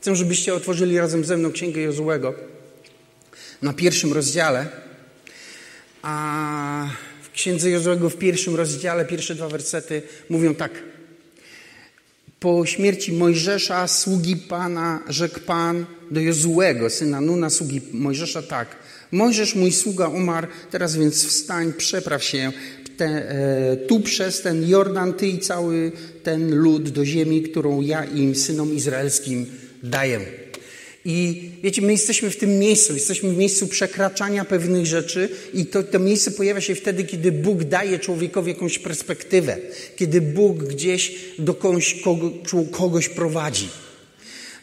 Chcę, 0.00 0.16
żebyście 0.16 0.54
otworzyli 0.54 0.98
razem 0.98 1.24
ze 1.24 1.36
mną 1.36 1.52
Księgę 1.52 1.80
Jozułego 1.80 2.34
na 3.62 3.72
pierwszym 3.72 4.12
rozdziale. 4.12 4.66
A 6.02 6.88
w 7.22 7.30
Księdze 7.30 7.70
Jozułego 7.70 8.10
w 8.10 8.16
pierwszym 8.16 8.54
rozdziale, 8.56 9.04
pierwsze 9.04 9.34
dwa 9.34 9.48
wersety 9.48 10.02
mówią 10.28 10.54
tak. 10.54 10.72
Po 12.40 12.66
śmierci 12.66 13.12
Mojżesza, 13.12 13.88
sługi 13.88 14.36
Pana, 14.36 15.02
rzekł 15.08 15.40
Pan 15.40 15.86
do 16.10 16.20
Jozułego, 16.20 16.90
syna 16.90 17.20
Nuna, 17.20 17.50
sługi 17.50 17.80
Mojżesza, 17.92 18.42
tak. 18.42 18.76
Mojżesz, 19.12 19.54
mój 19.54 19.72
sługa, 19.72 20.08
umarł, 20.08 20.46
teraz 20.70 20.96
więc 20.96 21.26
wstań, 21.26 21.72
przepraw 21.72 22.24
się 22.24 22.52
te, 22.96 23.06
e, 23.06 23.76
tu 23.76 24.00
przez 24.00 24.40
ten 24.40 24.68
Jordan, 24.68 25.12
ty 25.12 25.26
i 25.26 25.38
cały 25.38 25.92
ten 26.22 26.54
lud 26.54 26.88
do 26.88 27.04
ziemi, 27.04 27.42
którą 27.42 27.80
ja 27.80 28.04
im, 28.04 28.34
synom 28.34 28.74
izraelskim, 28.74 29.46
daję. 29.82 30.20
I 31.04 31.50
wiecie, 31.62 31.82
my 31.82 31.92
jesteśmy 31.92 32.30
w 32.30 32.36
tym 32.36 32.58
miejscu, 32.58 32.94
jesteśmy 32.94 33.30
w 33.32 33.36
miejscu 33.36 33.66
przekraczania 33.66 34.44
pewnych 34.44 34.86
rzeczy 34.86 35.28
i 35.54 35.66
to, 35.66 35.82
to 35.82 35.98
miejsce 35.98 36.30
pojawia 36.30 36.60
się 36.60 36.74
wtedy, 36.74 37.04
kiedy 37.04 37.32
Bóg 37.32 37.64
daje 37.64 37.98
człowiekowi 37.98 38.48
jakąś 38.50 38.78
perspektywę, 38.78 39.56
kiedy 39.96 40.20
Bóg 40.20 40.64
gdzieś 40.64 41.14
do 41.38 41.54
kogoś, 41.54 42.02
kogoś 42.70 43.08
prowadzi 43.08 43.68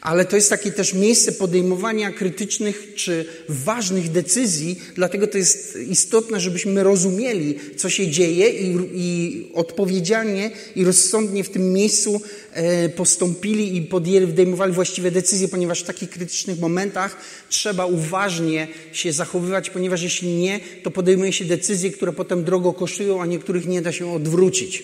ale 0.08 0.26
to 0.26 0.36
jest 0.36 0.50
takie 0.50 0.72
też 0.72 0.94
miejsce 0.94 1.32
podejmowania 1.32 2.12
krytycznych 2.12 2.94
czy 2.96 3.26
ważnych 3.50 4.12
decyzji, 4.12 4.80
dlatego 4.96 5.28
to 5.28 5.38
jest 5.38 5.78
istotne, 5.90 6.40
żebyśmy 6.40 6.84
rozumieli, 6.84 7.60
co 7.78 7.90
się 7.90 8.08
dzieje 8.08 8.50
i, 8.50 8.78
i 8.94 9.48
odpowiedzialnie 9.54 10.52
i 10.76 10.84
rozsądnie 10.84 11.44
w 11.44 11.50
tym 11.50 11.74
miejscu 11.74 12.22
e, 12.54 12.90
postąpili 12.90 13.78
i 13.78 13.82
podejmowali 13.82 14.74
właściwe 14.74 15.12
decyzje, 15.12 15.48
ponieważ 15.48 15.82
w 15.82 15.88
takich 15.88 16.10
krytycznych 16.10 16.60
momentach 16.60 17.18
trzeba 17.50 17.86
uważnie 17.86 18.68
się 18.92 19.14
zachowywać, 19.14 19.70
ponieważ 19.70 20.02
jeśli 20.02 20.36
nie, 20.36 20.60
to 20.84 20.92
podejmuje 20.92 21.34
się 21.34 21.46
decyzje, 21.46 21.92
które 21.92 22.14
potem 22.14 22.44
drogo 22.44 22.74
kosztują, 22.74 23.22
a 23.22 23.26
niektórych 23.26 23.66
nie 23.66 23.82
da 23.82 23.92
się 23.92 24.14
odwrócić. 24.14 24.84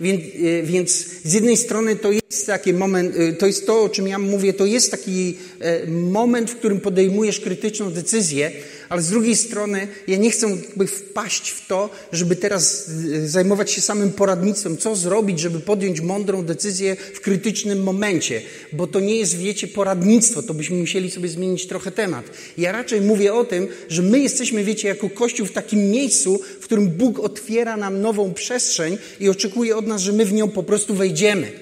Więc, 0.00 0.20
e, 0.22 0.62
więc 0.62 0.90
z 1.24 1.32
jednej 1.32 1.56
strony 1.56 1.96
to 1.96 2.12
jest 2.12 2.46
taki 2.46 2.72
moment, 2.72 3.16
e, 3.16 3.32
to 3.32 3.46
jest 3.46 3.66
to, 3.66 3.82
o 3.82 3.88
czym 3.88 4.08
ja 4.08 4.18
mówię, 4.18 4.52
to 4.52 4.66
jest 4.66 4.90
taki 4.90 5.36
e, 5.60 5.86
moment, 5.86 6.50
w 6.50 6.56
którym 6.56 6.80
podejmujesz 6.80 7.40
krytyczną 7.40 7.90
decyzję, 7.90 8.50
ale 8.88 9.02
z 9.02 9.10
drugiej 9.10 9.36
strony 9.36 9.88
ja 10.06 10.16
nie 10.16 10.30
chcę 10.30 10.50
jakby 10.50 10.86
wpaść 10.86 11.50
w 11.50 11.66
to, 11.66 11.90
żeby 12.12 12.36
teraz 12.36 12.90
zajmować 13.24 13.70
się 13.70 13.80
samym 13.80 14.12
poradnictwem, 14.12 14.76
co 14.76 14.96
zrobić, 14.96 15.40
żeby 15.40 15.60
podjąć 15.60 16.00
mądrą 16.00 16.44
decyzję 16.44 16.96
w 17.14 17.20
krytycznym 17.20 17.82
momencie, 17.82 18.42
bo 18.72 18.86
to 18.86 19.00
nie 19.00 19.16
jest, 19.16 19.36
wiecie, 19.36 19.68
poradnictwo, 19.68 20.42
to 20.42 20.54
byśmy 20.54 20.76
musieli 20.76 21.10
sobie 21.10 21.28
zmienić 21.28 21.66
trochę 21.66 21.90
temat. 21.90 22.24
Ja 22.58 22.72
raczej 22.72 23.00
mówię 23.00 23.34
o 23.34 23.44
tym, 23.44 23.68
że 23.88 24.02
my 24.02 24.20
jesteśmy, 24.20 24.64
wiecie, 24.64 24.88
jako 24.88 25.10
Kościół 25.10 25.46
w 25.46 25.52
takim 25.52 25.90
miejscu, 25.90 26.40
w 26.60 26.64
którym 26.64 26.88
Bóg 26.88 27.18
otwiera 27.18 27.76
nam 27.76 28.00
nową 28.00 28.34
przestrzeń 28.34 28.98
i 29.20 29.28
oczekuje 29.28 29.76
od 29.76 29.86
nas, 29.86 30.02
że 30.02 30.12
my 30.12 30.24
w 30.24 30.32
nią 30.32 30.48
po 30.48 30.62
prostu 30.62 30.94
wejdziemy. 30.94 31.52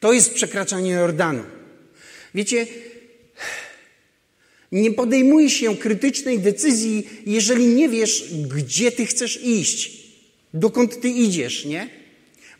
To 0.00 0.12
jest 0.12 0.34
przekraczanie 0.34 0.90
Jordanu. 0.90 1.42
Wiecie, 2.34 2.66
nie 4.76 4.90
podejmuje 4.92 5.50
się 5.50 5.76
krytycznej 5.76 6.38
decyzji, 6.38 7.08
jeżeli 7.26 7.66
nie 7.66 7.88
wiesz, 7.88 8.24
gdzie 8.56 8.92
ty 8.92 9.06
chcesz 9.06 9.44
iść, 9.44 9.90
dokąd 10.54 11.00
ty 11.00 11.08
idziesz, 11.08 11.64
nie? 11.64 11.88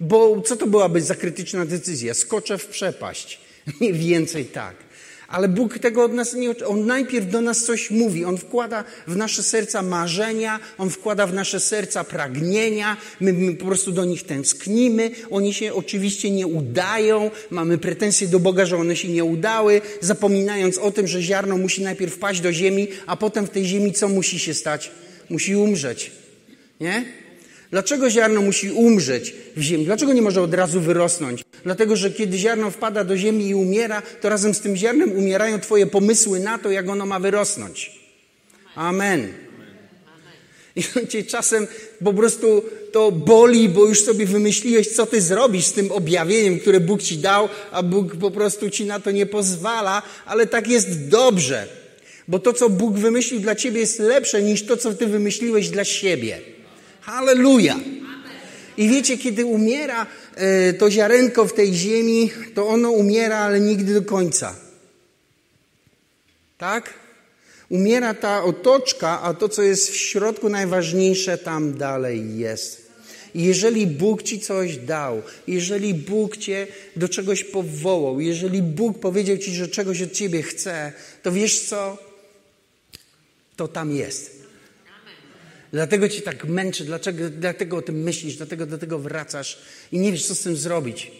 Bo 0.00 0.40
co 0.40 0.56
to 0.56 0.66
byłaby 0.66 1.00
za 1.00 1.14
krytyczna 1.14 1.66
decyzja? 1.66 2.14
Skoczę 2.14 2.58
w 2.58 2.66
przepaść. 2.66 3.40
Mniej 3.80 3.92
więcej 4.08 4.44
tak. 4.44 4.85
Ale 5.28 5.48
Bóg 5.48 5.78
tego 5.78 6.04
od 6.04 6.12
nas 6.12 6.34
nie 6.34 6.54
On 6.66 6.86
najpierw 6.86 7.30
do 7.30 7.40
nas 7.40 7.64
coś 7.64 7.90
mówi. 7.90 8.24
On 8.24 8.38
wkłada 8.38 8.84
w 9.06 9.16
nasze 9.16 9.42
serca 9.42 9.82
marzenia, 9.82 10.60
On 10.78 10.90
wkłada 10.90 11.26
w 11.26 11.34
nasze 11.34 11.60
serca 11.60 12.04
pragnienia. 12.04 12.96
My, 13.20 13.32
my 13.32 13.54
po 13.54 13.64
prostu 13.64 13.92
do 13.92 14.04
nich 14.04 14.22
tęsknimy. 14.22 15.10
Oni 15.30 15.54
się 15.54 15.74
oczywiście 15.74 16.30
nie 16.30 16.46
udają. 16.46 17.30
Mamy 17.50 17.78
pretensje 17.78 18.28
do 18.28 18.40
Boga, 18.40 18.66
że 18.66 18.76
one 18.76 18.96
się 18.96 19.08
nie 19.08 19.24
udały, 19.24 19.80
zapominając 20.00 20.78
o 20.78 20.90
tym, 20.90 21.06
że 21.06 21.22
ziarno 21.22 21.58
musi 21.58 21.82
najpierw 21.82 22.14
wpaść 22.14 22.40
do 22.40 22.52
ziemi, 22.52 22.88
a 23.06 23.16
potem 23.16 23.46
w 23.46 23.50
tej 23.50 23.64
ziemi 23.64 23.92
co 23.92 24.08
musi 24.08 24.38
się 24.38 24.54
stać? 24.54 24.90
Musi 25.30 25.56
umrzeć. 25.56 26.12
Nie? 26.80 27.25
Dlaczego 27.70 28.10
ziarno 28.10 28.42
musi 28.42 28.70
umrzeć 28.70 29.34
w 29.56 29.60
ziemi? 29.60 29.84
Dlaczego 29.84 30.12
nie 30.12 30.22
może 30.22 30.42
od 30.42 30.54
razu 30.54 30.80
wyrosnąć? 30.80 31.44
Dlatego, 31.64 31.96
że 31.96 32.10
kiedy 32.10 32.38
ziarno 32.38 32.70
wpada 32.70 33.04
do 33.04 33.16
ziemi 33.16 33.48
i 33.48 33.54
umiera, 33.54 34.02
to 34.20 34.28
razem 34.28 34.54
z 34.54 34.60
tym 34.60 34.76
ziarnem 34.76 35.12
umierają 35.12 35.60
Twoje 35.60 35.86
pomysły 35.86 36.40
na 36.40 36.58
to, 36.58 36.70
jak 36.70 36.88
ono 36.88 37.06
ma 37.06 37.20
wyrosnąć. 37.20 38.00
Amen. 38.74 39.28
I 40.76 41.08
cię 41.08 41.24
czasem 41.24 41.66
po 42.04 42.14
prostu 42.14 42.64
to 42.92 43.12
boli, 43.12 43.68
bo 43.68 43.86
już 43.86 44.00
sobie 44.00 44.26
wymyśliłeś, 44.26 44.88
co 44.88 45.06
ty 45.06 45.20
zrobisz 45.20 45.64
z 45.64 45.72
tym 45.72 45.92
objawieniem, 45.92 46.60
które 46.60 46.80
Bóg 46.80 47.02
ci 47.02 47.18
dał, 47.18 47.48
a 47.72 47.82
Bóg 47.82 48.16
po 48.16 48.30
prostu 48.30 48.70
ci 48.70 48.84
na 48.84 49.00
to 49.00 49.10
nie 49.10 49.26
pozwala, 49.26 50.02
ale 50.26 50.46
tak 50.46 50.68
jest 50.68 51.08
dobrze. 51.08 51.68
Bo 52.28 52.38
to, 52.38 52.52
co 52.52 52.70
Bóg 52.70 52.98
wymyślił 52.98 53.40
dla 53.40 53.54
ciebie, 53.54 53.80
jest 53.80 53.98
lepsze 53.98 54.42
niż 54.42 54.62
to, 54.62 54.76
co 54.76 54.94
ty 54.94 55.06
wymyśliłeś 55.06 55.68
dla 55.68 55.84
siebie. 55.84 56.55
Halleluja! 57.06 57.78
I 58.76 58.88
wiecie, 58.88 59.18
kiedy 59.18 59.46
umiera 59.46 60.06
e, 60.34 60.72
to 60.72 60.90
ziarenko 60.90 61.46
w 61.46 61.52
tej 61.52 61.74
ziemi, 61.74 62.30
to 62.54 62.68
ono 62.68 62.90
umiera, 62.90 63.38
ale 63.38 63.60
nigdy 63.60 63.94
do 63.94 64.02
końca. 64.02 64.54
Tak? 66.58 66.94
Umiera 67.68 68.14
ta 68.14 68.44
otoczka, 68.44 69.22
a 69.22 69.34
to, 69.34 69.48
co 69.48 69.62
jest 69.62 69.90
w 69.90 69.96
środku 69.96 70.48
najważniejsze, 70.48 71.38
tam 71.38 71.78
dalej 71.78 72.38
jest. 72.38 72.86
Jeżeli 73.34 73.86
Bóg 73.86 74.22
ci 74.22 74.40
coś 74.40 74.76
dał, 74.76 75.22
jeżeli 75.46 75.94
Bóg 75.94 76.36
cię 76.36 76.66
do 76.96 77.08
czegoś 77.08 77.44
powołał, 77.44 78.20
jeżeli 78.20 78.62
Bóg 78.62 78.98
powiedział 78.98 79.38
ci, 79.38 79.54
że 79.54 79.68
czegoś 79.68 80.02
od 80.02 80.12
ciebie 80.12 80.42
chce, 80.42 80.92
to 81.22 81.32
wiesz 81.32 81.60
co? 81.60 81.98
To 83.56 83.68
tam 83.68 83.92
jest. 83.92 84.45
Dlatego 85.72 86.08
ci 86.08 86.22
tak 86.22 86.44
męczy, 86.44 86.84
dlaczego, 86.84 87.30
dlatego 87.30 87.76
o 87.76 87.82
tym 87.82 88.02
myślisz, 88.02 88.36
dlatego 88.36 88.66
do 88.66 88.78
tego 88.78 88.98
wracasz 88.98 89.58
i 89.92 89.98
nie 89.98 90.12
wiesz, 90.12 90.26
co 90.26 90.34
z 90.34 90.40
tym 90.40 90.56
zrobić. 90.56 91.12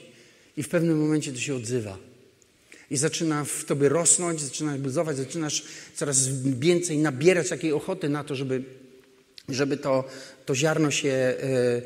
I 0.57 0.63
w 0.63 0.69
pewnym 0.69 1.01
momencie 1.01 1.33
to 1.33 1.39
się 1.39 1.55
odzywa. 1.55 1.99
I 2.91 2.97
zaczyna 2.97 3.45
w 3.45 3.65
tobie 3.65 3.89
rosnąć, 3.89 4.41
zaczyna 4.41 4.79
buzować, 4.79 5.17
zaczynasz 5.17 5.65
coraz 5.95 6.29
więcej 6.45 6.99
nabierać 6.99 7.49
takiej 7.49 7.73
ochoty 7.73 8.09
na 8.09 8.25
to, 8.25 8.35
żeby, 8.35 8.63
żeby 9.49 9.77
to, 9.77 10.05
to 10.47 10.55
ziarno 10.55 10.91
się, 10.91 11.09
e, 11.09 11.83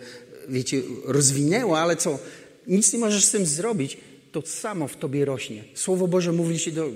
wiecie, 0.49 0.83
rozwinęło, 1.05 1.79
ale 1.79 1.97
co? 1.97 2.19
Nic 2.67 2.93
nie 2.93 2.99
możesz 2.99 3.25
z 3.25 3.31
tym 3.31 3.47
zrobić 3.47 3.99
to 4.33 4.43
samo 4.43 4.89
w 4.89 4.97
tobie 4.97 5.25
rośnie. 5.25 5.65
Słowo 5.75 6.09
Boże 6.09 6.33
mówi 6.33 6.59
się 6.59 6.71
do, 6.71 6.91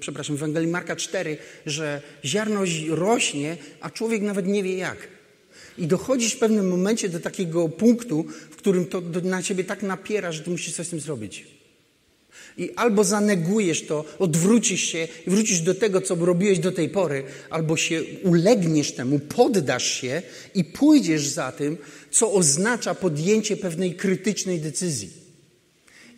przepraszam, 0.00 0.36
w 0.36 0.38
Ewangelii 0.38 0.70
Marka 0.70 0.96
4, 0.96 1.36
że 1.66 2.02
ziarno 2.24 2.60
rośnie, 2.88 3.56
a 3.80 3.90
człowiek 3.90 4.22
nawet 4.22 4.46
nie 4.46 4.62
wie 4.62 4.76
jak. 4.76 5.08
I 5.78 5.86
dochodzisz 5.86 6.34
w 6.34 6.38
pewnym 6.38 6.68
momencie 6.68 7.08
do 7.08 7.20
takiego 7.20 7.68
punktu, 7.68 8.24
w 8.50 8.56
którym 8.56 8.86
to 8.86 9.02
na 9.22 9.42
ciebie 9.42 9.64
tak 9.64 9.82
napiera, 9.82 10.32
że 10.32 10.42
ty 10.42 10.50
musisz 10.50 10.74
coś 10.74 10.86
z 10.86 10.90
tym 10.90 11.00
zrobić. 11.00 11.46
I 12.58 12.70
albo 12.76 13.04
zanegujesz 13.04 13.86
to, 13.86 14.04
odwrócisz 14.18 14.80
się 14.82 15.08
i 15.26 15.30
wrócisz 15.30 15.60
do 15.60 15.74
tego, 15.74 16.00
co 16.00 16.14
robiłeś 16.14 16.58
do 16.58 16.72
tej 16.72 16.88
pory, 16.88 17.24
albo 17.50 17.76
się 17.76 18.02
ulegniesz 18.22 18.92
temu, 18.92 19.18
poddasz 19.18 19.92
się 19.92 20.22
i 20.54 20.64
pójdziesz 20.64 21.26
za 21.26 21.52
tym, 21.52 21.76
co 22.10 22.32
oznacza 22.32 22.94
podjęcie 22.94 23.56
pewnej 23.56 23.94
krytycznej 23.94 24.60
decyzji. 24.60 25.19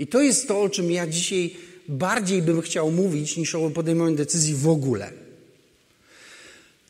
I 0.03 0.07
to 0.07 0.21
jest 0.21 0.49
to, 0.49 0.63
o 0.63 0.69
czym 0.69 0.91
ja 0.91 1.07
dzisiaj 1.07 1.55
bardziej 1.89 2.43
bym 2.43 2.61
chciał 2.61 2.91
mówić, 2.91 3.37
niż 3.37 3.55
o 3.55 3.71
podejmowaniu 3.71 4.17
decyzji 4.17 4.55
w 4.55 4.69
ogóle. 4.69 5.11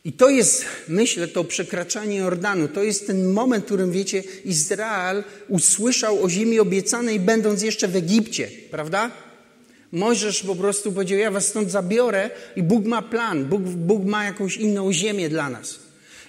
I 0.05 0.13
to 0.13 0.29
jest, 0.29 0.65
myślę, 0.87 1.27
to 1.27 1.43
przekraczanie 1.43 2.17
Jordanu. 2.17 2.67
To 2.67 2.83
jest 2.83 3.07
ten 3.07 3.31
moment, 3.31 3.63
w 3.63 3.65
którym, 3.65 3.91
wiecie, 3.91 4.23
Izrael 4.45 5.23
usłyszał 5.47 6.23
o 6.23 6.29
ziemi 6.29 6.59
obiecanej, 6.59 7.19
będąc 7.19 7.61
jeszcze 7.61 7.87
w 7.87 7.95
Egipcie, 7.95 8.49
prawda? 8.71 9.11
Mojżesz 9.91 10.43
po 10.43 10.55
prostu 10.55 10.91
powiedział, 10.91 11.19
ja 11.19 11.31
was 11.31 11.47
stąd 11.47 11.71
zabiorę 11.71 12.29
i 12.55 12.63
Bóg 12.63 12.85
ma 12.85 13.01
plan, 13.01 13.45
Bóg, 13.45 13.61
Bóg 13.61 14.05
ma 14.05 14.23
jakąś 14.23 14.57
inną 14.57 14.93
ziemię 14.93 15.29
dla 15.29 15.49
nas. 15.49 15.82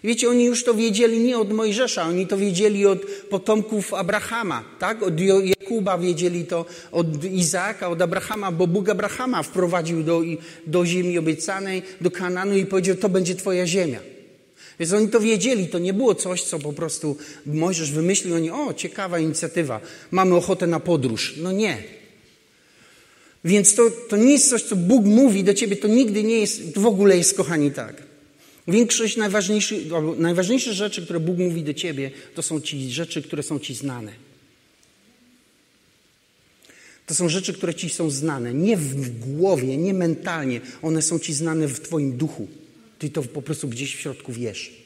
Wiecie, 0.05 0.29
oni 0.29 0.45
już 0.45 0.65
to 0.65 0.75
wiedzieli 0.75 1.21
nie 1.21 1.39
od 1.39 1.53
Mojżesza, 1.53 2.03
oni 2.03 2.27
to 2.27 2.37
wiedzieli 2.37 2.87
od 2.87 2.99
potomków 3.31 3.95
Abrahama, 3.95 4.65
tak? 4.79 5.03
Od 5.03 5.21
Jakuba 5.21 5.99
wiedzieli 5.99 6.45
to, 6.45 6.67
od 6.93 7.25
Izaaka, 7.25 7.89
od 7.89 8.03
Abrahama, 8.03 8.53
bo 8.53 8.67
Bóg 8.67 8.89
Abrahama 8.89 9.43
wprowadził 9.43 10.03
do, 10.03 10.23
do 10.67 10.87
ziemi 10.87 11.19
obiecanej, 11.19 11.83
do 12.01 12.11
Kananu 12.11 12.57
i 12.57 12.67
powiedział, 12.67 12.97
to 12.97 13.09
będzie 13.09 13.35
twoja 13.35 13.67
ziemia. 13.67 14.01
Więc 14.81 14.93
oni 14.93 15.09
to 15.09 15.21
wiedzieli, 15.21 15.69
to 15.69 15.79
nie 15.79 15.93
było 15.93 16.15
coś, 16.15 16.43
co 16.43 16.59
po 16.59 16.73
prostu 16.73 17.17
Mojżesz 17.47 17.93
wymyślił, 17.93 18.35
oni, 18.35 18.51
o, 18.51 18.75
ciekawa 18.75 19.19
inicjatywa, 19.19 19.81
mamy 20.11 20.35
ochotę 20.35 20.67
na 20.67 20.81
podróż. 20.81 21.35
No 21.43 21.53
nie. 21.53 21.83
Więc 23.45 23.75
to, 23.75 23.91
to 24.09 24.17
nie 24.17 24.33
jest 24.33 24.51
coś, 24.51 24.63
co 24.63 24.77
Bóg 24.77 25.05
mówi 25.05 25.45
do 25.45 25.55
ciebie, 25.55 25.77
to 25.77 25.89
nigdy 25.89 26.23
nie 26.23 26.41
jest, 26.41 26.79
w 26.79 26.87
ogóle 26.87 27.17
jest, 27.17 27.37
kochani, 27.37 27.71
tak. 27.71 28.14
Większość 28.69 29.17
najważniejszych, 29.17 29.79
najważniejsze 30.19 30.75
rzeczy, 30.75 31.03
które 31.03 31.21
Bóg 31.21 31.39
mówi 31.39 31.63
do 31.63 31.75
ciebie, 31.75 32.11
to 32.35 32.43
są 32.43 32.61
ci 32.61 32.91
rzeczy, 32.91 33.23
które 33.23 33.43
są 33.43 33.59
ci 33.59 33.75
znane. 33.75 34.13
To 37.07 37.15
są 37.15 37.29
rzeczy, 37.29 37.53
które 37.53 37.75
ci 37.75 37.91
są 37.91 38.11
znane. 38.11 38.55
Nie 38.55 38.77
w 38.77 39.19
głowie, 39.19 39.77
nie 39.77 39.95
mentalnie. 39.95 40.61
One 40.83 41.03
są 41.03 41.19
ci 41.19 41.35
znane 41.35 41.69
w 41.69 41.81
twoim 41.81 42.17
duchu. 42.17 42.49
Ty 42.99 43.11
to 43.11 43.23
po 43.23 43.43
prostu 43.43 43.69
gdzieś 43.69 43.97
w 43.97 44.01
środku 44.01 44.33
wiesz. 44.33 44.85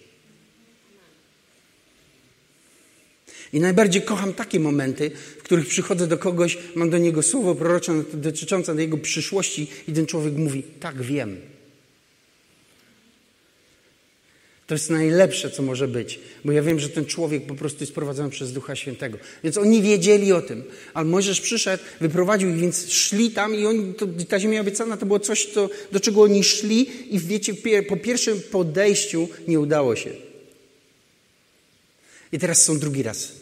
I 3.53 3.61
najbardziej 3.61 4.03
kocham 4.03 4.35
takie 4.35 4.61
momenty, 4.61 5.11
w 5.39 5.43
których 5.43 5.67
przychodzę 5.67 6.07
do 6.07 6.19
kogoś, 6.19 6.59
mam 6.75 6.91
do 6.91 6.99
niego 6.99 7.23
słowo 7.23 7.55
prorocze 7.55 8.05
dotyczące 8.15 8.75
jego 8.75 8.99
przyszłości 8.99 9.67
i 9.89 9.93
ten 9.93 10.07
człowiek 10.07 10.35
mówi, 10.35 10.63
tak 10.81 11.03
wiem. 11.03 11.37
To 14.69 14.75
jest 14.75 14.91
najlepsze, 14.91 15.51
co 15.51 15.63
może 15.63 15.89
być, 15.89 16.21
bo 16.45 16.53
ja 16.53 16.63
wiem, 16.63 16.81
że 16.81 16.89
ten 16.89 17.07
człowiek 17.07 17.47
po 17.47 17.55
prostu 17.55 17.83
jest 17.83 17.95
prowadzony 17.95 18.31
przez 18.31 18.53
Ducha 18.53 18.77
Świętego. 18.77 19.19
Więc 19.45 19.57
oni 19.57 19.83
wiedzieli 19.83 20.33
o 20.33 20.43
tym, 20.43 20.65
ale 20.95 21.07
Mojżesz 21.07 21.41
przyszedł, 21.41 21.83
wyprowadził 22.01 22.51
ich, 22.51 22.57
więc 22.57 22.91
szli 22.91 23.31
tam 23.31 23.55
i 23.55 23.67
oni, 23.67 23.95
to, 23.95 24.07
ta 24.29 24.41
ziemia 24.41 24.61
obiecana 24.61 24.97
to 24.97 25.07
było 25.07 25.21
coś, 25.21 25.47
to, 25.47 25.71
do 25.93 26.01
czego 26.01 26.23
oni 26.23 26.45
szli 26.45 27.15
i 27.15 27.19
wiecie, 27.19 27.55
po 27.89 27.97
pierwszym 27.97 28.41
podejściu 28.51 29.29
nie 29.49 29.61
udało 29.61 29.97
się. 29.97 30.11
I 32.33 32.39
teraz 32.39 32.63
są 32.63 32.79
drugi 32.79 33.03
raz. 33.03 33.33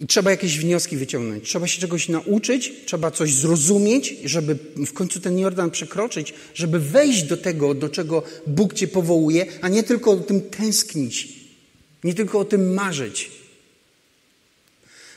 I 0.00 0.06
trzeba 0.06 0.30
jakieś 0.30 0.58
wnioski 0.58 0.96
wyciągnąć. 0.96 1.44
Trzeba 1.44 1.66
się 1.66 1.80
czegoś 1.80 2.08
nauczyć, 2.08 2.72
trzeba 2.86 3.10
coś 3.10 3.34
zrozumieć, 3.34 4.16
żeby 4.24 4.58
w 4.76 4.92
końcu 4.92 5.20
ten 5.20 5.38
Jordan 5.38 5.70
przekroczyć, 5.70 6.34
żeby 6.54 6.80
wejść 6.80 7.22
do 7.22 7.36
tego, 7.36 7.74
do 7.74 7.88
czego 7.88 8.22
Bóg 8.46 8.74
cię 8.74 8.88
powołuje, 8.88 9.46
a 9.60 9.68
nie 9.68 9.82
tylko 9.82 10.10
o 10.10 10.16
tym 10.16 10.40
tęsknić, 10.40 11.28
nie 12.04 12.14
tylko 12.14 12.38
o 12.38 12.44
tym 12.44 12.74
marzyć. 12.74 13.30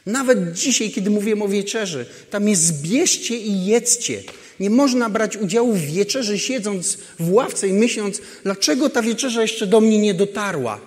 Nawet 0.06 0.54
dzisiaj, 0.54 0.92
kiedy 0.92 1.10
mówię 1.10 1.44
o 1.44 1.48
wieczerzy, 1.48 2.06
tam 2.30 2.50
jest 2.50 2.64
zbierzcie 2.64 3.38
i 3.38 3.66
jedzcie. 3.66 4.24
Nie 4.60 4.70
można 4.70 5.10
brać 5.10 5.38
udziału 5.38 5.74
w 5.74 5.82
wieczerzy, 5.82 6.40
siedząc 6.40 6.98
w 7.20 7.32
ławce 7.34 7.68
i 7.68 7.74
myśląc, 7.74 8.22
dlaczego 8.44 8.90
ta 8.90 9.02
wieczerza 9.02 9.42
jeszcze 9.42 9.68
do 9.68 9.82
mnie 9.82 9.98
nie 9.98 10.14
dotarła. 10.14 10.82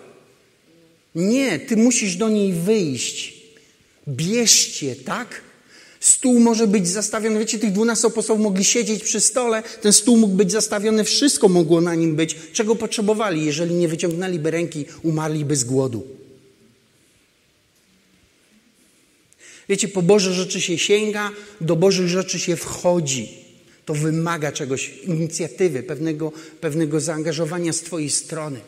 Nie, 1.14 1.58
ty 1.58 1.76
musisz 1.76 2.16
do 2.16 2.28
niej 2.28 2.52
wyjść. 2.52 3.35
Bierzcie, 4.08 4.96
tak? 4.96 5.40
Stół 6.00 6.40
może 6.40 6.66
być 6.66 6.88
zastawiony, 6.88 7.38
wiecie, 7.38 7.58
tych 7.58 7.72
dwunastu 7.72 8.06
apostołów 8.06 8.42
mogli 8.42 8.64
siedzieć 8.64 9.02
przy 9.04 9.20
stole, 9.20 9.62
ten 9.82 9.92
stół 9.92 10.16
mógł 10.16 10.34
być 10.34 10.52
zastawiony, 10.52 11.04
wszystko 11.04 11.48
mogło 11.48 11.80
na 11.80 11.94
nim 11.94 12.16
być. 12.16 12.36
Czego 12.52 12.76
potrzebowali? 12.76 13.44
Jeżeli 13.44 13.74
nie 13.74 13.88
wyciągnęliby 13.88 14.50
ręki, 14.50 14.84
umarliby 15.02 15.56
z 15.56 15.64
głodu. 15.64 16.06
Wiecie, 19.68 19.88
po 19.88 20.02
Boże 20.02 20.34
rzeczy 20.34 20.60
się 20.60 20.78
sięga, 20.78 21.30
do 21.60 21.76
Bożych 21.76 22.08
rzeczy 22.08 22.38
się 22.38 22.56
wchodzi. 22.56 23.28
To 23.84 23.94
wymaga 23.94 24.52
czegoś, 24.52 24.90
inicjatywy, 25.04 25.82
pewnego, 25.82 26.32
pewnego 26.60 27.00
zaangażowania 27.00 27.72
z 27.72 27.80
Twojej 27.80 28.10
strony. 28.10 28.60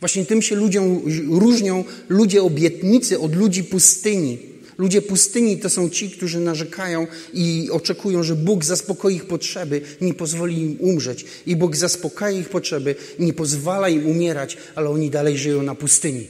Właśnie 0.00 0.26
tym 0.26 0.42
się 0.42 0.56
ludziom 0.56 1.02
różnią 1.30 1.84
ludzie 2.08 2.42
obietnicy 2.42 3.18
od 3.18 3.36
ludzi 3.36 3.64
pustyni. 3.64 4.38
Ludzie 4.78 5.02
pustyni 5.02 5.58
to 5.58 5.70
są 5.70 5.88
ci, 5.88 6.10
którzy 6.10 6.40
narzekają 6.40 7.06
i 7.34 7.68
oczekują, 7.70 8.22
że 8.22 8.36
Bóg 8.36 8.64
zaspokoi 8.64 9.14
ich 9.14 9.24
potrzeby, 9.24 9.80
nie 10.00 10.14
pozwoli 10.14 10.58
im 10.58 10.76
umrzeć. 10.80 11.24
I 11.46 11.56
Bóg 11.56 11.76
zaspokaja 11.76 12.38
ich 12.38 12.48
potrzeby, 12.48 12.94
nie 13.18 13.32
pozwala 13.32 13.88
im 13.88 14.06
umierać, 14.06 14.56
ale 14.74 14.90
oni 14.90 15.10
dalej 15.10 15.38
żyją 15.38 15.62
na 15.62 15.74
pustyni. 15.74 16.26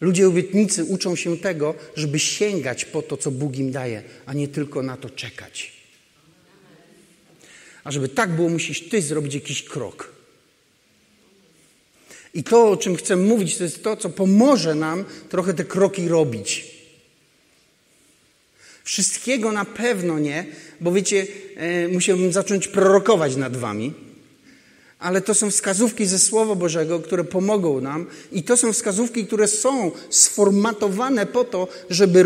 Ludzie 0.00 0.28
obietnicy 0.28 0.84
uczą 0.84 1.16
się 1.16 1.36
tego, 1.36 1.74
żeby 1.96 2.18
sięgać 2.18 2.84
po 2.84 3.02
to, 3.02 3.16
co 3.16 3.30
Bóg 3.30 3.56
im 3.56 3.72
daje, 3.72 4.02
a 4.26 4.32
nie 4.32 4.48
tylko 4.48 4.82
na 4.82 4.96
to 4.96 5.10
czekać. 5.10 5.72
A 7.84 7.90
żeby 7.90 8.08
tak 8.08 8.36
było, 8.36 8.48
musisz 8.48 8.88
ty 8.88 9.02
zrobić 9.02 9.34
jakiś 9.34 9.62
krok. 9.62 10.15
I 12.36 12.42
to, 12.42 12.70
o 12.70 12.76
czym 12.76 12.96
chcę 12.96 13.16
mówić, 13.16 13.56
to 13.56 13.64
jest 13.64 13.82
to, 13.82 13.96
co 13.96 14.08
pomoże 14.08 14.74
nam 14.74 15.04
trochę 15.28 15.54
te 15.54 15.64
kroki 15.64 16.08
robić. 16.08 16.76
Wszystkiego 18.84 19.52
na 19.52 19.64
pewno 19.64 20.18
nie, 20.18 20.46
bo 20.80 20.92
wiecie, 20.92 21.26
e, 21.56 21.88
musiałbym 21.88 22.32
zacząć 22.32 22.68
prorokować 22.68 23.36
nad 23.36 23.56
wami. 23.56 23.92
Ale 24.98 25.20
to 25.20 25.34
są 25.34 25.50
wskazówki 25.50 26.06
ze 26.06 26.18
Słowa 26.18 26.54
Bożego, 26.54 27.00
które 27.00 27.24
pomogą 27.24 27.80
nam, 27.80 28.06
i 28.32 28.42
to 28.42 28.56
są 28.56 28.72
wskazówki, 28.72 29.26
które 29.26 29.48
są 29.48 29.90
sformatowane 30.10 31.26
po 31.26 31.44
to, 31.44 31.68
żeby, 31.90 32.24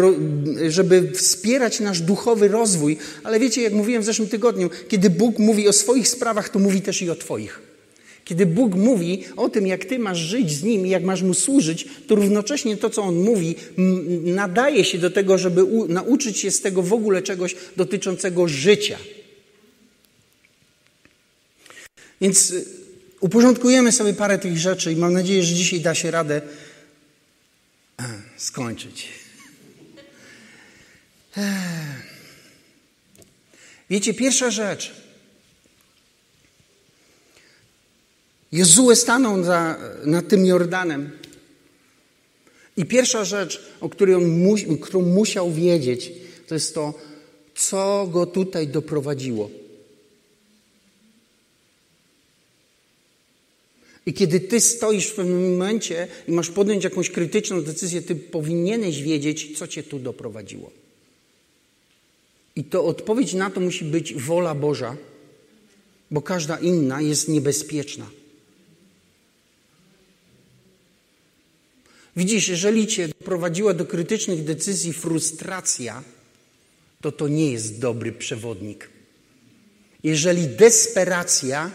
żeby 0.69 1.13
wspierać 1.15 1.81
nasz 1.81 2.01
duchowy 2.01 2.49
rozwój. 2.49 2.97
Ale 3.25 3.41
wiecie, 3.41 3.63
jak 3.63 3.73
mówiłem 3.73 4.03
w 4.03 4.07
zeszłym 4.07 4.29
tygodniu, 4.29 4.71
kiedy 4.89 5.11
Bóg 5.11 5.39
mówi 5.39 5.69
o 5.69 5.73
swoich 5.73 6.09
sprawach, 6.09 6.49
to 6.49 6.59
mówi 6.59 6.83
też 6.83 7.03
i 7.03 7.11
o 7.11 7.15
Twoich. 7.15 7.70
Kiedy 8.31 8.47
Bóg 8.47 8.75
mówi 8.75 9.25
o 9.37 9.49
tym, 9.49 9.67
jak 9.67 9.85
ty 9.85 9.99
masz 9.99 10.19
żyć 10.19 10.53
z 10.53 10.63
Nim 10.63 10.87
jak 10.87 11.05
masz 11.05 11.23
Mu 11.23 11.35
służyć, 11.35 11.89
to 12.07 12.15
równocześnie 12.15 12.77
to, 12.77 12.91
co 12.91 13.03
On 13.03 13.15
mówi, 13.15 13.55
nadaje 14.25 14.85
się 14.85 14.99
do 14.99 15.11
tego, 15.11 15.39
żeby 15.39 15.65
nauczyć 15.89 16.39
się 16.39 16.51
z 16.51 16.61
tego 16.61 16.83
w 16.83 16.93
ogóle 16.93 17.23
czegoś 17.23 17.57
dotyczącego 17.77 18.49
życia. 18.49 18.99
Więc 22.21 22.51
y, 22.51 22.65
uporządkujemy 23.21 23.93
sobie 23.93 24.15
parę 24.15 24.39
tych 24.39 24.59
rzeczy 24.59 24.93
i 24.93 24.97
mam 24.97 25.13
nadzieję, 25.13 25.43
że 25.43 25.55
dzisiaj 25.55 25.81
da 25.81 25.95
się 25.95 26.11
radę 26.11 26.43
skończyć. 28.37 29.09
Wiecie, 33.91 34.15
pierwsza 34.15 34.51
rzecz– 34.51 34.93
Jezue 38.53 38.97
stanął 38.97 39.45
za, 39.45 39.79
nad 40.05 40.29
tym 40.29 40.47
Jordanem. 40.47 41.11
I 42.77 42.85
pierwsza 42.85 43.25
rzecz, 43.25 43.63
o 43.81 43.89
której 43.89 44.15
on 44.15 44.29
mu, 44.29 44.57
którą 44.81 45.03
musiał 45.03 45.53
wiedzieć, 45.53 46.13
to 46.47 46.55
jest 46.55 46.75
to, 46.75 46.95
co 47.55 48.09
go 48.13 48.27
tutaj 48.27 48.69
doprowadziło. 48.69 49.51
I 54.07 54.15
kiedy 54.15 54.41
ty 54.41 54.61
stoisz 54.61 55.07
w 55.07 55.15
pewnym 55.15 55.51
momencie 55.51 56.09
i 56.29 56.33
masz 56.33 56.51
podjąć 56.51 56.85
jakąś 56.85 57.11
krytyczną 57.11 57.63
decyzję, 57.63 58.03
ty 58.03 58.17
powinieneś 58.17 59.03
wiedzieć, 59.03 59.59
co 59.59 59.69
cię 59.69 59.83
tu 59.83 59.99
doprowadziło. 59.99 60.71
I 62.57 62.65
to 62.65 62.85
odpowiedź 62.85 63.35
na 63.35 63.51
to 63.51 63.61
musi 63.61 63.85
być 63.85 64.15
wola 64.15 64.55
Boża, 64.55 64.97
bo 66.11 66.23
każda 66.23 66.59
inna 66.59 67.01
jest 67.01 67.29
niebezpieczna. 67.29 68.07
Widzisz, 72.17 72.49
jeżeli 72.49 72.87
cię 72.87 73.09
doprowadziła 73.09 73.75
do 73.75 73.87
krytycznych 73.87 74.45
decyzji 74.45 74.93
frustracja, 74.93 76.03
to 77.01 77.13
to 77.13 77.29
nie 77.29 77.53
jest 77.53 77.79
dobry 77.79 78.13
przewodnik. 78.13 78.89
Jeżeli 80.03 80.47
desperacja, 80.47 81.71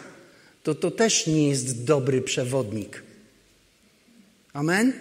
to 0.63 0.75
to 0.75 0.92
też 0.92 1.27
nie 1.27 1.50
jest 1.50 1.84
dobry 1.84 2.22
przewodnik. 2.22 3.04
Amen? 4.54 4.94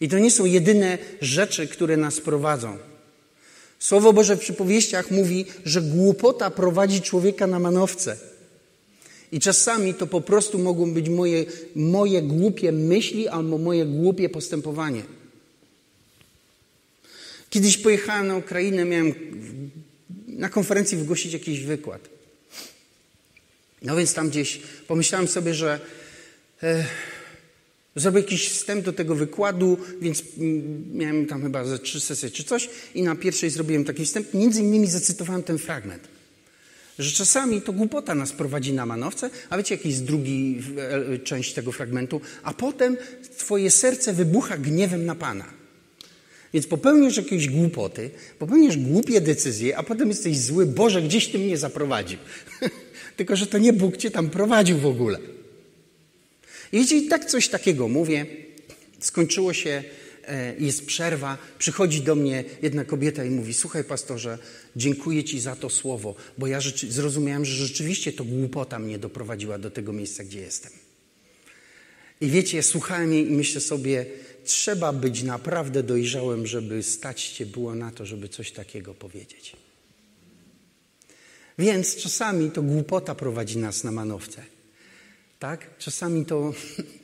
I 0.00 0.08
to 0.08 0.18
nie 0.18 0.30
są 0.30 0.44
jedyne 0.44 0.98
rzeczy, 1.20 1.68
które 1.68 1.96
nas 1.96 2.20
prowadzą. 2.20 2.78
Słowo 3.78 4.12
Boże 4.12 4.36
w 4.36 4.40
przypowieściach 4.40 5.10
mówi, 5.10 5.44
że 5.64 5.82
głupota 5.82 6.50
prowadzi 6.50 7.00
człowieka 7.00 7.46
na 7.46 7.58
manowce. 7.58 8.16
I 9.32 9.40
czasami 9.40 9.94
to 9.94 10.06
po 10.06 10.20
prostu 10.20 10.58
mogą 10.58 10.92
być 10.92 11.08
moje, 11.08 11.44
moje 11.74 12.22
głupie 12.22 12.72
myśli 12.72 13.28
albo 13.28 13.58
moje 13.58 13.86
głupie 13.86 14.28
postępowanie. 14.28 15.02
Kiedyś 17.50 17.78
pojechałem 17.78 18.26
na 18.26 18.36
Ukrainę, 18.36 18.84
miałem 18.84 19.14
na 20.26 20.48
konferencji 20.48 20.98
wygłosić 20.98 21.32
jakiś 21.32 21.60
wykład. 21.60 22.08
No 23.82 23.96
więc 23.96 24.14
tam 24.14 24.28
gdzieś 24.28 24.60
pomyślałem 24.86 25.28
sobie, 25.28 25.54
że 25.54 25.80
e, 26.62 26.84
zrobię 27.96 28.20
jakiś 28.20 28.48
wstęp 28.48 28.84
do 28.84 28.92
tego 28.92 29.14
wykładu, 29.14 29.78
więc 30.00 30.22
miałem 30.92 31.26
tam 31.26 31.42
chyba 31.42 31.64
ze 31.64 31.78
trzy 31.78 32.00
sesje 32.00 32.30
czy 32.30 32.44
coś 32.44 32.68
i 32.94 33.02
na 33.02 33.16
pierwszej 33.16 33.50
zrobiłem 33.50 33.84
taki 33.84 34.04
wstęp. 34.04 34.34
Między 34.34 34.60
innymi 34.60 34.86
zacytowałem 34.86 35.42
ten 35.42 35.58
fragment. 35.58 36.15
Że 36.98 37.12
czasami 37.12 37.62
to 37.62 37.72
głupota 37.72 38.14
nas 38.14 38.32
prowadzi 38.32 38.72
na 38.72 38.86
manowce, 38.86 39.30
a 39.50 39.56
wiecie, 39.56 39.74
jaki 39.74 39.88
jest 39.88 40.04
drugi 40.04 40.62
e, 41.12 41.18
część 41.18 41.54
tego 41.54 41.72
fragmentu? 41.72 42.20
A 42.42 42.54
potem 42.54 42.96
twoje 43.38 43.70
serce 43.70 44.12
wybucha 44.12 44.58
gniewem 44.58 45.06
na 45.06 45.14
Pana. 45.14 45.44
Więc 46.54 46.66
popełnisz 46.66 47.16
jakieś 47.16 47.48
głupoty, 47.48 48.10
popełnisz 48.38 48.76
głupie 48.76 49.20
decyzje, 49.20 49.76
a 49.76 49.82
potem 49.82 50.08
jesteś 50.08 50.38
zły, 50.38 50.66
Boże, 50.66 51.02
gdzieś 51.02 51.28
Ty 51.28 51.38
mnie 51.38 51.58
zaprowadził. 51.58 52.18
Tylko, 53.16 53.36
że 53.36 53.46
to 53.46 53.58
nie 53.58 53.72
Bóg 53.72 53.96
Cię 53.96 54.10
tam 54.10 54.30
prowadził 54.30 54.78
w 54.78 54.86
ogóle. 54.86 55.18
I 56.72 56.78
wiecie, 56.78 56.96
i 56.96 57.08
tak 57.08 57.24
coś 57.24 57.48
takiego 57.48 57.88
mówię. 57.88 58.26
Skończyło 59.00 59.52
się, 59.52 59.84
jest 60.58 60.86
przerwa, 60.86 61.38
przychodzi 61.58 62.02
do 62.02 62.14
mnie 62.14 62.44
jedna 62.62 62.84
kobieta 62.84 63.24
i 63.24 63.30
mówi, 63.30 63.54
słuchaj 63.54 63.84
pastorze, 63.84 64.38
dziękuję 64.76 65.24
Ci 65.24 65.40
za 65.40 65.56
to 65.56 65.70
słowo, 65.70 66.14
bo 66.38 66.46
ja 66.46 66.60
zrozumiałem, 66.88 67.44
że 67.44 67.66
rzeczywiście 67.66 68.12
to 68.12 68.24
głupota 68.24 68.78
mnie 68.78 68.98
doprowadziła 68.98 69.58
do 69.58 69.70
tego 69.70 69.92
miejsca, 69.92 70.24
gdzie 70.24 70.40
jestem. 70.40 70.72
I 72.20 72.26
wiecie, 72.26 72.62
słuchałem 72.62 73.12
jej 73.12 73.28
i 73.28 73.30
myślę 73.30 73.60
sobie, 73.60 74.06
trzeba 74.44 74.92
być 74.92 75.22
naprawdę 75.22 75.82
dojrzałym, 75.82 76.46
żeby 76.46 76.82
stać 76.82 77.20
się 77.20 77.46
było 77.46 77.74
na 77.74 77.90
to, 77.90 78.06
żeby 78.06 78.28
coś 78.28 78.52
takiego 78.52 78.94
powiedzieć. 78.94 79.56
Więc 81.58 81.96
czasami 81.96 82.50
to 82.50 82.62
głupota 82.62 83.14
prowadzi 83.14 83.58
nas 83.58 83.84
na 83.84 83.92
manowce. 83.92 84.42
Tak? 85.38 85.78
Czasami 85.78 86.26
to, 86.26 86.52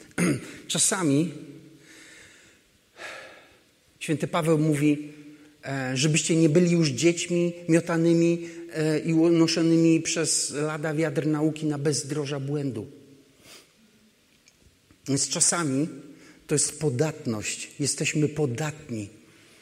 czasami 0.69 1.33
święty 4.02 4.28
Paweł 4.28 4.59
mówi, 4.59 5.09
e, 5.64 5.97
żebyście 5.97 6.37
nie 6.37 6.49
byli 6.49 6.71
już 6.71 6.88
dziećmi 6.88 7.52
miotanymi 7.68 8.49
e, 8.73 8.99
i 8.99 9.12
unoszonymi 9.12 10.00
przez 10.00 10.50
lada 10.50 10.94
wiatr 10.94 11.26
nauki 11.26 11.66
na 11.66 11.78
bezdroża 11.78 12.40
błędu. 12.40 12.87
Więc 15.09 15.28
czasami 15.28 15.88
to 16.47 16.54
jest 16.54 16.80
podatność. 16.80 17.71
Jesteśmy 17.80 18.28
podatni 18.28 19.09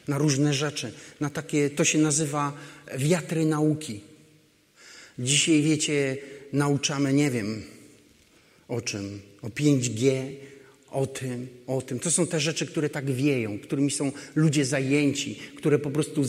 na 0.07 0.17
różne 0.17 0.53
rzeczy, 0.53 0.91
na 1.19 1.29
takie, 1.29 1.69
to 1.69 1.83
się 1.83 1.97
nazywa 1.97 2.53
wiatry 2.97 3.45
nauki. 3.45 4.01
Dzisiaj, 5.19 5.61
wiecie, 5.61 6.17
nauczamy, 6.53 7.13
nie 7.13 7.31
wiem 7.31 7.63
o 8.67 8.81
czym, 8.81 9.21
o 9.41 9.47
5G, 9.47 10.29
o 10.91 11.07
tym, 11.07 11.47
o 11.67 11.81
tym. 11.81 11.99
To 11.99 12.11
są 12.11 12.27
te 12.27 12.39
rzeczy, 12.39 12.65
które 12.65 12.89
tak 12.89 13.11
wieją, 13.11 13.59
którymi 13.59 13.91
są 13.91 14.11
ludzie 14.35 14.65
zajęci, 14.65 15.39
które 15.55 15.79
po 15.79 15.91
prostu 15.91 16.21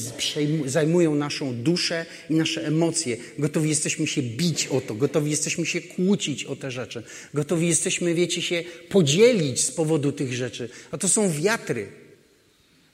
zajmują 0.67 1.15
naszą 1.15 1.55
duszę 1.55 2.07
i 2.31 2.35
nasze 2.35 2.67
emocje. 2.67 3.17
Gotowi 3.39 3.69
jesteśmy 3.69 4.07
się 4.07 4.23
bić 4.23 4.67
o 4.67 4.81
to, 4.81 4.95
gotowi 4.95 5.31
jesteśmy 5.31 5.67
się 5.67 5.81
kłócić 5.81 6.45
o 6.45 6.57
te 6.57 6.71
rzeczy, 6.71 7.03
gotowi 7.35 7.69
jesteśmy, 7.69 8.15
wiecie, 8.15 8.43
się 8.43 8.65
podzielić 8.89 9.61
z 9.61 9.71
powodu 9.71 10.13
tych 10.13 10.33
rzeczy. 10.35 10.69
A 10.91 10.99
to 10.99 11.09
są 11.09 11.33
wiatry. 11.33 11.89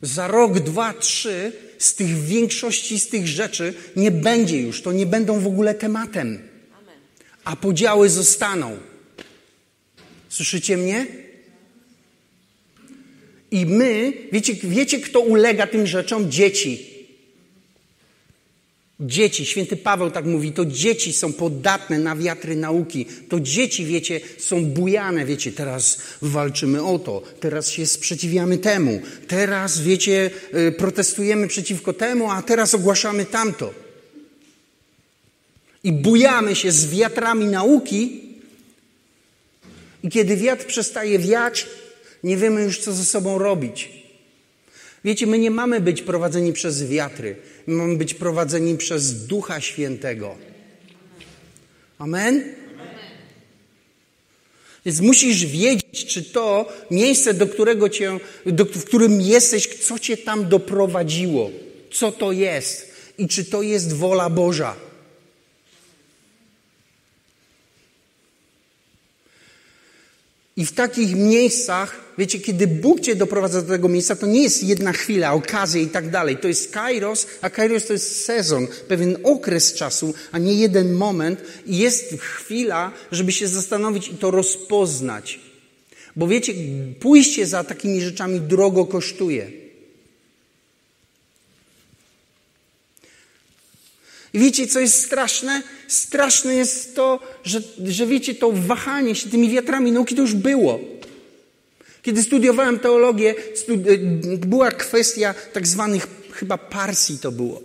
Za 0.02 0.28
rok, 0.28 0.60
dwa, 0.60 0.94
trzy 0.94 1.52
z 1.78 1.94
tych 1.94 2.24
większości 2.24 3.00
z 3.00 3.08
tych 3.08 3.26
rzeczy 3.26 3.74
nie 3.96 4.10
będzie 4.10 4.60
już, 4.60 4.82
to 4.82 4.92
nie 4.92 5.06
będą 5.06 5.40
w 5.40 5.46
ogóle 5.46 5.74
tematem. 5.74 6.38
A 7.44 7.56
podziały 7.56 8.08
zostaną. 8.08 8.76
Słyszycie 10.28 10.76
mnie? 10.76 11.27
I 13.50 13.66
my, 13.66 14.12
wiecie, 14.32 14.54
wiecie, 14.54 15.00
kto 15.00 15.20
ulega 15.20 15.66
tym 15.66 15.86
rzeczom? 15.86 16.30
Dzieci. 16.30 16.98
Dzieci, 19.00 19.46
święty 19.46 19.76
Paweł 19.76 20.10
tak 20.10 20.24
mówi, 20.24 20.52
to 20.52 20.64
dzieci 20.64 21.12
są 21.12 21.32
podatne 21.32 21.98
na 21.98 22.16
wiatry 22.16 22.56
nauki. 22.56 23.06
To 23.28 23.40
dzieci, 23.40 23.84
wiecie, 23.84 24.20
są 24.38 24.64
bujane, 24.64 25.24
wiecie, 25.24 25.52
teraz 25.52 25.98
walczymy 26.22 26.82
o 26.82 26.98
to, 26.98 27.22
teraz 27.40 27.70
się 27.70 27.86
sprzeciwiamy 27.86 28.58
temu, 28.58 29.00
teraz, 29.28 29.80
wiecie, 29.80 30.30
y, 30.68 30.72
protestujemy 30.72 31.48
przeciwko 31.48 31.92
temu, 31.92 32.30
a 32.30 32.42
teraz 32.42 32.74
ogłaszamy 32.74 33.24
tamto. 33.24 33.74
I 35.84 35.92
bujamy 35.92 36.56
się 36.56 36.72
z 36.72 36.90
wiatrami 36.90 37.44
nauki, 37.44 38.20
i 40.02 40.08
kiedy 40.08 40.36
wiatr 40.36 40.66
przestaje 40.66 41.18
wiać, 41.18 41.66
nie 42.24 42.36
wiemy 42.36 42.62
już, 42.62 42.78
co 42.78 42.92
ze 42.92 43.04
sobą 43.04 43.38
robić. 43.38 43.90
Wiecie, 45.04 45.26
my 45.26 45.38
nie 45.38 45.50
mamy 45.50 45.80
być 45.80 46.02
prowadzeni 46.02 46.52
przez 46.52 46.84
wiatry, 46.84 47.36
my 47.66 47.74
mamy 47.74 47.96
być 47.96 48.14
prowadzeni 48.14 48.76
przez 48.76 49.26
Ducha 49.26 49.60
Świętego. 49.60 50.36
Amen? 51.98 52.44
Więc 54.84 55.00
musisz 55.00 55.46
wiedzieć, 55.46 56.06
czy 56.06 56.22
to 56.22 56.72
miejsce, 56.90 57.34
do 57.34 57.46
którego 57.46 57.88
cię, 57.88 58.20
do, 58.46 58.64
w 58.64 58.84
którym 58.84 59.20
jesteś, 59.20 59.66
co 59.66 59.98
cię 59.98 60.16
tam 60.16 60.48
doprowadziło, 60.48 61.50
co 61.92 62.12
to 62.12 62.32
jest 62.32 62.92
i 63.18 63.28
czy 63.28 63.44
to 63.44 63.62
jest 63.62 63.92
wola 63.92 64.30
Boża. 64.30 64.76
I 70.56 70.66
w 70.66 70.72
takich 70.72 71.14
miejscach, 71.14 72.07
wiecie, 72.18 72.38
kiedy 72.38 72.66
Bóg 72.66 73.00
cię 73.00 73.16
doprowadza 73.16 73.62
do 73.62 73.68
tego 73.68 73.88
miejsca, 73.88 74.16
to 74.16 74.26
nie 74.26 74.42
jest 74.42 74.64
jedna 74.64 74.92
chwila, 74.92 75.32
okazja 75.32 75.80
i 75.80 75.86
tak 75.86 76.10
dalej. 76.10 76.36
To 76.36 76.48
jest 76.48 76.70
kairos, 76.70 77.26
a 77.40 77.50
kairos 77.50 77.86
to 77.86 77.92
jest 77.92 78.24
sezon, 78.24 78.66
pewien 78.88 79.16
okres 79.22 79.74
czasu, 79.74 80.14
a 80.32 80.38
nie 80.38 80.54
jeden 80.54 80.92
moment. 80.92 81.42
I 81.66 81.78
jest 81.78 82.14
chwila, 82.20 82.92
żeby 83.12 83.32
się 83.32 83.48
zastanowić 83.48 84.08
i 84.08 84.14
to 84.14 84.30
rozpoznać. 84.30 85.40
Bo 86.16 86.28
wiecie, 86.28 86.54
pójście 87.00 87.46
za 87.46 87.64
takimi 87.64 88.00
rzeczami 88.00 88.40
drogo 88.40 88.86
kosztuje. 88.86 89.50
I 94.32 94.38
wiecie, 94.38 94.66
co 94.66 94.80
jest 94.80 95.04
straszne? 95.04 95.62
Straszne 95.88 96.54
jest 96.54 96.96
to, 96.96 97.20
że, 97.44 97.62
że 97.84 98.06
wiecie, 98.06 98.34
to 98.34 98.52
wahanie 98.52 99.14
się 99.14 99.30
tymi 99.30 99.50
wiatrami 99.50 99.92
nauki 99.92 100.14
to 100.14 100.22
już 100.22 100.34
było. 100.34 100.80
Kiedy 102.02 102.22
studiowałem 102.22 102.78
teologię, 102.78 103.34
studi 103.54 103.98
była 104.38 104.70
kwestia 104.70 105.34
tak 105.52 105.66
zwanych, 105.66 106.06
chyba 106.32 106.58
parsji 106.58 107.18
to 107.18 107.32
było. 107.32 107.62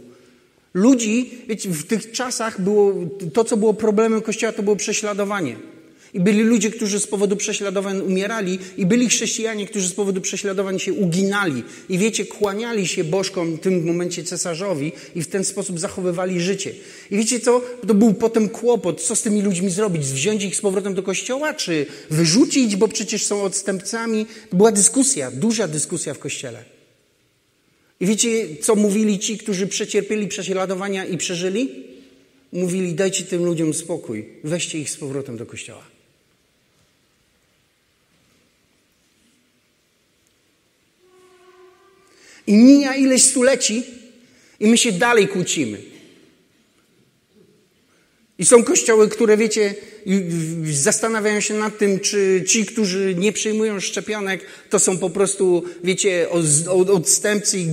Ludzi, 0.73 1.41
wiecie, 1.47 1.69
w 1.69 1.83
tych 1.83 2.11
czasach 2.11 2.61
było, 2.61 2.93
to 3.33 3.43
co 3.43 3.57
było 3.57 3.73
problemem 3.73 4.21
Kościoła, 4.21 4.53
to 4.53 4.63
było 4.63 4.75
prześladowanie. 4.75 5.55
I 6.13 6.19
byli 6.19 6.41
ludzie, 6.41 6.71
którzy 6.71 6.99
z 6.99 7.07
powodu 7.07 7.35
prześladowań 7.35 8.01
umierali, 8.01 8.59
i 8.77 8.85
byli 8.85 9.09
chrześcijanie, 9.09 9.65
którzy 9.65 9.87
z 9.87 9.93
powodu 9.93 10.21
prześladowań 10.21 10.79
się 10.79 10.93
uginali. 10.93 11.63
I 11.89 11.97
wiecie, 11.97 12.25
kłaniali 12.25 12.87
się 12.87 13.03
bożkom, 13.03 13.55
w 13.55 13.59
tym 13.59 13.85
momencie 13.85 14.23
cesarzowi, 14.23 14.91
i 15.15 15.21
w 15.21 15.27
ten 15.27 15.45
sposób 15.45 15.79
zachowywali 15.79 16.41
życie. 16.41 16.71
I 17.11 17.17
wiecie 17.17 17.39
co? 17.39 17.61
To 17.87 17.93
był 17.93 18.13
potem 18.13 18.49
kłopot, 18.49 19.01
co 19.01 19.15
z 19.15 19.21
tymi 19.21 19.41
ludźmi 19.41 19.69
zrobić? 19.69 20.05
Wziąć 20.05 20.43
ich 20.43 20.55
z 20.55 20.61
powrotem 20.61 20.93
do 20.93 21.03
kościoła, 21.03 21.53
czy 21.53 21.85
wyrzucić, 22.09 22.75
bo 22.75 22.87
przecież 22.87 23.25
są 23.25 23.43
odstępcami? 23.43 24.25
Była 24.51 24.71
dyskusja, 24.71 25.31
duża 25.31 25.67
dyskusja 25.67 26.13
w 26.13 26.19
kościele. 26.19 26.63
I 27.99 28.05
wiecie, 28.05 28.47
co 28.61 28.75
mówili 28.75 29.19
ci, 29.19 29.37
którzy 29.37 29.67
przecierpieli 29.67 30.27
prześladowania 30.27 31.05
i 31.05 31.17
przeżyli? 31.17 31.69
Mówili, 32.51 32.93
dajcie 32.93 33.23
tym 33.23 33.45
ludziom 33.45 33.73
spokój, 33.73 34.25
weźcie 34.43 34.79
ich 34.79 34.89
z 34.89 34.97
powrotem 34.97 35.37
do 35.37 35.45
kościoła. 35.45 35.92
I 42.47 42.53
mija 42.53 42.95
ileś 42.95 43.23
stuleci 43.23 43.83
i 44.59 44.67
my 44.67 44.77
się 44.77 44.91
dalej 44.91 45.27
kłócimy. 45.27 45.93
I 48.37 48.45
są 48.45 48.63
kościoły, 48.63 49.09
które, 49.09 49.37
wiecie, 49.37 49.75
zastanawiają 50.71 51.39
się 51.39 51.53
nad 51.53 51.77
tym, 51.77 51.99
czy 51.99 52.43
ci, 52.47 52.65
którzy 52.65 53.15
nie 53.17 53.31
przyjmują 53.31 53.79
szczepionek, 53.79 54.45
to 54.69 54.79
są 54.79 54.97
po 54.97 55.09
prostu, 55.09 55.63
wiecie, 55.83 56.27
odstępcy 56.93 57.59
i 57.59 57.65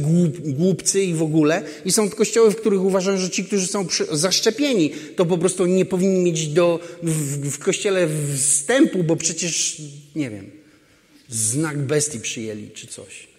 głupcy 0.42 1.02
i 1.02 1.14
w 1.14 1.22
ogóle. 1.22 1.62
I 1.84 1.92
są 1.92 2.10
kościoły, 2.10 2.50
w 2.50 2.56
których 2.56 2.82
uważają, 2.82 3.18
że 3.18 3.30
ci, 3.30 3.44
którzy 3.44 3.66
są 3.66 3.86
zaszczepieni, 4.12 4.90
to 5.16 5.26
po 5.26 5.38
prostu 5.38 5.66
nie 5.66 5.84
powinni 5.84 6.20
mieć 6.20 6.48
do, 6.48 6.80
w, 7.02 7.50
w 7.50 7.58
kościele 7.58 8.08
wstępu, 8.36 9.04
bo 9.04 9.16
przecież, 9.16 9.82
nie 10.16 10.30
wiem, 10.30 10.50
znak 11.28 11.78
bestii 11.78 12.20
przyjęli 12.20 12.70
czy 12.70 12.86
coś. 12.86 13.29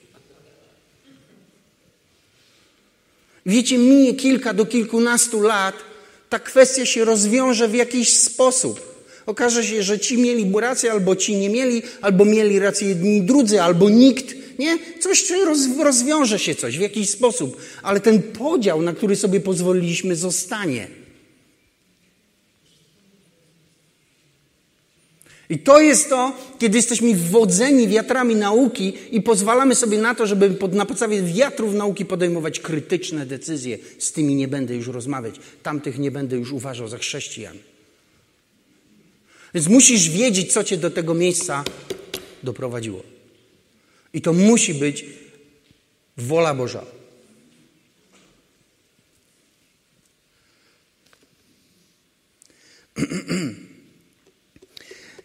Wiecie, 3.45 3.77
minie 3.77 4.13
kilka 4.13 4.53
do 4.53 4.65
kilkunastu 4.65 5.41
lat, 5.41 5.75
ta 6.29 6.39
kwestia 6.39 6.85
się 6.85 7.05
rozwiąże 7.05 7.67
w 7.67 7.75
jakiś 7.75 8.13
sposób. 8.13 8.91
Okaże 9.25 9.63
się, 9.63 9.83
że 9.83 9.99
ci 9.99 10.17
mieli 10.17 10.51
rację, 10.59 10.91
albo 10.91 11.15
ci 11.15 11.35
nie 11.35 11.49
mieli, 11.49 11.81
albo 12.01 12.25
mieli 12.25 12.59
rację 12.59 12.87
jedni 12.87 13.21
drudzy, 13.21 13.61
albo 13.61 13.89
nikt. 13.89 14.35
Nie? 14.59 14.77
Coś 14.99 15.29
roz, 15.45 15.59
rozwiąże 15.83 16.39
się 16.39 16.55
coś 16.55 16.77
w 16.77 16.81
jakiś 16.81 17.09
sposób, 17.09 17.57
ale 17.83 17.99
ten 17.99 18.21
podział, 18.21 18.81
na 18.81 18.93
który 18.93 19.15
sobie 19.15 19.39
pozwoliliśmy, 19.39 20.15
zostanie. 20.15 21.00
I 25.51 25.59
to 25.59 25.81
jest 25.81 26.09
to, 26.09 26.33
kiedy 26.59 26.77
jesteśmy 26.77 27.15
wodzeni 27.15 27.87
wiatrami 27.87 28.35
nauki 28.35 28.93
i 29.11 29.21
pozwalamy 29.21 29.75
sobie 29.75 29.97
na 29.97 30.15
to, 30.15 30.27
żeby 30.27 30.49
pod, 30.49 30.73
na 30.73 30.85
podstawie 30.85 31.21
wiatrów 31.21 31.73
nauki 31.73 32.05
podejmować 32.05 32.59
krytyczne 32.59 33.25
decyzje. 33.25 33.77
Z 33.99 34.11
tymi 34.11 34.35
nie 34.35 34.47
będę 34.47 34.75
już 34.75 34.87
rozmawiać, 34.87 35.35
tamtych 35.63 35.99
nie 35.99 36.11
będę 36.11 36.35
już 36.35 36.51
uważał 36.51 36.87
za 36.87 36.97
chrześcijan. 36.97 37.57
Więc 39.53 39.67
musisz 39.67 40.09
wiedzieć, 40.09 40.53
co 40.53 40.63
cię 40.63 40.77
do 40.77 40.91
tego 40.91 41.13
miejsca 41.13 41.63
doprowadziło. 42.43 43.03
I 44.13 44.21
to 44.21 44.33
musi 44.33 44.73
być 44.73 45.05
wola 46.17 46.53
Boża. 46.53 46.85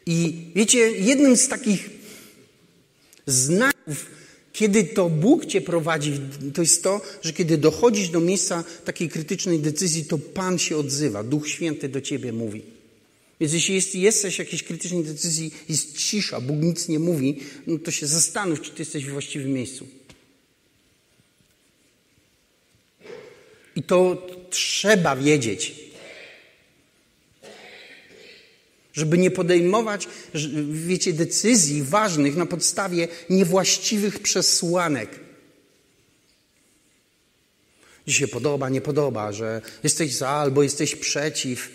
I 0.07 0.35
wiecie, 0.55 0.79
jednym 0.79 1.37
z 1.37 1.49
takich 1.49 1.91
znaków, 3.27 4.07
kiedy 4.53 4.85
to 4.85 5.09
Bóg 5.09 5.47
cię 5.47 5.61
prowadzi, 5.61 6.13
to 6.55 6.63
jest 6.63 6.83
to, 6.83 7.01
że 7.23 7.33
kiedy 7.33 7.59
dochodzisz 7.59 8.09
do 8.09 8.21
miejsca 8.21 8.65
takiej 8.85 9.09
krytycznej 9.09 9.59
decyzji, 9.59 10.05
to 10.05 10.19
Pan 10.19 10.59
się 10.59 10.77
odzywa, 10.77 11.23
Duch 11.23 11.49
Święty 11.49 11.89
do 11.89 12.01
ciebie 12.01 12.33
mówi. 12.33 12.63
Więc 13.41 13.53
jeśli 13.53 13.75
jest, 13.75 13.95
jesteś 13.95 14.37
w 14.37 14.39
jakiejś 14.39 14.63
krytycznej 14.63 15.05
decyzji, 15.05 15.55
jest 15.69 15.99
cisza, 15.99 16.41
Bóg 16.41 16.57
nic 16.57 16.89
nie 16.89 16.99
mówi, 16.99 17.39
no 17.67 17.79
to 17.79 17.91
się 17.91 18.07
zastanów, 18.07 18.61
czy 18.61 18.71
ty 18.71 18.83
jesteś 18.83 19.05
w 19.05 19.11
właściwym 19.11 19.53
miejscu. 19.53 19.87
I 23.77 23.83
to 23.83 24.27
trzeba 24.51 25.17
wiedzieć. 25.17 25.86
Żeby 28.97 29.19
nie 29.19 29.31
podejmować, 29.31 30.09
wiecie, 30.71 31.13
decyzji 31.13 31.83
ważnych 31.83 32.37
na 32.37 32.47
podstawie 32.47 33.09
niewłaściwych 33.31 34.19
przesłanek. 34.19 35.21
Się 38.07 38.29
podoba, 38.29 38.69
nie 38.69 38.81
podoba, 38.81 39.33
że 39.33 39.63
jesteś 39.83 40.15
za 40.15 40.29
albo 40.29 40.63
jesteś 40.63 40.97
przeciw. 40.97 41.69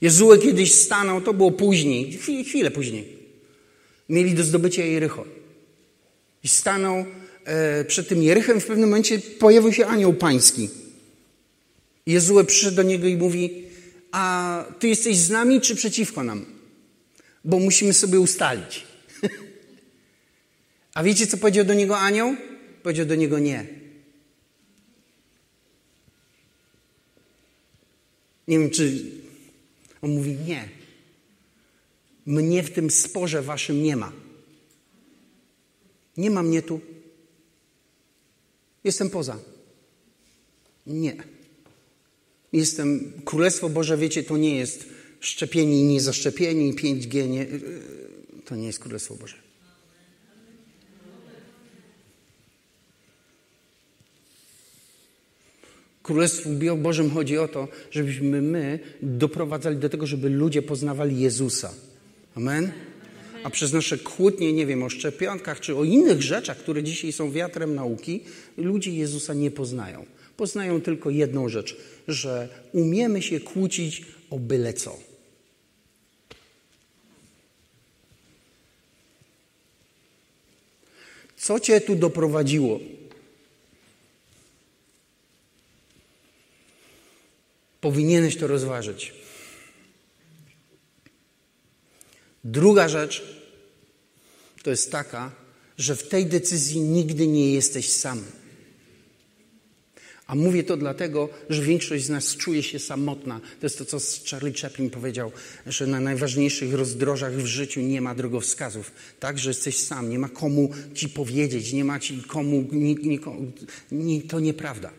Jezue 0.00 0.38
kiedyś 0.38 0.74
stanął, 0.74 1.20
to 1.20 1.34
było 1.34 1.52
później, 1.52 2.18
chwilę 2.46 2.70
później. 2.70 3.18
Mieli 4.08 4.34
do 4.34 4.44
zdobycia 4.44 4.84
Jericho. 4.84 5.24
I 6.44 6.48
stanął 6.48 7.06
e, 7.44 7.84
przed 7.84 8.08
tym 8.08 8.22
Jerychem, 8.22 8.60
w 8.60 8.66
pewnym 8.66 8.88
momencie 8.88 9.18
pojawił 9.18 9.72
się 9.72 9.86
anioł 9.86 10.14
pański. 10.14 10.83
Jezue 12.06 12.44
przyszedł 12.44 12.76
do 12.76 12.82
niego 12.82 13.06
i 13.06 13.16
mówi, 13.16 13.64
a 14.12 14.64
ty 14.78 14.88
jesteś 14.88 15.16
z 15.16 15.30
nami 15.30 15.60
czy 15.60 15.76
przeciwko 15.76 16.24
nam? 16.24 16.46
Bo 17.44 17.58
musimy 17.58 17.92
sobie 17.92 18.20
ustalić. 18.20 18.86
a 20.94 21.02
wiecie, 21.02 21.26
co 21.26 21.36
powiedział 21.36 21.64
do 21.64 21.74
niego 21.74 21.98
anioł? 21.98 22.36
Powiedział 22.82 23.06
do 23.06 23.14
niego 23.14 23.38
nie. 23.38 23.66
Nie 28.48 28.58
wiem, 28.58 28.70
czy 28.70 29.04
on 30.02 30.10
mówi 30.10 30.36
nie. 30.46 30.68
Mnie 32.26 32.62
w 32.62 32.70
tym 32.70 32.90
sporze 32.90 33.42
waszym 33.42 33.82
nie 33.82 33.96
ma. 33.96 34.12
Nie 36.16 36.30
ma 36.30 36.42
mnie 36.42 36.62
tu. 36.62 36.80
Jestem 38.84 39.10
poza. 39.10 39.38
Nie. 40.86 41.33
Jestem, 42.54 43.12
Królestwo 43.24 43.68
Boże, 43.68 43.96
wiecie, 43.96 44.22
to 44.22 44.36
nie 44.36 44.56
jest 44.56 44.88
szczepieni 45.20 45.80
i 45.80 45.84
niezaszczepieni, 45.84 46.74
5G, 46.74 47.28
nie, 47.28 47.46
to 48.44 48.56
nie 48.56 48.66
jest 48.66 48.78
Królestwo 48.78 49.14
Boże. 49.14 49.34
Królestwu 56.02 56.50
Bożym 56.76 57.10
chodzi 57.10 57.38
o 57.38 57.48
to, 57.48 57.68
żebyśmy 57.90 58.42
my 58.42 58.78
doprowadzali 59.02 59.76
do 59.76 59.88
tego, 59.88 60.06
żeby 60.06 60.28
ludzie 60.30 60.62
poznawali 60.62 61.20
Jezusa. 61.20 61.74
Amen? 62.34 62.72
A 63.44 63.50
przez 63.50 63.72
nasze 63.72 63.98
kłótnie, 63.98 64.52
nie 64.52 64.66
wiem, 64.66 64.82
o 64.82 64.88
szczepionkach 64.88 65.60
czy 65.60 65.76
o 65.76 65.84
innych 65.84 66.22
rzeczach, 66.22 66.58
które 66.58 66.82
dzisiaj 66.82 67.12
są 67.12 67.32
wiatrem 67.32 67.74
nauki, 67.74 68.20
ludzie 68.56 68.90
Jezusa 68.90 69.34
nie 69.34 69.50
poznają. 69.50 70.06
Poznają 70.36 70.80
tylko 70.80 71.10
jedną 71.10 71.48
rzecz, 71.48 71.76
że 72.08 72.48
umiemy 72.72 73.22
się 73.22 73.40
kłócić 73.40 74.02
o 74.30 74.38
byle 74.38 74.72
co. 74.72 74.98
Co 81.36 81.60
cię 81.60 81.80
tu 81.80 81.96
doprowadziło? 81.96 82.80
Powinieneś 87.80 88.36
to 88.36 88.46
rozważyć. 88.46 89.14
Druga 92.44 92.88
rzecz 92.88 93.22
to 94.62 94.70
jest 94.70 94.92
taka, 94.92 95.32
że 95.78 95.96
w 95.96 96.08
tej 96.08 96.26
decyzji 96.26 96.80
nigdy 96.80 97.26
nie 97.26 97.52
jesteś 97.52 97.90
sam. 97.90 98.24
A 100.26 100.34
mówię 100.34 100.64
to 100.64 100.76
dlatego, 100.76 101.28
że 101.50 101.62
większość 101.62 102.04
z 102.04 102.08
nas 102.08 102.36
czuje 102.36 102.62
się 102.62 102.78
samotna. 102.78 103.40
To 103.60 103.66
jest 103.66 103.78
to, 103.78 103.84
co 103.84 103.98
Charlie 104.30 104.52
Chaplin 104.52 104.90
powiedział, 104.90 105.32
że 105.66 105.86
na 105.86 106.00
najważniejszych 106.00 106.74
rozdrożach 106.74 107.34
w 107.34 107.46
życiu 107.46 107.80
nie 107.80 108.00
ma 108.00 108.14
drogowskazów. 108.14 108.92
Tak, 109.20 109.38
że 109.38 109.50
jesteś 109.50 109.78
sam, 109.78 110.10
nie 110.10 110.18
ma 110.18 110.28
komu 110.28 110.70
ci 110.94 111.08
powiedzieć, 111.08 111.72
nie 111.72 111.84
ma 111.84 112.00
ci 112.00 112.22
komu, 112.22 112.64
to 114.28 114.40
nieprawda. 114.40 114.90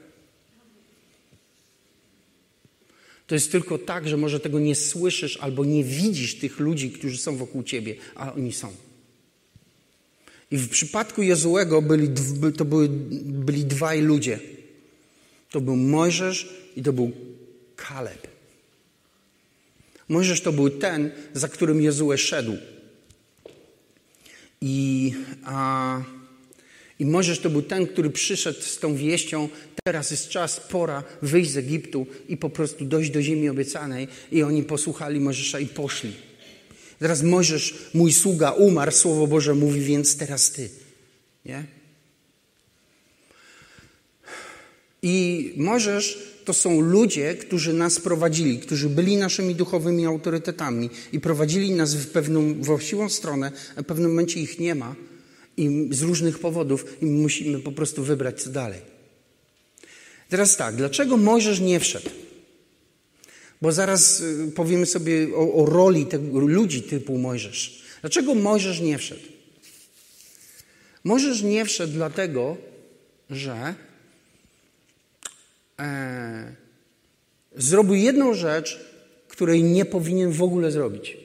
To 3.27 3.35
jest 3.35 3.51
tylko 3.51 3.77
tak, 3.77 4.07
że 4.07 4.17
może 4.17 4.39
tego 4.39 4.59
nie 4.59 4.75
słyszysz 4.75 5.37
albo 5.37 5.65
nie 5.65 5.83
widzisz 5.83 6.35
tych 6.35 6.59
ludzi, 6.59 6.91
którzy 6.91 7.17
są 7.17 7.37
wokół 7.37 7.63
ciebie, 7.63 7.95
a 8.15 8.33
oni 8.33 8.53
są. 8.53 8.73
I 10.51 10.57
w 10.57 10.69
przypadku 10.69 11.21
Jezułego 11.21 11.81
byli, 11.81 12.09
to 12.57 12.65
były, 12.65 12.89
byli 13.21 13.65
dwaj 13.65 14.01
ludzie. 14.01 14.39
To 15.49 15.61
był 15.61 15.75
Mojżesz 15.75 16.49
i 16.75 16.83
to 16.83 16.93
był 16.93 17.11
Kaleb. 17.75 18.27
Mojżesz 20.09 20.41
to 20.41 20.53
był 20.53 20.69
ten, 20.69 21.11
za 21.33 21.47
którym 21.47 21.81
Jezue 21.81 22.17
szedł. 22.17 22.57
I, 24.61 25.13
a, 25.43 26.01
I 26.99 27.05
Mojżesz 27.05 27.39
to 27.39 27.49
był 27.49 27.61
ten, 27.61 27.87
który 27.87 28.09
przyszedł 28.09 28.61
z 28.61 28.79
tą 28.79 28.95
wieścią, 28.95 29.49
teraz 29.83 30.11
jest 30.11 30.29
czas, 30.29 30.59
pora 30.59 31.03
wyjść 31.21 31.51
z 31.51 31.57
Egiptu 31.57 32.07
i 32.29 32.37
po 32.37 32.49
prostu 32.49 32.85
dojść 32.85 33.11
do 33.11 33.21
ziemi 33.21 33.49
obiecanej. 33.49 34.07
I 34.31 34.43
oni 34.43 34.63
posłuchali 34.63 35.19
Mojżesza 35.19 35.59
i 35.59 35.67
poszli. 35.67 36.13
Teraz 36.99 37.23
Mojżesz, 37.23 37.75
mój 37.93 38.13
sługa, 38.13 38.51
umarł, 38.51 38.91
Słowo 38.91 39.27
Boże 39.27 39.55
mówi, 39.55 39.81
więc 39.81 40.17
teraz 40.17 40.51
ty. 40.51 40.69
Nie? 41.45 41.74
I 45.07 45.53
Mojżesz 45.57 46.19
to 46.45 46.53
są 46.53 46.81
ludzie, 46.81 47.35
którzy 47.35 47.73
nas 47.73 47.99
prowadzili, 47.99 48.59
którzy 48.59 48.89
byli 48.89 49.17
naszymi 49.17 49.55
duchowymi 49.55 50.05
autorytetami 50.05 50.89
i 51.13 51.19
prowadzili 51.19 51.71
nas 51.71 51.95
w 51.95 52.07
pewną 52.07 52.53
właściwą 52.53 53.09
stronę, 53.09 53.51
a 53.75 53.81
w 53.81 53.85
pewnym 53.85 54.09
momencie 54.09 54.39
ich 54.39 54.59
nie 54.59 54.75
ma 54.75 54.95
i 55.57 55.87
z 55.91 56.01
różnych 56.01 56.39
powodów 56.39 56.85
i 57.01 57.05
musimy 57.05 57.59
po 57.59 57.71
prostu 57.71 58.03
wybrać 58.03 58.41
co 58.41 58.49
dalej. 58.49 58.81
Teraz 60.29 60.57
tak, 60.57 60.75
dlaczego 60.75 61.17
Mojżesz 61.17 61.59
nie 61.59 61.79
wszedł? 61.79 62.09
Bo 63.61 63.71
zaraz 63.71 64.19
y, 64.19 64.51
powiemy 64.55 64.85
sobie 64.85 65.27
o, 65.35 65.53
o 65.53 65.65
roli 65.65 66.05
tego, 66.05 66.39
ludzi 66.39 66.81
typu 66.81 67.17
Mojżesz. 67.17 67.83
Dlaczego 68.01 68.35
Mojżesz 68.35 68.81
nie 68.81 68.97
wszedł? 68.97 69.21
Mojżesz 71.03 71.41
nie 71.41 71.65
wszedł 71.65 71.93
dlatego, 71.93 72.57
że 73.29 73.75
e, 75.79 76.55
zrobił 77.55 77.95
jedną 77.95 78.33
rzecz, 78.33 78.79
której 79.27 79.63
nie 79.63 79.85
powinien 79.85 80.31
w 80.31 80.43
ogóle 80.43 80.71
zrobić. 80.71 81.17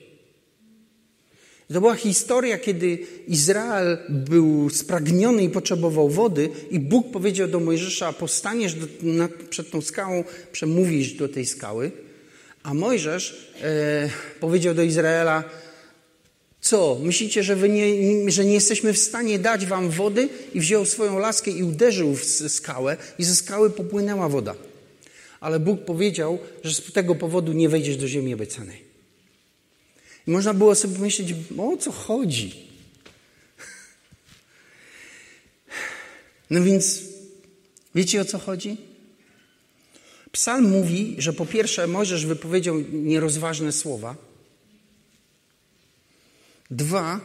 To 1.73 1.81
była 1.81 1.95
historia, 1.95 2.57
kiedy 2.57 2.99
Izrael 3.27 3.97
był 4.09 4.69
spragniony 4.69 5.43
i 5.43 5.49
potrzebował 5.49 6.09
wody, 6.09 6.49
i 6.71 6.79
Bóg 6.79 7.11
powiedział 7.11 7.47
do 7.47 7.59
Mojżesza: 7.59 8.13
Postaniesz 8.13 8.73
do, 8.73 8.87
przed 9.49 9.71
tą 9.71 9.81
skałą, 9.81 10.23
przemówisz 10.51 11.13
do 11.13 11.29
tej 11.29 11.45
skały. 11.45 11.91
A 12.63 12.73
Mojżesz 12.73 13.53
e, 13.61 14.09
powiedział 14.39 14.73
do 14.73 14.83
Izraela: 14.83 15.43
Co, 16.61 16.99
myślicie, 17.03 17.43
że, 17.43 17.55
wy 17.55 17.69
nie, 17.69 17.85
że 18.31 18.45
nie 18.45 18.53
jesteśmy 18.53 18.93
w 18.93 18.97
stanie 18.97 19.39
dać 19.39 19.65
wam 19.65 19.89
wody? 19.89 20.29
I 20.53 20.59
wziął 20.59 20.85
swoją 20.85 21.19
laskę 21.19 21.51
i 21.51 21.63
uderzył 21.63 22.15
w 22.15 22.25
skałę, 22.25 22.97
i 23.19 23.23
ze 23.23 23.35
skały 23.35 23.69
popłynęła 23.69 24.29
woda. 24.29 24.55
ale 25.39 25.59
Bóg 25.59 25.85
powiedział, 25.85 26.39
że 26.63 26.73
z 26.73 26.93
tego 26.93 27.15
powodu 27.15 27.53
nie 27.53 27.69
wejdziesz 27.69 27.97
do 27.97 28.07
ziemi 28.07 28.33
obiecanej. 28.33 28.83
I 30.27 30.31
można 30.31 30.53
było 30.53 30.75
sobie 30.75 30.95
pomyśleć, 30.95 31.33
o 31.57 31.77
co 31.77 31.91
chodzi? 31.91 32.53
No 36.49 36.63
więc, 36.63 37.01
wiecie 37.95 38.21
o 38.21 38.25
co 38.25 38.39
chodzi? 38.39 38.77
Psalm 40.31 40.69
mówi, 40.69 41.15
że 41.17 41.33
po 41.33 41.45
pierwsze 41.45 41.87
Mojżesz 41.87 42.25
wypowiedział 42.25 42.75
nierozważne 42.91 43.71
słowa. 43.71 44.30
Dwa, 46.71 47.19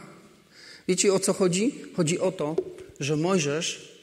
wiecie 0.87 1.13
o 1.13 1.19
co 1.19 1.33
chodzi? 1.33 1.71
Chodzi 1.95 2.19
o 2.19 2.31
to, 2.31 2.55
że 2.99 3.15
Mojżesz 3.15 3.97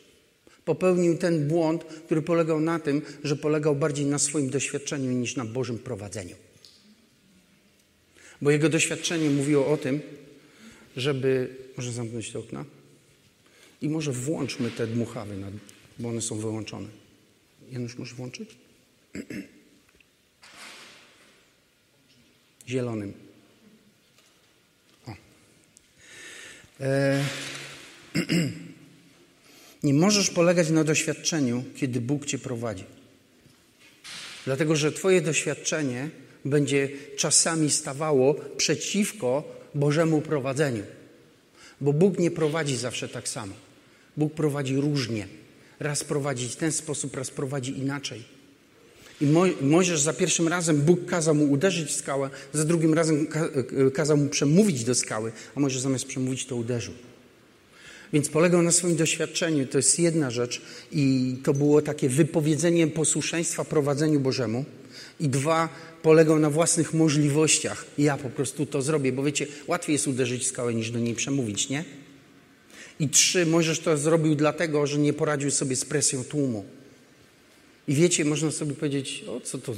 popełnił 0.65 1.19
ten 1.19 1.49
błąd, 1.49 1.85
który 1.85 2.23
polegał 2.23 2.61
na 2.61 2.79
tym, 2.79 3.03
że 3.25 3.37
polegał 3.37 3.77
bardziej 3.77 4.07
na 4.07 4.19
swoim 4.19 4.51
doświadczeniu 4.51 5.13
niż 5.13 5.37
na 5.37 5.45
Bożym 5.45 5.79
prowadzeniu. 5.79 6.37
Bo 8.43 8.51
jego 8.51 8.69
doświadczenie 8.69 9.31
mówiło 9.31 9.67
o 9.67 9.77
tym, 9.77 10.01
żeby. 10.97 11.57
Może 11.77 11.93
zamknąć 11.93 12.31
te 12.31 12.39
okna? 12.39 12.65
I 13.83 13.89
może 13.89 14.13
włączmy 14.13 14.71
te 14.71 14.87
dmuchawy, 14.87 15.37
bo 15.99 16.09
one 16.09 16.21
są 16.21 16.39
wyłączone. 16.39 16.89
Janusz, 17.71 17.99
możesz 17.99 18.15
włączyć? 18.15 18.57
Zielonym. 22.69 23.13
O. 25.07 25.11
E... 25.11 25.17
Nie 29.83 29.95
możesz 29.95 30.31
polegać 30.31 30.71
na 30.71 30.85
doświadczeniu, 30.85 31.65
kiedy 31.77 32.01
Bóg 32.01 32.27
cię 32.27 32.39
prowadzi. 32.39 32.85
Dlatego, 34.45 34.77
że 34.77 34.93
Twoje 34.93 35.21
doświadczenie 35.21 36.11
będzie 36.45 36.89
czasami 37.17 37.71
stawało 37.71 38.35
przeciwko 38.35 39.45
Bożemu 39.75 40.21
prowadzeniu. 40.21 40.83
Bo 41.81 41.93
Bóg 41.93 42.19
nie 42.19 42.31
prowadzi 42.31 42.77
zawsze 42.77 43.09
tak 43.09 43.29
samo. 43.29 43.55
Bóg 44.17 44.35
prowadzi 44.35 44.77
różnie. 44.77 45.27
Raz 45.81 46.05
prowadzi 46.05 46.49
w 46.49 46.57
ten 46.57 46.73
sposób, 46.73 47.17
raz 47.17 47.31
prowadzi 47.31 47.79
inaczej. 47.79 48.34
I 49.25 49.27
Mojżesz 49.65 50.01
za 50.01 50.13
pierwszym 50.13 50.49
razem 50.49 50.81
Bóg 50.81 51.07
kazał 51.07 51.35
mu 51.35 51.53
uderzyć 51.53 51.89
w 51.89 51.93
skałę, 51.93 52.31
za 52.53 52.65
drugim 52.65 52.95
razem 52.95 53.27
kazał 53.95 54.17
mu 54.17 54.29
przemówić 54.29 54.85
do 54.85 54.95
skały, 54.95 55.33
a 55.55 55.61
Mojżesz 55.61 55.81
zamiast 55.81 56.07
przemówić 56.07 56.47
to 56.47 56.57
uderzył. 56.57 56.95
Więc 58.13 58.29
polegał 58.29 58.63
na 58.63 58.73
swoim 58.73 58.97
doświadczeniu, 58.97 59.67
to 59.67 59.79
jest 59.79 59.99
jedna 59.99 60.31
rzecz 60.31 60.63
i 60.93 61.37
to 61.45 61.55
było 61.55 61.83
takie 61.83 62.09
wypowiedzenie 62.09 62.87
posłuszeństwa 62.87 63.65
prowadzeniu 63.65 64.21
Bożemu. 64.21 64.65
I 65.21 65.29
dwa, 65.29 65.69
polegał 66.03 66.39
na 66.39 66.51
własnych 66.51 66.95
możliwościach. 66.95 67.85
Ja 67.99 68.17
po 68.17 68.31
prostu 68.31 68.67
to 68.67 68.83
zrobię, 68.83 69.13
bo 69.13 69.23
wiecie, 69.23 69.47
łatwiej 69.67 69.93
jest 69.93 70.09
uderzyć 70.09 70.43
w 70.43 70.47
skałę 70.47 70.75
niż 70.75 70.91
do 70.91 70.99
niej 70.99 71.15
przemówić, 71.15 71.69
nie? 71.69 71.85
I 73.01 73.09
trzy, 73.09 73.47
Mojżesz 73.47 73.81
to 73.81 73.97
zrobił 73.97 74.35
dlatego, 74.35 74.87
że 74.87 74.99
nie 74.99 75.13
poradził 75.13 75.51
sobie 75.51 75.77
z 75.77 75.85
presją 75.85 76.25
tłumu. 76.25 76.65
I 77.89 77.95
wiecie, 77.95 78.25
można 78.25 78.51
sobie 78.51 78.75
powiedzieć, 78.75 79.25
o 79.29 79.41
co 79.41 79.59
to, 79.59 79.75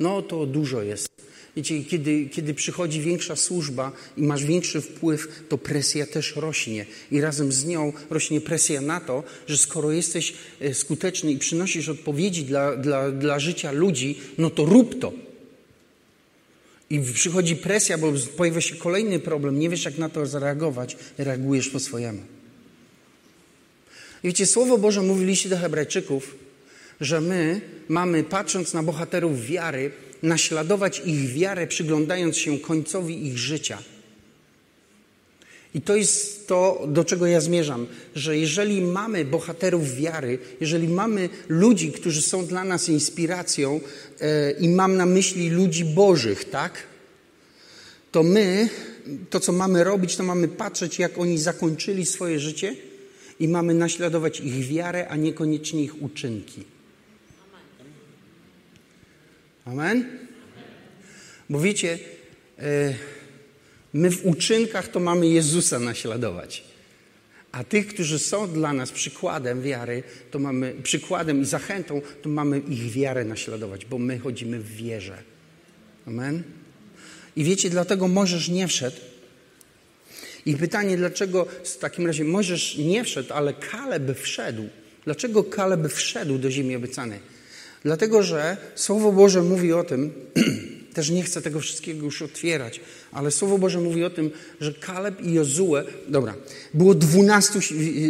no 0.00 0.22
to 0.22 0.46
dużo 0.46 0.82
jest. 0.82 1.08
Wiecie, 1.56 1.84
kiedy, 1.84 2.28
kiedy 2.32 2.54
przychodzi 2.54 3.00
większa 3.00 3.36
służba 3.36 3.92
i 4.16 4.22
masz 4.22 4.44
większy 4.44 4.80
wpływ, 4.80 5.28
to 5.48 5.58
presja 5.58 6.06
też 6.06 6.36
rośnie. 6.36 6.86
I 7.10 7.20
razem 7.20 7.52
z 7.52 7.64
nią 7.64 7.92
rośnie 8.10 8.40
presja 8.40 8.80
na 8.80 9.00
to, 9.00 9.24
że 9.46 9.58
skoro 9.58 9.92
jesteś 9.92 10.34
e, 10.60 10.74
skuteczny 10.74 11.32
i 11.32 11.38
przynosisz 11.38 11.88
odpowiedzi 11.88 12.44
dla, 12.44 12.76
dla, 12.76 13.10
dla 13.10 13.38
życia 13.38 13.72
ludzi, 13.72 14.18
no 14.38 14.50
to 14.50 14.64
rób 14.64 14.98
to. 15.00 15.12
I 16.90 17.00
przychodzi 17.00 17.56
presja, 17.56 17.98
bo 17.98 18.12
pojawia 18.36 18.60
się 18.60 18.76
kolejny 18.76 19.18
problem, 19.18 19.58
nie 19.58 19.68
wiesz 19.68 19.84
jak 19.84 19.98
na 19.98 20.08
to 20.08 20.26
zareagować, 20.26 20.96
reagujesz 21.18 21.68
po 21.68 21.80
swojemu. 21.80 22.22
Wiecie, 24.24 24.46
Słowo 24.46 24.78
Boże 24.78 25.02
mówi 25.02 25.26
liście 25.26 25.48
do 25.48 25.58
Hebrajczyków, 25.58 26.34
że 27.02 27.20
my 27.20 27.60
mamy, 27.88 28.24
patrząc 28.24 28.74
na 28.74 28.82
bohaterów 28.82 29.46
wiary, 29.46 29.90
naśladować 30.22 31.02
ich 31.04 31.32
wiarę, 31.32 31.66
przyglądając 31.66 32.36
się 32.36 32.58
końcowi 32.58 33.26
ich 33.26 33.38
życia. 33.38 33.78
I 35.74 35.80
to 35.80 35.96
jest 35.96 36.48
to, 36.48 36.86
do 36.88 37.04
czego 37.04 37.26
ja 37.26 37.40
zmierzam, 37.40 37.86
że 38.14 38.38
jeżeli 38.38 38.82
mamy 38.82 39.24
bohaterów 39.24 39.94
wiary, 39.94 40.38
jeżeli 40.60 40.88
mamy 40.88 41.28
ludzi, 41.48 41.92
którzy 41.92 42.22
są 42.22 42.46
dla 42.46 42.64
nas 42.64 42.88
inspiracją, 42.88 43.80
e, 44.20 44.50
i 44.50 44.68
mam 44.68 44.96
na 44.96 45.06
myśli 45.06 45.50
ludzi 45.50 45.84
bożych, 45.84 46.44
tak? 46.44 46.72
To 48.12 48.22
my, 48.22 48.68
to 49.30 49.40
co 49.40 49.52
mamy 49.52 49.84
robić, 49.84 50.16
to 50.16 50.22
mamy 50.22 50.48
patrzeć, 50.48 50.98
jak 50.98 51.18
oni 51.18 51.38
zakończyli 51.38 52.06
swoje 52.06 52.40
życie 52.40 52.76
i 53.40 53.48
mamy 53.48 53.74
naśladować 53.74 54.40
ich 54.40 54.66
wiarę, 54.66 55.08
a 55.08 55.16
niekoniecznie 55.16 55.84
ich 55.84 56.02
uczynki. 56.02 56.64
Amen? 59.64 60.18
Bo 61.50 61.60
wiecie, 61.60 61.98
e, 62.58 62.94
my 63.92 64.10
w 64.10 64.26
uczynkach 64.26 64.88
to 64.88 65.00
mamy 65.00 65.28
Jezusa 65.28 65.78
naśladować. 65.78 66.64
A 67.52 67.64
tych, 67.64 67.86
którzy 67.86 68.18
są 68.18 68.52
dla 68.52 68.72
nas 68.72 68.90
przykładem 68.90 69.62
wiary, 69.62 70.02
to 70.30 70.38
mamy 70.38 70.74
przykładem 70.82 71.42
i 71.42 71.44
zachętą, 71.44 72.02
to 72.22 72.28
mamy 72.28 72.58
ich 72.58 72.92
wiarę 72.92 73.24
naśladować, 73.24 73.84
bo 73.84 73.98
my 73.98 74.18
chodzimy 74.18 74.58
w 74.58 74.72
wierze. 74.76 75.22
Amen? 76.06 76.42
I 77.36 77.44
wiecie, 77.44 77.70
dlatego 77.70 78.08
możesz 78.08 78.48
nie 78.48 78.68
wszedł. 78.68 78.96
I 80.46 80.56
pytanie, 80.56 80.96
dlaczego 80.96 81.46
w 81.64 81.76
takim 81.78 82.06
razie 82.06 82.24
możesz 82.24 82.76
nie 82.76 83.04
wszedł, 83.04 83.32
ale 83.32 83.54
Kaleb 83.54 84.18
wszedł. 84.18 84.68
Dlaczego 85.04 85.44
Kaleb 85.44 85.92
wszedł 85.92 86.38
do 86.38 86.50
ziemi 86.50 86.76
obiecanej? 86.76 87.18
Dlatego, 87.84 88.22
że 88.22 88.56
Słowo 88.74 89.12
Boże 89.12 89.42
mówi 89.42 89.72
o 89.72 89.84
tym, 89.84 90.12
też 90.94 91.10
nie 91.10 91.22
chcę 91.22 91.42
tego 91.42 91.60
wszystkiego 91.60 92.04
już 92.04 92.22
otwierać, 92.22 92.80
ale 93.12 93.30
Słowo 93.30 93.58
Boże 93.58 93.80
mówi 93.80 94.04
o 94.04 94.10
tym, 94.10 94.30
że 94.60 94.72
Kaleb 94.72 95.20
i 95.20 95.32
Jozue, 95.32 95.74
dobra, 96.08 96.34
było 96.74 96.94
dwunastu 96.94 97.58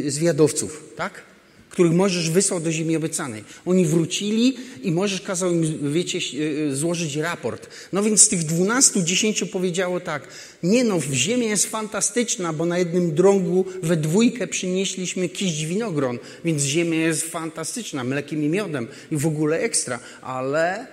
zwiadowców, 0.06 0.84
tak? 0.96 1.31
Których 1.72 1.92
możesz 1.92 2.30
wysłał 2.30 2.60
do 2.60 2.72
ziemi 2.72 2.96
obiecanej. 2.96 3.44
Oni 3.66 3.86
wrócili 3.86 4.56
i 4.82 4.92
możesz 4.92 5.20
kazał 5.20 5.52
im, 5.52 5.92
wiecie, 5.92 6.18
e, 6.18 6.74
złożyć 6.74 7.16
raport. 7.16 7.68
No 7.92 8.02
więc 8.02 8.22
z 8.22 8.28
tych 8.28 8.44
dwunastu, 8.44 9.02
dziesięciu 9.02 9.46
powiedziało 9.46 10.00
tak, 10.00 10.28
nie 10.62 10.84
no, 10.84 11.00
ziemia 11.12 11.48
jest 11.48 11.66
fantastyczna, 11.66 12.52
bo 12.52 12.66
na 12.66 12.78
jednym 12.78 13.14
drągu 13.14 13.64
we 13.82 13.96
dwójkę 13.96 14.46
przynieśliśmy 14.46 15.28
kiść 15.28 15.64
winogron, 15.64 16.18
więc 16.44 16.62
ziemia 16.62 17.00
jest 17.00 17.22
fantastyczna, 17.22 18.04
mlekiem 18.04 18.44
i 18.44 18.48
miodem 18.48 18.88
i 19.10 19.16
w 19.16 19.26
ogóle 19.26 19.60
ekstra, 19.60 19.98
ale... 20.22 20.86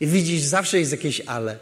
I 0.00 0.06
widzisz, 0.16 0.42
zawsze 0.42 0.78
jest 0.78 0.92
jakieś 0.92 1.20
ale. 1.20 1.58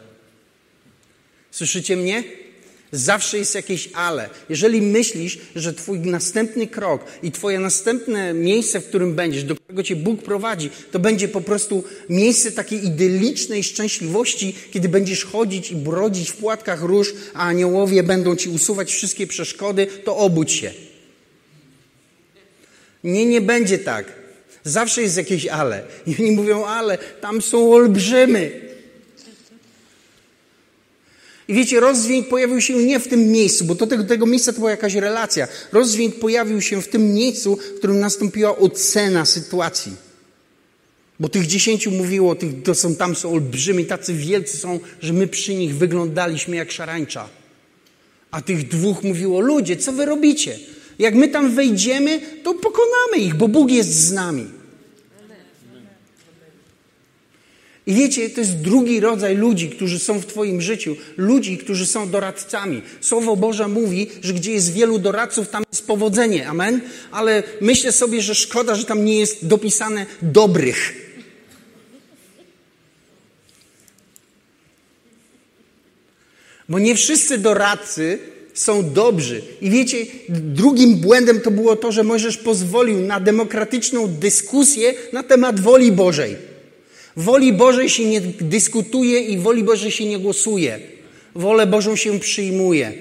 Słyszycie 1.51 1.97
mnie? 1.97 2.44
Zawsze 2.91 3.37
jest 3.37 3.55
jakieś 3.55 3.89
ale. 3.93 4.29
Jeżeli 4.49 4.81
myślisz, 4.81 5.37
że 5.55 5.73
Twój 5.73 5.99
następny 5.99 6.67
krok 6.67 7.05
i 7.23 7.31
Twoje 7.31 7.59
następne 7.59 8.33
miejsce, 8.33 8.81
w 8.81 8.87
którym 8.87 9.15
będziesz, 9.15 9.43
do 9.43 9.55
którego 9.55 9.83
Cię 9.83 9.95
Bóg 9.95 10.23
prowadzi, 10.23 10.69
to 10.91 10.99
będzie 10.99 11.27
po 11.27 11.41
prostu 11.41 11.83
miejsce 12.09 12.51
takiej 12.51 12.85
idylicznej 12.85 13.63
szczęśliwości, 13.63 14.55
kiedy 14.71 14.89
będziesz 14.89 15.25
chodzić 15.25 15.71
i 15.71 15.75
brodzić 15.75 16.31
w 16.31 16.35
płatkach 16.35 16.81
róż, 16.81 17.13
a 17.33 17.39
aniołowie 17.39 18.03
będą 18.03 18.35
Ci 18.35 18.49
usuwać 18.49 18.93
wszystkie 18.93 19.27
przeszkody, 19.27 19.87
to 20.03 20.17
obudź 20.17 20.51
się. 20.51 20.71
Nie, 23.03 23.25
nie 23.25 23.41
będzie 23.41 23.79
tak. 23.79 24.05
Zawsze 24.63 25.01
jest 25.01 25.17
jakieś 25.17 25.47
ale. 25.47 25.83
I 26.07 26.15
oni 26.19 26.31
mówią, 26.31 26.65
ale 26.65 26.97
tam 26.97 27.41
są 27.41 27.73
olbrzymy. 27.73 28.64
I 31.47 31.53
wiecie, 31.53 31.79
rozdźwięk 31.79 32.27
pojawił 32.27 32.61
się 32.61 32.73
nie 32.73 32.99
w 32.99 33.07
tym 33.07 33.31
miejscu, 33.31 33.65
bo 33.65 33.75
do 33.75 33.87
tego, 33.87 34.03
tego 34.03 34.25
miejsca 34.25 34.53
to 34.53 34.59
była 34.59 34.71
jakaś 34.71 34.93
relacja. 34.93 35.47
Rozdźwięk 35.71 36.15
pojawił 36.15 36.61
się 36.61 36.81
w 36.81 36.87
tym 36.87 37.13
miejscu, 37.13 37.55
w 37.55 37.77
którym 37.77 37.99
nastąpiła 37.99 38.57
ocena 38.57 39.25
sytuacji. 39.25 39.91
Bo 41.19 41.29
tych 41.29 41.47
dziesięciu 41.47 41.91
mówiło, 41.91 42.35
tych, 42.35 42.63
to 42.63 42.75
są, 42.75 42.95
tam 42.95 43.15
są 43.15 43.31
olbrzymi, 43.31 43.85
tacy 43.85 44.13
wielcy 44.13 44.57
są, 44.57 44.79
że 45.01 45.13
my 45.13 45.27
przy 45.27 45.55
nich 45.55 45.75
wyglądaliśmy 45.75 46.55
jak 46.55 46.71
szarańcza. 46.71 47.29
A 48.31 48.41
tych 48.41 48.67
dwóch 48.67 49.03
mówiło, 49.03 49.39
ludzie, 49.39 49.77
co 49.77 49.91
wy 49.91 50.05
robicie? 50.05 50.59
Jak 50.99 51.15
my 51.15 51.27
tam 51.27 51.55
wejdziemy, 51.55 52.21
to 52.43 52.53
pokonamy 52.53 53.17
ich, 53.17 53.35
bo 53.35 53.47
Bóg 53.47 53.71
jest 53.71 53.93
z 53.93 54.11
nami. 54.11 54.45
I 57.87 57.93
wiecie, 57.93 58.29
to 58.29 58.41
jest 58.41 58.57
drugi 58.57 58.99
rodzaj 58.99 59.35
ludzi, 59.35 59.69
którzy 59.69 59.99
są 59.99 60.19
w 60.19 60.25
Twoim 60.25 60.61
życiu. 60.61 60.95
Ludzi, 61.17 61.57
którzy 61.57 61.85
są 61.85 62.09
doradcami. 62.09 62.81
Słowo 63.01 63.35
Boże 63.35 63.67
mówi, 63.67 64.07
że 64.21 64.33
gdzie 64.33 64.51
jest 64.51 64.73
wielu 64.73 64.99
doradców, 64.99 65.49
tam 65.49 65.63
jest 65.71 65.87
powodzenie. 65.87 66.47
Amen? 66.47 66.81
Ale 67.11 67.43
myślę 67.61 67.91
sobie, 67.91 68.21
że 68.21 68.35
szkoda, 68.35 68.75
że 68.75 68.85
tam 68.85 69.05
nie 69.05 69.19
jest 69.19 69.47
dopisane 69.47 70.05
dobrych. 70.21 71.05
Bo 76.69 76.79
nie 76.79 76.95
wszyscy 76.95 77.37
doradcy 77.37 78.19
są 78.53 78.93
dobrzy. 78.93 79.41
I 79.61 79.69
wiecie, 79.69 80.05
drugim 80.29 80.95
błędem 80.95 81.41
to 81.41 81.51
było 81.51 81.75
to, 81.75 81.91
że 81.91 82.03
Mojżesz 82.03 82.37
pozwolił 82.37 82.99
na 82.99 83.19
demokratyczną 83.19 84.07
dyskusję 84.07 84.93
na 85.13 85.23
temat 85.23 85.59
woli 85.59 85.91
Bożej. 85.91 86.54
Woli 87.17 87.53
Bożej 87.53 87.89
się 87.89 88.05
nie 88.05 88.21
dyskutuje 88.21 89.21
i 89.21 89.37
woli 89.37 89.63
Bożej 89.63 89.91
się 89.91 90.05
nie 90.05 90.19
głosuje. 90.19 90.79
Wolę 91.35 91.67
Bożą 91.67 91.95
się 91.95 92.19
przyjmuje. 92.19 92.93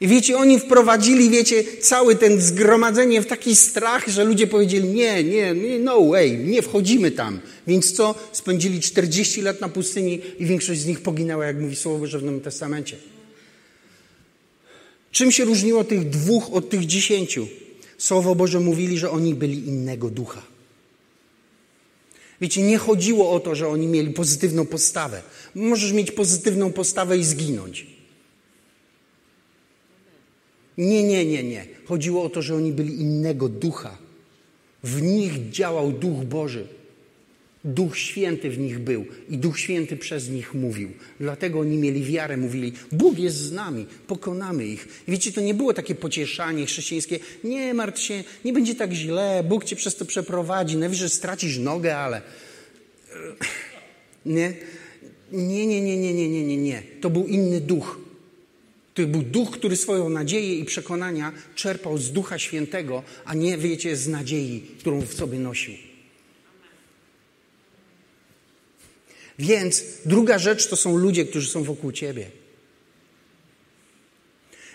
I 0.00 0.08
wiecie, 0.08 0.36
oni 0.36 0.60
wprowadzili, 0.60 1.30
wiecie, 1.30 1.64
cały 1.80 2.16
ten 2.16 2.40
zgromadzenie 2.40 3.22
w 3.22 3.26
taki 3.26 3.56
strach, 3.56 4.08
że 4.08 4.24
ludzie 4.24 4.46
powiedzieli, 4.46 4.88
nie, 4.88 5.24
nie, 5.24 5.54
no 5.78 6.08
way, 6.08 6.38
nie 6.38 6.62
wchodzimy 6.62 7.10
tam. 7.10 7.40
Więc 7.66 7.92
co? 7.92 8.14
Spędzili 8.32 8.80
40 8.80 9.42
lat 9.42 9.60
na 9.60 9.68
pustyni 9.68 10.20
i 10.38 10.46
większość 10.46 10.80
z 10.80 10.86
nich 10.86 11.00
poginęła, 11.00 11.46
jak 11.46 11.58
mówi 11.58 11.76
Słowo 11.76 11.98
Boże 11.98 12.18
w 12.18 12.22
Nowym 12.22 12.40
Testamencie. 12.40 12.96
Czym 15.12 15.32
się 15.32 15.44
różniło 15.44 15.84
tych 15.84 16.08
dwóch 16.08 16.52
od 16.52 16.70
tych 16.70 16.86
dziesięciu? 16.86 17.48
Słowo 17.98 18.34
Boże 18.34 18.60
mówili, 18.60 18.98
że 18.98 19.10
oni 19.10 19.34
byli 19.34 19.66
innego 19.66 20.10
ducha. 20.10 20.42
Wiecie, 22.40 22.62
nie 22.62 22.78
chodziło 22.78 23.30
o 23.30 23.40
to, 23.40 23.54
że 23.54 23.68
oni 23.68 23.86
mieli 23.86 24.12
pozytywną 24.12 24.66
postawę. 24.66 25.22
Możesz 25.54 25.92
mieć 25.92 26.10
pozytywną 26.10 26.72
postawę 26.72 27.18
i 27.18 27.24
zginąć. 27.24 27.86
Nie, 30.78 31.02
nie, 31.02 31.26
nie, 31.26 31.42
nie. 31.42 31.66
Chodziło 31.86 32.22
o 32.22 32.28
to, 32.28 32.42
że 32.42 32.54
oni 32.54 32.72
byli 32.72 33.00
innego 33.00 33.48
ducha. 33.48 33.98
W 34.82 35.02
nich 35.02 35.50
działał 35.50 35.92
Duch 35.92 36.24
Boży. 36.24 36.77
Duch 37.68 37.98
Święty 37.98 38.50
w 38.50 38.58
nich 38.58 38.78
był 38.78 39.06
i 39.28 39.38
Duch 39.38 39.58
Święty 39.58 39.96
przez 39.96 40.28
nich 40.28 40.54
mówił. 40.54 40.90
Dlatego 41.20 41.60
oni 41.60 41.76
mieli 41.76 42.04
wiarę, 42.04 42.36
mówili: 42.36 42.72
Bóg 42.92 43.18
jest 43.18 43.36
z 43.36 43.52
nami, 43.52 43.86
pokonamy 44.06 44.66
ich. 44.66 44.88
I 45.08 45.12
wiecie, 45.12 45.32
to 45.32 45.40
nie 45.40 45.54
było 45.54 45.74
takie 45.74 45.94
pocieszanie 45.94 46.66
chrześcijańskie: 46.66 47.18
Nie 47.44 47.74
martw 47.74 48.02
się, 48.02 48.24
nie 48.44 48.52
będzie 48.52 48.74
tak 48.74 48.92
źle, 48.92 49.44
Bóg 49.48 49.64
cię 49.64 49.76
przez 49.76 49.96
to 49.96 50.04
przeprowadzi. 50.04 50.76
Najwyżej 50.76 51.08
stracisz 51.10 51.58
nogę, 51.58 51.96
ale. 51.96 52.22
Nie, 54.26 54.54
nie, 55.32 55.66
nie, 55.66 55.80
nie, 55.80 55.96
nie, 55.96 56.14
nie, 56.14 56.28
nie, 56.28 56.44
nie. 56.44 56.56
nie. 56.56 56.82
To 57.00 57.10
był 57.10 57.26
inny 57.26 57.60
duch. 57.60 58.00
To 58.94 59.06
był 59.06 59.22
duch, 59.22 59.50
który 59.50 59.76
swoją 59.76 60.08
nadzieję 60.08 60.54
i 60.54 60.64
przekonania 60.64 61.32
czerpał 61.54 61.98
z 61.98 62.12
Ducha 62.12 62.38
Świętego, 62.38 63.02
a 63.24 63.34
nie, 63.34 63.58
wiecie, 63.58 63.96
z 63.96 64.08
nadziei, 64.08 64.62
którą 64.78 65.00
w 65.00 65.14
sobie 65.14 65.38
nosił. 65.38 65.87
Więc 69.38 69.84
druga 70.04 70.38
rzecz 70.38 70.66
to 70.66 70.76
są 70.76 70.96
ludzie, 70.96 71.24
którzy 71.24 71.50
są 71.50 71.62
wokół 71.64 71.92
ciebie. 71.92 72.30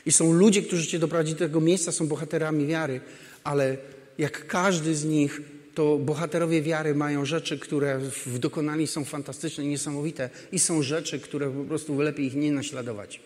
I 0.05 0.11
są 0.11 0.33
ludzie, 0.33 0.61
którzy 0.61 0.87
cię 0.87 0.99
doprowadzili 0.99 1.39
do 1.39 1.45
tego 1.45 1.61
miejsca, 1.61 1.91
są 1.91 2.07
bohaterami 2.07 2.67
wiary, 2.67 3.01
ale 3.43 3.77
jak 4.17 4.47
każdy 4.47 4.95
z 4.95 5.05
nich, 5.05 5.41
to 5.75 5.97
bohaterowie 5.97 6.61
wiary 6.61 6.95
mają 6.95 7.25
rzeczy, 7.25 7.59
które 7.59 7.99
w 8.25 8.39
dokonaniu 8.39 8.87
są 8.87 9.05
fantastyczne 9.05 9.63
i 9.63 9.67
niesamowite, 9.67 10.29
i 10.51 10.59
są 10.59 10.81
rzeczy, 10.81 11.19
które 11.19 11.51
po 11.51 11.63
prostu 11.63 12.01
lepiej 12.01 12.25
ich 12.25 12.35
nie 12.35 12.51
naśladować. 12.51 13.19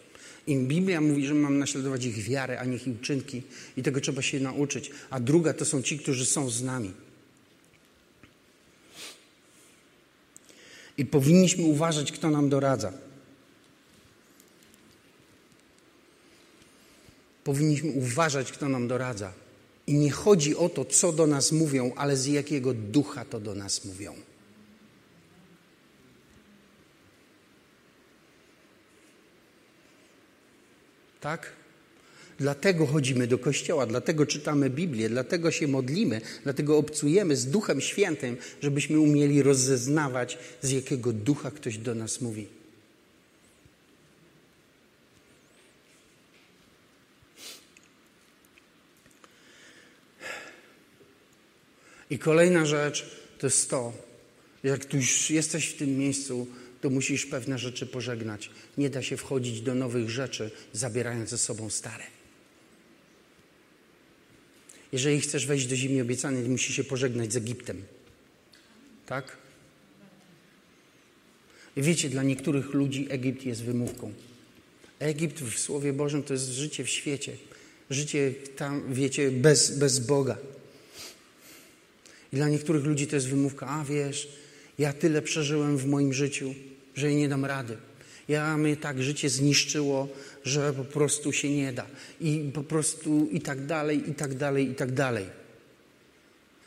Im 0.47 0.67
Biblia 0.67 1.01
mówi, 1.01 1.25
że 1.25 1.33
mam 1.33 1.59
naśladować 1.59 2.05
ich 2.05 2.23
wiarę, 2.23 2.59
a 2.59 2.65
nie 2.65 2.75
ich 2.75 2.87
uczynki, 3.01 3.41
i 3.77 3.83
tego 3.83 4.01
trzeba 4.01 4.21
się 4.21 4.39
nauczyć. 4.39 4.91
A 5.09 5.19
druga 5.19 5.53
to 5.53 5.65
są 5.65 5.81
ci, 5.81 5.99
którzy 5.99 6.25
są 6.25 6.49
z 6.49 6.63
nami. 6.63 6.91
I 10.97 11.05
powinniśmy 11.05 11.63
uważać, 11.63 12.11
kto 12.11 12.29
nam 12.29 12.49
doradza. 12.49 12.93
Powinniśmy 17.43 17.91
uważać, 17.91 18.51
kto 18.51 18.69
nam 18.69 18.87
doradza. 18.87 19.33
I 19.87 19.93
nie 19.93 20.11
chodzi 20.11 20.55
o 20.55 20.69
to, 20.69 20.85
co 20.85 21.11
do 21.11 21.27
nas 21.27 21.51
mówią, 21.51 21.91
ale 21.95 22.17
z 22.17 22.25
jakiego 22.25 22.73
ducha 22.73 23.25
to 23.25 23.39
do 23.39 23.55
nas 23.55 23.85
mówią. 23.85 24.15
Tak? 31.21 31.56
Dlatego 32.39 32.85
chodzimy 32.85 33.27
do 33.27 33.37
kościoła, 33.37 33.85
dlatego 33.85 34.25
czytamy 34.25 34.69
Biblię, 34.69 35.09
dlatego 35.09 35.51
się 35.51 35.67
modlimy, 35.67 36.21
dlatego 36.43 36.77
obcujemy 36.77 37.35
z 37.35 37.45
Duchem 37.45 37.81
Świętym, 37.81 38.37
żebyśmy 38.61 38.99
umieli 38.99 39.43
rozeznawać, 39.43 40.37
z 40.61 40.71
jakiego 40.71 41.13
ducha 41.13 41.51
ktoś 41.51 41.77
do 41.77 41.95
nas 41.95 42.21
mówi. 42.21 42.47
I 52.09 52.19
kolejna 52.19 52.65
rzecz 52.65 53.05
to 53.39 53.47
jest 53.47 53.69
to, 53.69 53.93
jak 54.63 54.85
tu 54.85 54.97
już 54.97 55.29
jesteś 55.29 55.67
w 55.67 55.77
tym 55.77 55.97
miejscu, 55.97 56.47
to 56.81 56.89
musisz 56.89 57.25
pewne 57.25 57.57
rzeczy 57.57 57.85
pożegnać. 57.85 58.49
Nie 58.77 58.89
da 58.89 59.01
się 59.01 59.17
wchodzić 59.17 59.61
do 59.61 59.75
nowych 59.75 60.09
rzeczy, 60.09 60.51
zabierając 60.73 61.29
ze 61.29 61.37
sobą 61.37 61.69
stare. 61.69 62.16
Jeżeli 64.97 65.21
chcesz 65.21 65.45
wejść 65.45 65.65
do 65.67 65.75
ziemi 65.75 66.01
obiecanej, 66.01 66.43
to 66.43 66.49
musisz 66.49 66.75
się 66.75 66.83
pożegnać 66.83 67.33
z 67.33 67.35
Egiptem. 67.35 67.83
Tak? 69.05 69.37
I 71.75 71.81
wiecie, 71.81 72.09
dla 72.09 72.23
niektórych 72.23 72.73
ludzi 72.73 73.07
Egipt 73.09 73.45
jest 73.45 73.63
wymówką. 73.63 74.13
Egipt 74.99 75.41
w 75.41 75.59
Słowie 75.59 75.93
Bożym 75.93 76.23
to 76.23 76.33
jest 76.33 76.49
życie 76.49 76.83
w 76.83 76.89
świecie. 76.89 77.37
Życie 77.89 78.33
tam, 78.55 78.93
wiecie, 78.93 79.31
bez, 79.31 79.77
bez 79.77 79.99
Boga. 79.99 80.37
I 82.33 82.35
dla 82.35 82.49
niektórych 82.49 82.85
ludzi 82.85 83.07
to 83.07 83.15
jest 83.15 83.29
wymówka. 83.29 83.67
A 83.67 83.83
wiesz, 83.83 84.27
ja 84.79 84.93
tyle 84.93 85.21
przeżyłem 85.21 85.77
w 85.77 85.85
moim 85.85 86.13
życiu, 86.13 86.55
że 86.95 87.13
nie 87.13 87.29
dam 87.29 87.45
rady. 87.45 87.77
Ja 88.27 88.57
mnie 88.57 88.77
tak 88.77 89.03
życie 89.03 89.29
zniszczyło, 89.29 90.07
że 90.43 90.73
po 90.73 90.83
prostu 90.83 91.33
się 91.33 91.49
nie 91.49 91.73
da. 91.73 91.85
I 92.21 92.51
po 92.53 92.63
prostu 92.63 93.27
i 93.31 93.41
tak 93.41 93.65
dalej, 93.65 94.09
i 94.09 94.13
tak 94.13 94.33
dalej, 94.35 94.71
i 94.71 94.75
tak 94.75 94.91
dalej. 94.91 95.25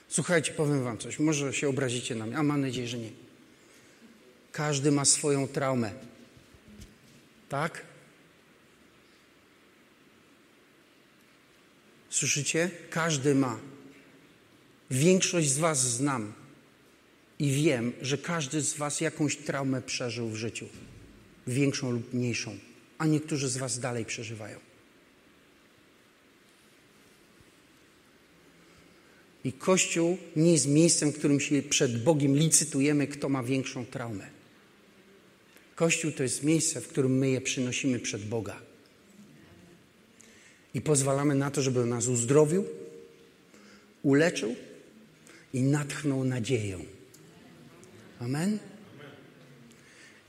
Słuchajcie, 0.09 0.53
powiem 0.53 0.85
wam 0.85 0.99
coś. 0.99 1.18
Może 1.18 1.53
się 1.53 1.68
obrazicie 1.68 2.14
na 2.14 2.27
mnie, 2.27 2.37
a 2.37 2.42
mam 2.42 2.61
nadzieję, 2.61 2.88
że 2.88 2.99
nie. 2.99 3.11
Każdy 4.53 4.92
ma 4.92 5.05
swoją 5.05 5.49
traumę. 5.49 5.92
Tak? 7.49 7.83
Słyszycie? 12.11 12.70
Każdy 12.90 13.35
ma. 13.35 13.59
Większość 14.90 15.49
z 15.49 15.59
was 15.59 15.90
znam 15.90 16.33
i 17.38 17.51
wiem, 17.51 17.92
że 18.03 18.18
każdy 18.18 18.61
z 18.61 18.75
was 18.75 19.01
jakąś 19.01 19.37
traumę 19.37 19.83
przeżył 19.83 20.29
w 20.29 20.37
życiu. 20.37 20.66
Większą 21.46 21.90
lub 21.90 22.14
mniejszą 22.14 22.59
a 23.00 23.07
niektórzy 23.07 23.48
z 23.48 23.57
Was 23.57 23.79
dalej 23.79 24.05
przeżywają. 24.05 24.59
I 29.44 29.53
Kościół 29.53 30.18
nie 30.37 30.53
jest 30.53 30.68
miejscem, 30.68 31.12
w 31.12 31.18
którym 31.18 31.40
się 31.40 31.62
przed 31.62 32.03
Bogiem 32.03 32.37
licytujemy, 32.37 33.07
kto 33.07 33.29
ma 33.29 33.42
większą 33.42 33.87
traumę. 33.87 34.31
Kościół 35.74 36.12
to 36.12 36.22
jest 36.22 36.44
miejsce, 36.44 36.81
w 36.81 36.88
którym 36.88 37.18
my 37.18 37.31
je 37.31 37.40
przynosimy 37.40 38.00
przed 38.00 38.24
Boga. 38.24 38.61
I 40.74 40.81
pozwalamy 40.81 41.35
na 41.35 41.50
to, 41.50 41.62
żeby 41.62 41.87
nas 41.87 42.07
uzdrowił, 42.07 42.64
uleczył 44.03 44.57
i 45.55 45.62
natchnął 45.62 46.24
nadzieją. 46.24 46.85
Amen? 48.18 48.59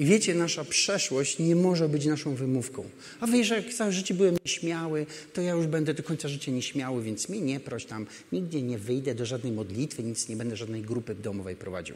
I 0.02 0.06
wiecie, 0.06 0.36
nasza 0.36 0.66
przeszłość 0.66 1.40
nie 1.40 1.56
może 1.56 1.90
być 1.90 2.06
naszą 2.06 2.36
wymówką. 2.36 2.90
A 3.20 3.28
wiesz, 3.28 3.50
jak 3.50 3.74
całe 3.74 3.92
życie 3.92 4.14
byłem 4.14 4.38
nieśmiały, 4.46 5.06
to 5.34 5.42
ja 5.42 5.54
już 5.54 5.68
będę 5.68 5.94
do 5.94 6.04
końca 6.04 6.28
życia 6.28 6.52
nieśmiały, 6.52 7.04
więc 7.04 7.30
mi 7.30 7.42
nie 7.42 7.60
proś 7.60 7.86
tam, 7.86 8.06
nigdzie 8.32 8.62
nie 8.62 8.78
wyjdę 8.78 9.16
do 9.16 9.26
żadnej 9.26 9.54
modlitwy, 9.54 10.04
nic 10.04 10.30
nie 10.30 10.36
będę 10.36 10.56
żadnej 10.56 10.82
grupy 10.82 11.16
domowej 11.16 11.56
prowadził. 11.56 11.96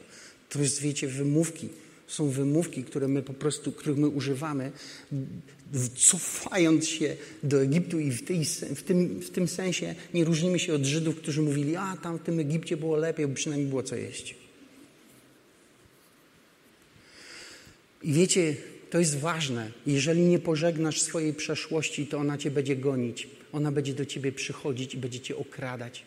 To 0.50 0.60
jest, 0.62 0.82
wiecie, 0.82 1.08
wymówki. 1.08 1.70
Są 2.08 2.30
wymówki, 2.30 2.84
które 2.84 3.08
my 3.08 3.22
po 3.22 3.34
prostu, 3.34 3.72
których 3.72 3.98
my 3.98 4.08
używamy, 4.08 4.72
cofając 5.96 6.88
się 6.88 7.16
do 7.44 7.62
Egiptu 7.62 8.00
i 8.00 8.12
w, 8.12 8.26
tej, 8.26 8.46
w, 8.76 8.84
tym, 8.84 9.22
w 9.22 9.30
tym 9.30 9.48
sensie 9.48 9.96
nie 10.14 10.26
różnimy 10.26 10.60
się 10.60 10.74
od 10.74 10.86
Żydów, 10.86 11.16
którzy 11.16 11.42
mówili, 11.42 11.76
a 11.76 11.98
tam 11.98 12.18
w 12.18 12.22
tym 12.22 12.40
Egipcie 12.40 12.78
było 12.78 12.96
lepiej, 12.96 13.28
bo 13.28 13.36
przynajmniej 13.36 13.70
było 13.70 13.84
co 13.84 13.96
jeść. 13.96 14.45
I 18.06 18.14
wiecie, 18.14 18.56
to 18.90 19.00
jest 19.00 19.20
ważne. 19.20 19.72
Jeżeli 19.88 20.22
nie 20.22 20.40
pożegnasz 20.40 21.02
swojej 21.02 21.34
przeszłości, 21.34 22.08
to 22.08 22.18
ona 22.18 22.38
cię 22.38 22.52
będzie 22.52 22.76
gonić. 22.76 23.28
Ona 23.54 23.72
będzie 23.72 23.94
do 23.94 24.06
ciebie 24.06 24.32
przychodzić 24.32 24.94
i 24.94 24.98
będzie 24.98 25.20
cię 25.20 25.38
okradać. 25.38 26.04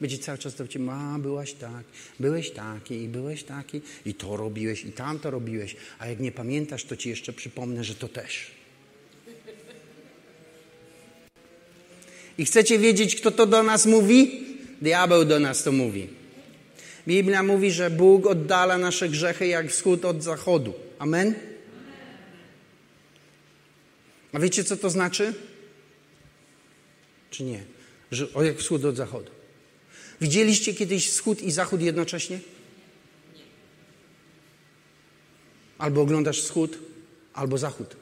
Będzie 0.00 0.18
cały 0.18 0.38
czas 0.38 0.54
do 0.54 0.68
ciebie, 0.68 0.92
a 0.92 1.18
byłaś 1.18 1.52
tak, 1.52 1.84
byłeś 2.20 2.50
taki 2.50 2.94
i 2.94 3.08
byłeś 3.08 3.44
taki 3.44 3.80
i 4.06 4.14
to 4.14 4.36
robiłeś 4.36 4.84
i 4.84 4.92
tamto 4.92 5.30
robiłeś. 5.30 5.76
A 5.98 6.06
jak 6.06 6.20
nie 6.20 6.32
pamiętasz, 6.32 6.84
to 6.84 6.96
ci 6.96 7.08
jeszcze 7.08 7.32
przypomnę, 7.32 7.84
że 7.84 7.94
to 7.94 8.08
też. 8.08 8.50
I 12.38 12.44
chcecie 12.44 12.78
wiedzieć, 12.78 13.16
kto 13.16 13.30
to 13.30 13.46
do 13.46 13.62
nas 13.62 13.86
mówi? 13.86 14.44
Diabeł 14.80 15.24
do 15.24 15.40
nas 15.40 15.62
to 15.62 15.72
mówi. 15.72 16.08
Biblia 17.08 17.42
mówi, 17.42 17.70
że 17.70 17.90
Bóg 17.90 18.26
oddala 18.26 18.78
nasze 18.78 19.08
grzechy 19.08 19.46
jak 19.46 19.70
wschód 19.70 20.04
od 20.04 20.22
zachodu. 20.22 20.74
Amen? 21.02 21.34
A 24.32 24.38
wiecie, 24.38 24.64
co 24.64 24.76
to 24.76 24.90
znaczy? 24.90 25.34
Czy 27.30 27.44
nie? 27.44 27.64
Że 28.10 28.32
o 28.34 28.42
jak 28.42 28.58
wschód 28.58 28.84
od 28.84 28.96
zachodu. 28.96 29.30
Widzieliście 30.20 30.74
kiedyś 30.74 31.08
wschód 31.08 31.42
i 31.42 31.52
zachód 31.52 31.80
jednocześnie? 31.80 32.40
Albo 35.78 36.00
oglądasz 36.02 36.42
wschód, 36.42 36.78
albo 37.34 37.58
zachód. 37.58 37.96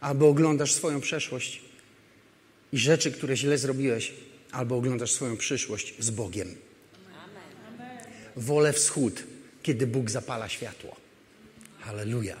Albo 0.00 0.28
oglądasz 0.28 0.72
swoją 0.72 1.00
przeszłość 1.00 1.60
i 2.72 2.78
rzeczy, 2.78 3.12
które 3.12 3.36
źle 3.36 3.58
zrobiłeś, 3.58 4.12
albo 4.52 4.76
oglądasz 4.76 5.12
swoją 5.12 5.36
przyszłość 5.36 5.94
z 5.98 6.10
Bogiem. 6.10 6.54
Wolę 8.36 8.72
wschód, 8.72 9.22
kiedy 9.66 9.86
Bóg 9.86 10.10
zapala 10.10 10.48
światło. 10.48 10.96
Halleluja. 11.80 12.36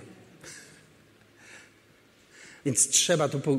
Więc 2.64 2.88
trzeba 2.88 3.28
to 3.28 3.40
po, 3.40 3.58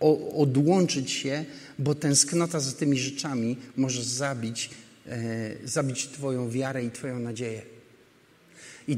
o, 0.00 0.40
odłączyć 0.42 1.10
się, 1.10 1.44
bo 1.78 1.94
tęsknota 1.94 2.60
za 2.60 2.72
tymi 2.72 2.98
rzeczami 2.98 3.56
może 3.76 4.04
zabić, 4.04 4.70
e, 5.06 5.54
zabić 5.64 6.08
Twoją 6.08 6.50
wiarę 6.50 6.84
i 6.84 6.90
Twoją 6.90 7.18
nadzieję. 7.18 7.62
I 8.88 8.96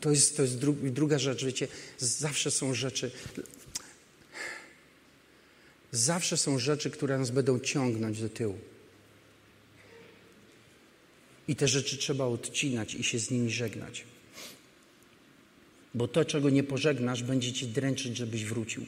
to 0.00 0.10
jest, 0.10 0.36
to 0.36 0.42
jest 0.42 0.58
dru, 0.58 0.72
druga 0.72 1.18
rzecz, 1.18 1.44
wiecie, 1.44 1.68
zawsze 1.98 2.50
są 2.50 2.74
rzeczy, 2.74 3.10
zawsze 5.92 6.36
są 6.36 6.58
rzeczy, 6.58 6.90
które 6.90 7.18
nas 7.18 7.30
będą 7.30 7.58
ciągnąć 7.58 8.20
do 8.20 8.28
tyłu. 8.28 8.58
I 11.50 11.56
te 11.56 11.68
rzeczy 11.68 11.96
trzeba 11.96 12.24
odcinać 12.24 12.94
i 12.94 13.04
się 13.04 13.18
z 13.18 13.30
nimi 13.30 13.50
żegnać. 13.50 14.04
Bo 15.94 16.08
to, 16.08 16.24
czego 16.24 16.50
nie 16.50 16.62
pożegnasz, 16.62 17.22
będzie 17.22 17.52
ci 17.52 17.66
dręczyć, 17.66 18.16
żebyś 18.16 18.44
wrócił. 18.44 18.86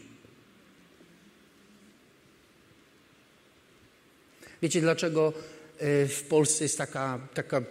Wiecie, 4.62 4.80
dlaczego 4.80 5.32
e, 5.78 6.06
w 6.08 6.22
Polsce 6.22 6.64
jest 6.64 6.78
taka, 6.78 7.28
taka 7.34 7.62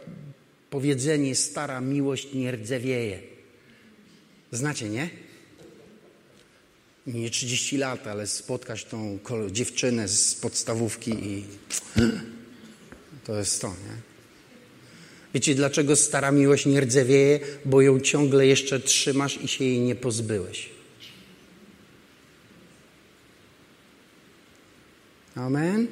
powiedzenie 0.69 1.35
stara 1.35 1.81
miłość 1.81 2.33
nie 2.33 2.51
rdzewieje? 2.51 3.19
Znacie, 4.51 4.89
nie? 4.89 5.09
Nie 7.07 7.29
30 7.29 7.77
lat, 7.77 8.07
ale 8.07 8.27
spotkasz 8.27 8.85
tą 8.85 9.19
dziewczynę 9.51 10.07
z 10.07 10.35
podstawówki 10.35 11.11
i 11.11 11.45
to 13.25 13.37
jest 13.37 13.61
to, 13.61 13.67
nie? 13.67 14.10
Wiecie, 15.33 15.55
dlaczego 15.55 15.95
stara 15.95 16.31
miłość 16.31 16.65
nie 16.65 16.81
rdzewieje? 16.81 17.39
Bo 17.65 17.81
ją 17.81 17.99
ciągle 17.99 18.47
jeszcze 18.47 18.79
trzymasz 18.79 19.41
i 19.43 19.47
się 19.47 19.65
jej 19.65 19.79
nie 19.79 19.95
pozbyłeś. 19.95 20.69
Amen? 25.35 25.87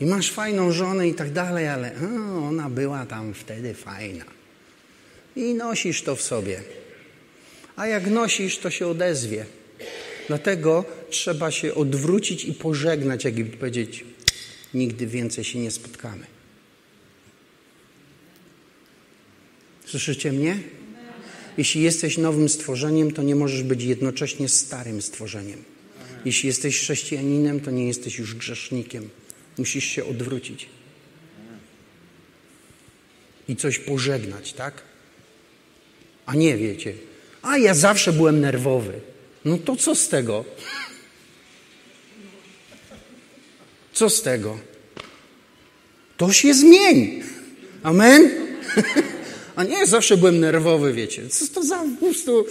I 0.00 0.06
masz 0.06 0.30
fajną 0.30 0.72
żonę 0.72 1.08
i 1.08 1.14
tak 1.14 1.32
dalej, 1.32 1.68
ale 1.68 1.92
ona 2.48 2.70
była 2.70 3.06
tam 3.06 3.34
wtedy 3.34 3.74
fajna. 3.74 4.24
I 5.36 5.54
nosisz 5.54 6.02
to 6.02 6.16
w 6.16 6.22
sobie. 6.22 6.62
A 7.76 7.86
jak 7.86 8.06
nosisz, 8.06 8.58
to 8.58 8.70
się 8.70 8.86
odezwie. 8.86 9.46
Dlatego 10.28 10.84
trzeba 11.10 11.50
się 11.50 11.74
odwrócić 11.74 12.44
i 12.44 12.52
pożegnać, 12.52 13.24
jakby 13.24 13.44
powiedzieć, 13.44 14.04
nigdy 14.74 15.06
więcej 15.06 15.44
się 15.44 15.58
nie 15.58 15.70
spotkamy. 15.70 16.37
Słyszycie 19.90 20.32
mnie? 20.32 20.58
Jeśli 21.58 21.82
jesteś 21.82 22.18
nowym 22.18 22.48
stworzeniem, 22.48 23.12
to 23.12 23.22
nie 23.22 23.34
możesz 23.34 23.62
być 23.62 23.82
jednocześnie 23.82 24.48
starym 24.48 25.02
stworzeniem. 25.02 25.64
Jeśli 26.24 26.46
jesteś 26.46 26.78
chrześcijaninem, 26.78 27.60
to 27.60 27.70
nie 27.70 27.86
jesteś 27.86 28.18
już 28.18 28.34
grzesznikiem. 28.34 29.08
Musisz 29.58 29.84
się 29.84 30.04
odwrócić. 30.04 30.68
I 33.48 33.56
coś 33.56 33.78
pożegnać, 33.78 34.52
tak? 34.52 34.82
A 36.26 36.34
nie 36.34 36.56
wiecie. 36.56 36.94
A 37.42 37.58
ja 37.58 37.74
zawsze 37.74 38.12
byłem 38.12 38.40
nerwowy. 38.40 39.00
No 39.44 39.58
to 39.58 39.76
co 39.76 39.94
z 39.94 40.08
tego? 40.08 40.44
Co 43.92 44.10
z 44.10 44.22
tego? 44.22 44.58
To 46.16 46.32
się 46.32 46.54
zmień. 46.54 47.22
Amen? 47.82 48.30
A 49.58 49.64
nie, 49.64 49.86
zawsze 49.86 50.16
byłem 50.16 50.40
nerwowy, 50.40 50.92
wiecie. 50.92 51.28
Co 51.28 51.46
to 51.54 51.62
za 51.62 51.78
po 51.78 52.06
prostu... 52.06 52.46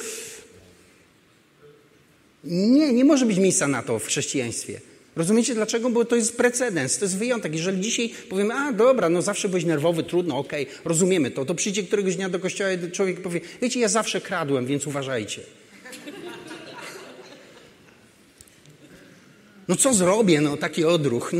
Nie, 2.44 2.94
nie 2.94 3.06
może 3.06 3.26
być 3.26 3.38
miejsca 3.38 3.68
na 3.68 3.84
to 3.84 4.00
w 4.00 4.06
chrześcijaństwie. 4.06 4.82
Rozumiecie 5.16 5.56
dlaczego? 5.56 5.90
Bo 5.90 6.06
to 6.06 6.16
jest 6.16 6.38
precedens, 6.38 6.98
to 6.98 7.06
jest 7.06 7.18
wyjątek. 7.18 7.56
Jeżeli 7.56 7.82
dzisiaj 7.82 8.10
powiemy, 8.30 8.54
a 8.54 8.72
dobra, 8.72 9.10
no 9.10 9.22
zawsze 9.22 9.50
byłeś 9.50 9.66
nerwowy, 9.66 10.04
trudno, 10.04 10.38
okej, 10.38 10.68
okay, 10.68 10.80
rozumiemy 10.86 11.32
to, 11.32 11.46
to 11.46 11.56
przyjdzie 11.56 11.84
któregoś 11.84 12.16
dnia 12.16 12.30
do 12.30 12.40
kościoła 12.40 12.72
i 12.72 12.92
człowiek 12.92 13.22
powie, 13.22 13.42
wiecie, 13.62 13.80
ja 13.80 13.88
zawsze 13.88 14.22
kradłem, 14.22 14.66
więc 14.66 14.88
uważajcie. 14.88 15.42
No 19.68 19.76
co 19.76 19.94
zrobię, 19.94 20.42
no 20.42 20.58
taki 20.58 20.86
odruch. 20.86 21.32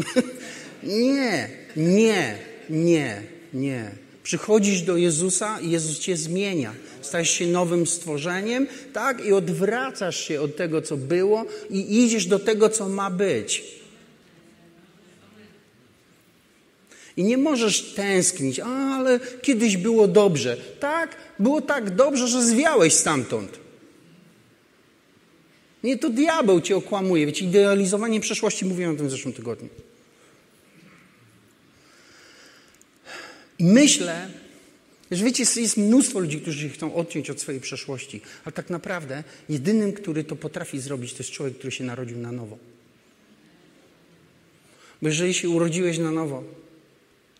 nie, 0.84 1.50
nie, 1.76 2.38
nie, 2.70 3.22
nie. 3.54 4.07
Przychodzisz 4.28 4.82
do 4.82 4.98
Jezusa 4.98 5.60
i 5.60 5.72
Jezus 5.72 6.00
cię 6.00 6.18
zmienia. 6.18 6.74
Stajesz 7.02 7.30
się 7.30 7.48
nowym 7.48 7.88
stworzeniem, 7.88 8.68
tak? 8.94 9.26
I 9.26 9.34
odwracasz 9.34 10.20
się 10.20 10.42
od 10.42 10.56
tego, 10.56 10.82
co 10.82 10.98
było 10.98 11.46
i 11.70 12.04
idziesz 12.04 12.26
do 12.26 12.40
tego, 12.40 12.70
co 12.70 12.90
ma 12.90 13.12
być. 13.12 13.64
I 17.18 17.24
nie 17.24 17.38
możesz 17.38 17.82
tęsknić, 17.82 18.60
ale 18.60 19.20
kiedyś 19.42 19.78
było 19.78 20.08
dobrze. 20.08 20.58
Tak, 20.80 21.16
było 21.40 21.62
tak 21.62 21.96
dobrze, 21.96 22.28
że 22.28 22.44
zwiałeś 22.44 22.94
stamtąd. 22.94 23.60
Nie, 25.84 25.98
to 25.98 26.10
diabeł 26.10 26.62
cię 26.62 26.76
okłamuje. 26.76 27.26
Wiecie, 27.26 27.46
idealizowanie 27.46 28.20
przeszłości, 28.20 28.66
mówiłem 28.66 28.94
o 28.94 28.98
tym 28.98 29.08
w 29.08 29.12
zeszłym 29.12 29.34
tygodniu. 29.34 29.70
Myślę, 33.60 34.30
że 35.12 35.26
wiecie, 35.26 35.44
jest 35.56 35.78
mnóstwo 35.78 36.20
ludzi, 36.20 36.42
którzy 36.42 36.70
chcą 36.70 36.96
odciąć 36.96 37.30
od 37.30 37.42
swojej 37.42 37.62
przeszłości, 37.62 38.22
ale 38.46 38.54
tak 38.54 38.70
naprawdę 38.70 39.24
jedynym, 39.50 39.94
który 39.94 40.24
to 40.24 40.36
potrafi 40.36 40.80
zrobić, 40.80 41.14
to 41.14 41.18
jest 41.18 41.32
człowiek, 41.32 41.58
który 41.58 41.72
się 41.72 41.84
narodził 41.84 42.18
na 42.18 42.32
nowo. 42.32 42.58
Bo 45.02 45.08
jeżeli 45.08 45.34
się 45.34 45.50
urodziłeś 45.50 45.98
na 45.98 46.12
nowo, 46.12 46.44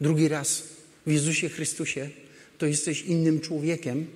drugi 0.02 0.28
raz 0.28 0.64
w 1.06 1.12
Jezusie 1.12 1.50
Chrystusie, 1.50 2.10
to 2.58 2.66
jesteś 2.66 3.02
innym 3.02 3.40
człowiekiem 3.40 4.08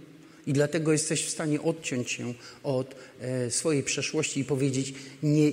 i 0.48 0.54
dlatego 0.54 0.92
jesteś 0.92 1.26
w 1.26 1.30
stanie 1.30 1.62
odciąć 1.62 2.12
się 2.12 2.34
od 2.64 2.96
e, 3.22 3.52
swojej 3.52 3.84
przeszłości 3.84 4.40
i 4.40 4.46
powiedzieć: 4.46 4.94
nie, 5.24 5.52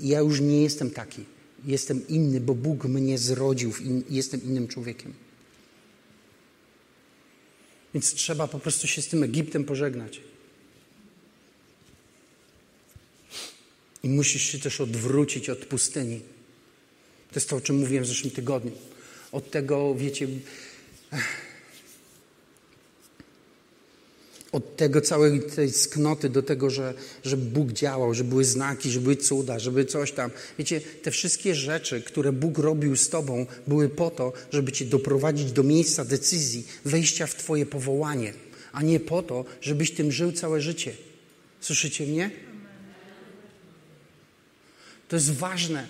Ja 0.00 0.18
już 0.18 0.40
nie 0.40 0.62
jestem 0.62 0.90
taki 0.90 1.24
jestem 1.64 2.08
inny, 2.08 2.40
bo 2.40 2.54
Bóg 2.54 2.84
mnie 2.84 3.18
zrodził 3.18 3.72
i 4.10 4.14
jestem 4.14 4.44
innym 4.44 4.68
człowiekiem. 4.68 5.14
Więc 7.94 8.14
trzeba 8.14 8.48
po 8.48 8.58
prostu 8.58 8.86
się 8.86 9.02
z 9.02 9.08
tym 9.08 9.22
Egiptem 9.22 9.64
pożegnać. 9.64 10.20
I 14.02 14.08
musisz 14.08 14.42
się 14.42 14.58
też 14.58 14.80
odwrócić 14.80 15.50
od 15.50 15.58
pustyni. 15.58 16.20
To 17.30 17.34
jest 17.34 17.48
to, 17.48 17.56
o 17.56 17.60
czym 17.60 17.76
mówiłem 17.76 18.04
w 18.04 18.08
zeszłym 18.08 18.30
tygodniu. 18.30 18.72
Od 19.32 19.50
tego, 19.50 19.94
wiecie, 19.94 20.28
Od 24.52 24.76
tego 24.76 25.00
całej 25.00 25.42
tej 25.42 25.70
sknoty 25.72 26.28
do 26.28 26.42
tego, 26.42 26.70
że, 26.70 26.94
że 27.24 27.36
Bóg 27.36 27.72
działał, 27.72 28.14
że 28.14 28.24
były 28.24 28.44
znaki, 28.44 28.90
że 28.90 29.00
były 29.00 29.16
cuda, 29.16 29.58
żeby 29.58 29.84
coś 29.84 30.12
tam. 30.12 30.30
Wiecie, 30.58 30.80
te 30.80 31.10
wszystkie 31.10 31.54
rzeczy, 31.54 32.02
które 32.02 32.32
Bóg 32.32 32.58
robił 32.58 32.96
z 32.96 33.08
Tobą, 33.08 33.46
były 33.66 33.88
po 33.88 34.10
to, 34.10 34.32
żeby 34.50 34.72
Cię 34.72 34.84
doprowadzić 34.84 35.52
do 35.52 35.62
miejsca 35.62 36.04
decyzji, 36.04 36.66
wejścia 36.84 37.26
w 37.26 37.34
Twoje 37.34 37.66
powołanie, 37.66 38.32
a 38.72 38.82
nie 38.82 39.00
po 39.00 39.22
to, 39.22 39.44
żebyś 39.60 39.90
tym 39.90 40.12
żył 40.12 40.32
całe 40.32 40.60
życie. 40.60 40.92
Słyszycie 41.60 42.06
mnie? 42.06 42.30
To 45.08 45.16
jest 45.16 45.32
ważne. 45.32 45.86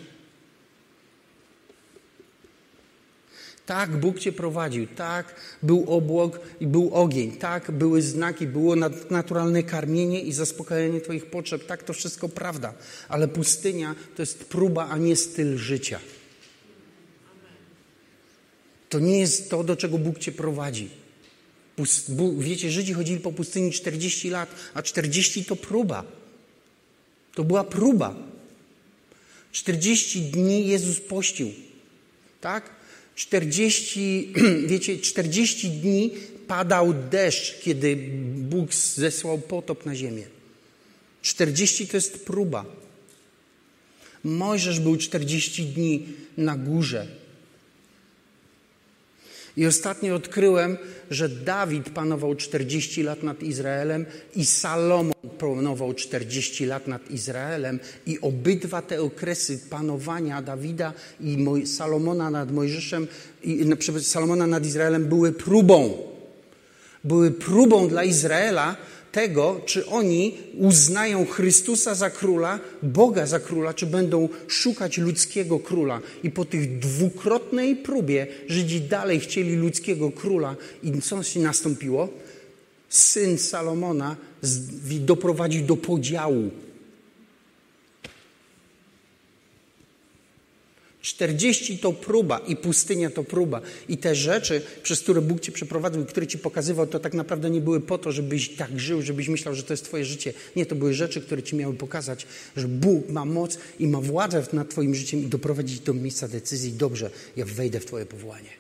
Tak, 3.69 3.97
Bóg 3.97 4.19
Cię 4.19 4.33
prowadził, 4.33 4.87
tak, 4.87 5.35
był 5.63 5.85
obłok 5.89 6.41
i 6.61 6.67
był 6.67 6.95
ogień, 6.95 7.33
tak, 7.33 7.71
były 7.71 8.03
znaki, 8.03 8.47
było 8.47 8.77
naturalne 9.11 9.63
karmienie 9.63 10.21
i 10.21 10.33
zaspokojenie 10.33 11.01
Twoich 11.01 11.27
potrzeb, 11.27 11.67
tak, 11.67 11.83
to 11.83 11.93
wszystko 11.93 12.29
prawda, 12.29 12.75
ale 13.09 13.29
pustynia 13.29 13.95
to 14.17 14.23
jest 14.23 14.45
próba, 14.45 14.89
a 14.89 14.99
nie 14.99 15.17
styl 15.17 15.59
życia. 15.59 16.01
To 18.89 18.99
nie 18.99 19.21
jest 19.21 19.51
to, 19.51 19.65
do 19.65 19.77
czego 19.77 19.99
Bóg 19.99 20.19
Cię 20.19 20.33
prowadzi. 20.33 20.89
Wiecie, 22.39 22.71
Żydzi 22.71 22.93
chodzili 22.93 23.21
po 23.21 23.33
pustyni 23.33 23.73
40 23.73 24.31
lat, 24.31 24.49
a 24.75 24.83
40 24.83 25.45
to 25.45 25.57
próba. 25.57 26.05
To 27.35 27.45
była 27.45 27.65
próba. 27.65 28.17
40 29.53 30.23
dni 30.23 30.67
Jezus 30.67 31.01
pościł. 31.01 31.53
Tak? 32.41 32.78
40, 33.19 34.33
wiecie, 34.71 34.99
40 34.99 35.71
dni 35.71 36.11
padał 36.47 36.95
deszcz, 37.11 37.61
kiedy 37.61 37.97
Bóg 38.35 38.75
zesłał 38.75 39.39
potop 39.39 39.87
na 39.87 39.95
ziemię. 39.95 40.27
40 41.23 41.87
to 41.87 41.97
jest 41.97 42.25
próba. 42.25 42.65
Mojżesz 44.25 44.81
był 44.81 44.97
40 44.97 45.65
dni 45.65 46.07
na 46.37 46.57
górze. 46.57 47.07
I 49.59 49.67
ostatnio 49.67 50.15
odkryłem, 50.15 50.77
że 51.11 51.29
Dawid 51.29 51.91
panował 51.91 52.35
40 52.35 53.03
lat 53.03 53.23
nad 53.23 53.43
Izraelem 53.43 54.07
i 54.37 54.47
Salomon 54.47 55.13
panował 55.39 55.95
40 55.95 56.67
lat 56.67 56.87
nad 56.87 57.11
Izraelem 57.11 57.81
i 58.07 58.21
obydwa 58.21 58.83
te 58.83 59.03
okresy 59.03 59.59
panowania 59.71 60.43
Dawida 60.43 60.93
i 61.21 61.67
Salomona 61.67 62.31
nad 62.31 62.53
Mojżeszem 62.53 63.07
i 63.43 63.67
Salomona 64.01 64.47
nad 64.47 64.67
Izraelem 64.67 65.05
były 65.05 65.33
próbą. 65.33 65.99
Były 67.05 67.31
próbą 67.31 67.89
dla 67.89 68.05
Izraela, 68.05 68.77
tego, 69.13 69.61
czy 69.67 69.87
oni 69.87 70.35
uznają 70.55 71.27
Chrystusa 71.27 71.95
za 71.95 72.11
króla, 72.11 72.61
Boga 72.83 73.27
za 73.27 73.41
króla, 73.41 73.75
czy 73.75 73.87
będą 73.87 74.29
szukać 74.49 74.99
ludzkiego 74.99 75.59
króla. 75.59 76.01
I 76.23 76.31
po 76.31 76.45
tych 76.45 76.79
dwukrotnej 76.79 77.77
próbie 77.77 78.27
Żydzi 78.49 78.81
dalej 78.81 79.21
chcieli 79.21 79.57
ludzkiego 79.57 80.11
króla. 80.11 80.57
I 80.83 81.01
co 81.03 81.23
się 81.23 81.41
nastąpiło? 81.41 82.09
Syn 82.89 83.39
Salomona 83.39 84.17
doprowadził 85.01 85.67
do 85.67 85.77
podziału 85.77 86.51
40 91.03 91.79
to 91.79 91.93
próba 91.93 92.39
i 92.39 92.57
pustynia 92.57 93.11
to 93.11 93.25
próba. 93.25 93.61
I 93.89 93.97
te 93.97 94.15
rzeczy, 94.15 94.63
przez 94.83 95.01
które 95.01 95.21
Bóg 95.21 95.41
Cię 95.41 95.53
przeprowadził, 95.53 96.05
które 96.05 96.27
Ci 96.27 96.39
pokazywał, 96.39 96.87
to 96.87 96.99
tak 96.99 97.15
naprawdę 97.15 97.51
nie 97.51 97.61
były 97.61 97.81
po 97.81 97.99
to, 97.99 98.13
żebyś 98.13 98.49
tak 98.49 98.81
żył, 98.81 99.03
żebyś 99.03 99.29
myślał, 99.29 99.55
że 99.55 99.63
to 99.63 99.73
jest 99.73 99.85
Twoje 99.85 100.05
życie. 100.05 100.33
Nie, 100.57 100.67
to 100.67 100.75
były 100.75 100.95
rzeczy, 100.95 101.21
które 101.21 101.43
Ci 101.43 101.57
miały 101.57 101.75
pokazać, 101.75 102.27
że 102.57 102.69
Bóg 102.69 103.09
ma 103.09 103.25
moc 103.25 103.59
i 103.79 103.87
ma 103.87 104.01
władzę 104.01 104.47
nad 104.53 104.71
Twoim 104.71 104.95
życiem 104.95 105.21
i 105.21 105.27
doprowadzić 105.27 105.81
do 105.81 105.95
miejsca 105.95 106.29
decyzji. 106.29 106.73
Dobrze, 106.73 107.11
ja 107.37 107.45
wejdę 107.45 107.81
w 107.81 107.87
Twoje 107.87 108.07
powołanie. 108.07 108.51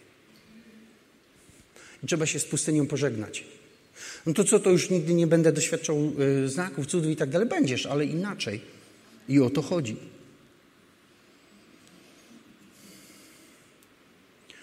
I 2.05 2.07
trzeba 2.07 2.26
się 2.26 2.39
z 2.39 2.45
pustynią 2.45 2.86
pożegnać. 2.86 3.45
No 4.26 4.34
to 4.34 4.45
co, 4.45 4.61
to 4.61 4.70
już 4.70 4.91
nigdy 4.91 5.14
nie 5.14 5.26
będę 5.26 5.53
doświadczał 5.53 6.12
y, 6.45 6.49
znaków, 6.49 6.86
cudów 6.86 7.11
i 7.11 7.16
tak 7.16 7.30
dalej. 7.30 7.49
Będziesz, 7.49 7.86
ale 7.86 8.05
inaczej. 8.05 8.61
I 9.28 9.41
o 9.41 9.51
to 9.51 9.62
chodzi. 9.62 9.97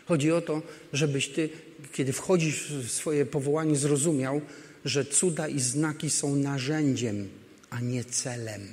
Chodzi 0.05 0.31
o 0.31 0.41
to, 0.41 0.61
żebyś 0.93 1.27
ty, 1.27 1.49
kiedy 1.93 2.13
wchodzisz 2.13 2.73
w 2.73 2.91
swoje 2.91 3.25
powołanie, 3.25 3.75
zrozumiał, 3.75 4.41
że 4.85 5.05
cuda 5.05 5.47
i 5.47 5.59
znaki 5.59 6.09
są 6.09 6.35
narzędziem, 6.35 7.29
a 7.69 7.79
nie 7.79 8.03
celem. 8.03 8.67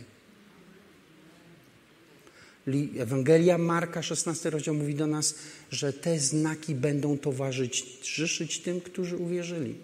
Ewangelia 2.99 3.59
Marka, 3.59 4.03
16 4.03 4.51
rozdział 4.51 4.75
mówi 4.75 4.95
do 4.95 5.07
nas, 5.07 5.35
że 5.71 5.93
te 5.93 6.19
znaki 6.19 6.75
będą 6.75 7.19
towarzyszyć 7.19 8.61
tym, 8.61 8.81
którzy 8.81 9.17
uwierzyli. 9.17 9.75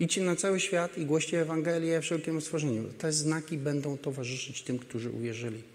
Idźcie 0.00 0.22
na 0.22 0.36
cały 0.36 0.60
świat 0.60 0.98
i 0.98 1.06
głoście 1.06 1.40
Ewangelię 1.40 2.00
wszelkiemu 2.00 2.40
stworzeniu. 2.40 2.84
Te 2.98 3.12
znaki 3.12 3.58
będą 3.58 3.98
towarzyszyć 3.98 4.62
tym, 4.62 4.78
którzy 4.78 5.10
uwierzyli. 5.10 5.71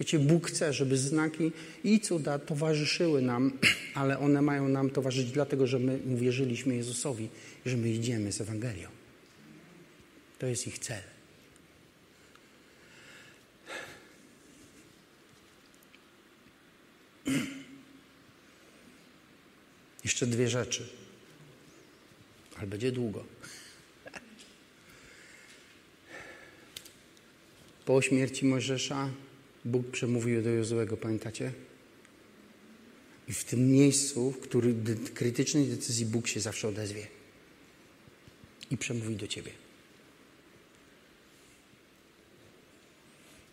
Wiecie, 0.00 0.18
Bóg 0.18 0.46
chce, 0.46 0.72
żeby 0.72 0.98
znaki 0.98 1.52
i 1.84 2.00
cuda 2.00 2.38
towarzyszyły 2.38 3.22
nam, 3.22 3.58
ale 3.94 4.18
one 4.18 4.42
mają 4.42 4.68
nam 4.68 4.90
towarzyszyć 4.90 5.32
dlatego, 5.32 5.66
że 5.66 5.78
my 5.78 6.00
uwierzyliśmy 6.14 6.76
Jezusowi, 6.76 7.28
że 7.66 7.76
my 7.76 7.90
idziemy 7.90 8.32
z 8.32 8.40
Ewangelią. 8.40 8.88
To 10.38 10.46
jest 10.46 10.66
ich 10.66 10.78
cel. 10.78 11.02
Jeszcze 20.04 20.26
dwie 20.26 20.48
rzeczy, 20.48 20.88
ale 22.56 22.66
będzie 22.66 22.92
długo. 22.92 23.24
Po 27.84 28.02
śmierci 28.02 28.46
Mojżesza 28.46 29.10
Bóg 29.64 29.90
przemówił 29.90 30.42
do 30.42 30.50
Jozuego, 30.50 30.96
pamiętacie? 30.96 31.52
I 33.28 33.32
w 33.32 33.44
tym 33.44 33.72
miejscu, 33.72 34.30
w 34.30 34.40
którym 34.40 34.84
krytycznej 35.14 35.66
decyzji 35.66 36.06
Bóg 36.06 36.28
się 36.28 36.40
zawsze 36.40 36.68
odezwie 36.68 37.06
i 38.70 38.76
przemówi 38.76 39.16
do 39.16 39.26
ciebie. 39.26 39.50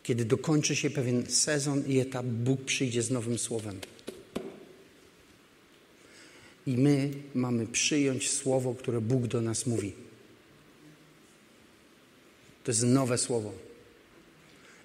Kiedy 0.04 0.26
dokończy 0.26 0.76
się 0.76 0.90
pewien 0.90 1.26
sezon 1.26 1.84
i 1.88 2.00
etap, 2.00 2.26
Bóg 2.26 2.62
przyjdzie 2.62 3.02
z 3.02 3.12
nowym 3.12 3.38
słowem. 3.38 3.80
I 6.68 6.78
my 6.78 7.10
mamy 7.34 7.68
przyjąć 7.68 8.30
słowo, 8.30 8.76
które 8.76 9.02
Bóg 9.02 9.28
do 9.28 9.42
nas 9.42 9.66
mówi. 9.66 9.94
To 12.64 12.72
jest 12.72 12.84
nowe 12.84 13.18
słowo. 13.18 13.67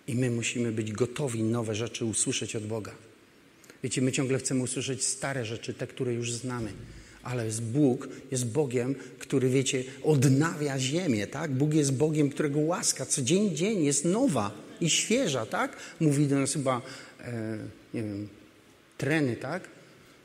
I 0.07 0.15
my 0.15 0.31
musimy 0.31 0.73
być 0.73 0.93
gotowi 0.93 1.43
nowe 1.43 1.75
rzeczy 1.75 2.05
usłyszeć 2.05 2.57
od 2.57 2.67
Boga. 2.67 2.93
Wiecie, 3.83 4.03
my 4.03 4.13
ciągle 4.13 4.39
chcemy 4.39 4.63
usłyszeć 4.63 5.05
stare 5.05 5.45
rzeczy, 5.45 5.75
te, 5.75 5.87
które 5.87 6.15
już 6.15 6.33
znamy. 6.33 6.73
Ale 7.23 7.47
jest 7.47 7.63
Bóg 7.63 8.09
jest 8.31 8.47
Bogiem, 8.47 8.95
który, 9.19 9.49
wiecie, 9.49 9.85
odnawia 10.03 10.79
ziemię, 10.79 11.27
tak? 11.27 11.51
Bóg 11.51 11.75
jest 11.75 11.93
Bogiem, 11.93 12.31
którego 12.31 12.61
łaska 12.61 13.07
co 13.07 13.23
dzień, 13.23 13.57
dzień 13.57 13.85
jest 13.85 14.05
nowa 14.05 14.51
i 14.81 14.91
świeża, 14.91 15.47
tak? 15.47 15.77
Mówi 16.01 16.27
do 16.27 16.39
nas 16.39 16.53
chyba, 16.53 16.83
e, 17.21 17.59
nie 17.95 18.03
wiem, 18.03 18.29
treny, 18.99 19.37
tak? 19.37 19.69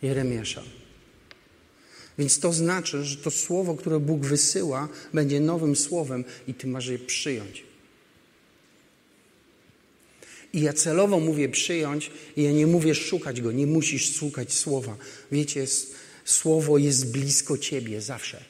Jeremiasza. 0.02 0.64
Więc 2.18 2.40
to 2.40 2.54
znaczy, 2.54 3.04
że 3.04 3.18
to 3.18 3.32
słowo, 3.32 3.76
które 3.76 4.00
Bóg 4.00 4.26
wysyła, 4.26 4.90
będzie 5.14 5.40
nowym 5.40 5.76
słowem 5.76 6.24
i 6.48 6.54
ty 6.54 6.68
masz 6.68 6.88
je 6.88 7.00
przyjąć. 7.00 7.67
I 10.54 10.62
ja 10.62 10.74
celowo 10.74 11.20
mówię 11.20 11.50
przyjąć, 11.50 12.12
i 12.38 12.44
ja 12.44 12.52
nie 12.52 12.68
mówię 12.68 12.96
szukać 12.96 13.42
go, 13.42 13.52
nie 13.52 13.68
musisz 13.68 14.16
szukać 14.16 14.54
słowa. 14.54 14.98
Wiecie, 15.32 15.66
słowo 16.26 16.78
jest 16.78 17.12
blisko 17.12 17.58
ciebie 17.58 18.02
zawsze. 18.02 18.44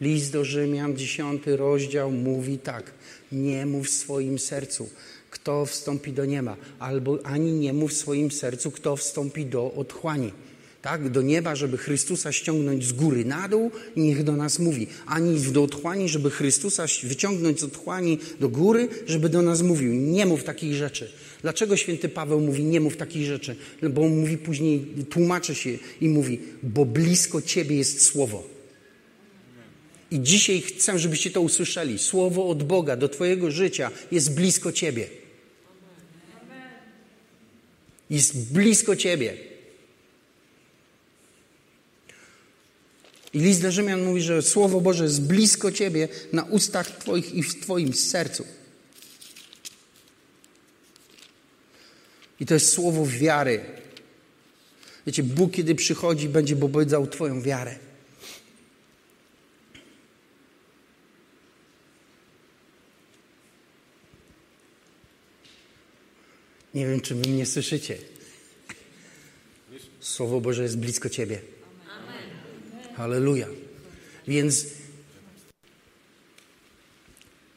List 0.00 0.32
do 0.32 0.44
Rzymian, 0.44 0.96
dziesiąty 0.96 1.56
rozdział 1.56 2.10
mówi 2.10 2.58
tak: 2.58 2.92
Nie 3.32 3.66
mów 3.66 3.86
w 3.86 3.90
swoim 3.90 4.38
sercu, 4.38 4.88
kto 5.30 5.66
wstąpi 5.66 6.12
do 6.12 6.24
nieba, 6.24 6.56
albo 6.78 7.18
ani 7.24 7.52
nie 7.52 7.72
mów 7.72 7.90
w 7.90 7.96
swoim 7.96 8.30
sercu, 8.30 8.70
kto 8.70 8.96
wstąpi 8.96 9.46
do 9.46 9.72
otchłani. 9.72 10.32
Tak, 10.86 11.08
do 11.08 11.22
nieba, 11.22 11.56
żeby 11.56 11.76
Chrystusa 11.78 12.32
ściągnąć 12.32 12.86
z 12.86 12.92
góry 12.92 13.24
na 13.24 13.48
dół 13.48 13.70
i 13.96 14.00
niech 14.00 14.24
do 14.24 14.36
nas 14.36 14.58
mówi. 14.58 14.86
Ani 15.06 15.40
do 15.40 15.62
otchłani, 15.62 16.08
żeby 16.08 16.30
Chrystusa 16.30 16.86
wyciągnąć 17.02 17.60
z 17.60 17.64
otchłani 17.64 18.18
do 18.40 18.48
góry, 18.48 18.88
żeby 19.06 19.28
do 19.28 19.42
nas 19.42 19.62
mówił. 19.62 19.92
Nie 19.92 20.26
mów 20.26 20.44
takich 20.44 20.74
rzeczy. 20.74 21.12
Dlaczego 21.42 21.76
święty 21.76 22.08
Paweł 22.08 22.40
mówi 22.40 22.64
nie 22.64 22.80
mów 22.80 22.96
takich 22.96 23.26
rzeczy? 23.26 23.56
No 23.82 23.90
bo 23.90 24.02
on 24.02 24.20
mówi 24.20 24.38
później, 24.38 24.86
tłumaczy 25.10 25.54
się 25.54 25.70
i 26.00 26.08
mówi, 26.08 26.40
bo 26.62 26.84
blisko 26.84 27.42
Ciebie 27.42 27.76
jest 27.76 28.02
Słowo. 28.02 28.46
I 30.10 30.20
dzisiaj 30.20 30.60
chcę, 30.60 30.98
żebyście 30.98 31.30
to 31.30 31.40
usłyszeli. 31.40 31.98
Słowo 31.98 32.48
od 32.48 32.62
Boga 32.62 32.96
do 32.96 33.08
Twojego 33.08 33.50
życia 33.50 33.90
jest 34.12 34.34
blisko 34.34 34.72
Ciebie. 34.72 35.08
Jest 38.10 38.52
blisko 38.52 38.96
Ciebie. 38.96 39.55
I 43.32 43.38
list 43.40 43.62
do 43.62 43.72
Rzymian 43.72 44.04
mówi, 44.04 44.22
że 44.22 44.42
Słowo 44.42 44.80
Boże 44.80 45.04
jest 45.04 45.22
blisko 45.22 45.72
Ciebie, 45.72 46.08
na 46.32 46.42
ustach 46.42 46.90
Twoich 46.90 47.34
i 47.34 47.42
w 47.42 47.60
Twoim 47.60 47.92
sercu. 47.94 48.46
I 52.40 52.46
to 52.46 52.54
jest 52.54 52.72
słowo 52.72 53.06
wiary. 53.06 53.64
Wiecie, 55.06 55.22
Bóg, 55.22 55.52
kiedy 55.52 55.74
przychodzi, 55.74 56.28
będzie 56.28 56.56
pobudzał 56.56 57.06
Twoją 57.06 57.42
wiarę. 57.42 57.78
Nie 66.74 66.86
wiem, 66.86 67.00
czy 67.00 67.14
wy 67.14 67.30
mnie 67.30 67.46
słyszycie. 67.46 67.98
Słowo 70.00 70.40
Boże 70.40 70.62
jest 70.62 70.78
blisko 70.78 71.08
Ciebie. 71.08 71.55
Halleluja. 72.96 73.46
Więc, 74.28 74.66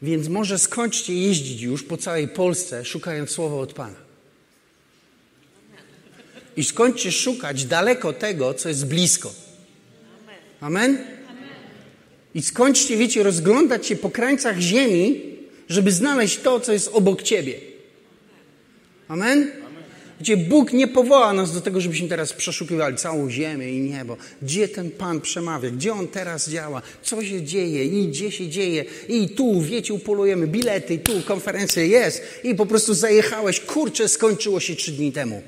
więc 0.02 0.28
może 0.28 0.60
skończcie 0.60 1.14
jeździć 1.14 1.62
już 1.62 1.84
po 1.84 1.98
całej 1.98 2.28
Polsce, 2.28 2.86
szukając 2.86 3.30
słowa 3.30 3.56
od 3.56 3.74
Pana. 3.74 4.10
I 6.56 6.64
skończcie 6.64 7.12
szukać 7.12 7.66
daleko 7.66 8.14
tego, 8.14 8.54
co 8.54 8.70
jest 8.70 8.86
blisko. 8.86 9.34
Amen? 10.62 10.98
I 12.36 12.42
skończcie, 12.42 12.98
wiecie, 12.98 13.24
rozglądać 13.24 13.88
się 13.88 13.96
po 13.96 14.10
krańcach 14.10 14.60
ziemi, 14.60 15.22
żeby 15.70 15.92
znaleźć 15.92 16.38
to, 16.38 16.60
co 16.60 16.74
jest 16.74 16.90
obok 16.94 17.22
Ciebie. 17.22 17.60
Amen? 19.08 19.52
Gdzie 20.20 20.38
Bóg 20.38 20.74
nie 20.74 20.88
powoła 20.88 21.34
nas 21.34 21.54
do 21.54 21.62
tego, 21.62 21.82
żebyśmy 21.82 22.08
teraz 22.08 22.34
przeszukiwali 22.34 22.98
całą 22.98 23.30
ziemię 23.30 23.72
i 23.72 23.80
niebo. 23.80 24.18
Gdzie 24.42 24.68
ten 24.68 24.92
Pan 24.92 25.22
przemawia? 25.22 25.70
Gdzie 25.70 25.94
On 25.94 26.08
teraz 26.08 26.50
działa? 26.50 26.82
Co 27.04 27.24
się 27.24 27.44
dzieje? 27.44 27.86
I 27.86 28.08
gdzie 28.08 28.32
się 28.32 28.48
dzieje? 28.48 28.86
I 29.10 29.30
tu, 29.30 29.62
wiecie, 29.62 29.94
upolujemy 29.94 30.48
bilety, 30.48 30.98
tu 30.98 31.22
konferencja 31.22 31.84
jest. 31.84 32.22
I 32.44 32.56
po 32.56 32.66
prostu 32.66 32.94
zajechałeś. 32.94 33.60
Kurczę, 33.60 34.08
skończyło 34.08 34.60
się 34.60 34.76
trzy 34.76 34.92
dni 34.92 35.12
temu. 35.12 35.42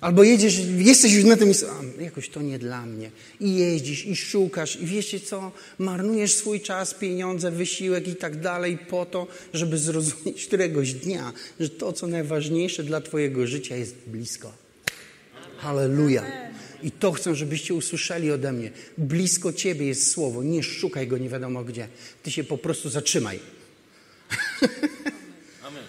Albo 0.00 0.22
jedziesz, 0.22 0.58
jesteś 0.78 1.12
już 1.12 1.24
na 1.24 1.36
tym 1.36 1.44
miejscu, 1.46 1.66
a 1.66 2.02
jakoś 2.02 2.28
to 2.28 2.42
nie 2.42 2.58
dla 2.58 2.86
mnie. 2.86 3.10
I 3.40 3.54
jeździsz, 3.54 4.06
i 4.06 4.16
szukasz, 4.16 4.76
i 4.76 4.86
wiecie 4.86 5.20
co? 5.20 5.52
Marnujesz 5.78 6.34
swój 6.34 6.60
czas, 6.60 6.94
pieniądze, 6.94 7.50
wysiłek 7.50 8.08
i 8.08 8.16
tak 8.16 8.40
dalej 8.40 8.78
po 8.78 9.06
to, 9.06 9.26
żeby 9.54 9.78
zrozumieć 9.78 10.46
któregoś 10.46 10.92
dnia, 10.92 11.32
że 11.60 11.68
to, 11.68 11.92
co 11.92 12.06
najważniejsze 12.06 12.82
dla 12.84 13.00
Twojego 13.00 13.46
życia 13.46 13.76
jest 13.76 13.96
blisko. 14.06 14.52
Halleluja. 15.56 16.50
I 16.82 16.90
to 16.90 17.12
chcę, 17.12 17.34
żebyście 17.34 17.74
usłyszeli 17.74 18.30
ode 18.30 18.52
mnie. 18.52 18.70
Blisko 18.98 19.52
Ciebie 19.52 19.86
jest 19.86 20.10
słowo. 20.10 20.42
Nie 20.42 20.62
szukaj 20.62 21.06
go 21.08 21.18
nie 21.18 21.28
wiadomo 21.28 21.64
gdzie. 21.64 21.88
Ty 22.22 22.30
się 22.30 22.44
po 22.44 22.58
prostu 22.58 22.90
zatrzymaj. 22.90 23.40
Amen. 25.68 25.84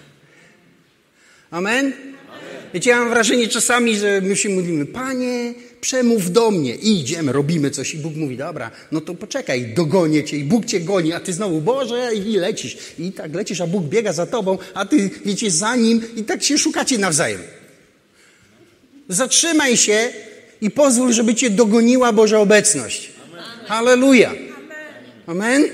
Amen? 1.51 1.93
Wiecie, 2.73 2.89
ja 2.89 2.99
mam 2.99 3.09
wrażenie 3.09 3.47
czasami, 3.47 3.95
że 3.95 4.21
my 4.21 4.35
się 4.35 4.49
mówimy, 4.49 4.85
Panie, 4.85 5.53
przemów 5.81 6.31
do 6.31 6.51
mnie. 6.51 6.75
I 6.75 6.99
idziemy, 6.99 7.31
robimy 7.31 7.71
coś 7.71 7.93
i 7.93 7.97
Bóg 7.97 8.15
mówi, 8.15 8.37
dobra, 8.37 8.71
no 8.91 9.01
to 9.01 9.13
poczekaj, 9.13 9.65
dogonię 9.75 10.23
cię 10.23 10.37
i 10.37 10.43
Bóg 10.43 10.65
cię 10.65 10.79
goni, 10.79 11.13
a 11.13 11.19
ty 11.19 11.33
znowu, 11.33 11.61
Boże, 11.61 12.09
i 12.15 12.37
lecisz. 12.37 12.77
I 12.99 13.11
tak 13.11 13.35
lecisz, 13.35 13.61
a 13.61 13.67
Bóg 13.67 13.83
biega 13.83 14.13
za 14.13 14.25
tobą, 14.25 14.57
a 14.73 14.85
ty, 14.85 15.09
wiecie, 15.25 15.51
za 15.51 15.75
nim 15.75 16.01
i 16.15 16.23
tak 16.23 16.43
się 16.43 16.57
szukacie 16.57 16.97
nawzajem. 16.97 17.41
Zatrzymaj 19.09 19.77
się 19.77 20.09
i 20.61 20.71
pozwól, 20.71 21.13
żeby 21.13 21.35
cię 21.35 21.49
dogoniła 21.49 22.13
Boża 22.13 22.39
obecność. 22.39 23.11
Halleluja. 23.65 24.33
Amen? 25.27 25.65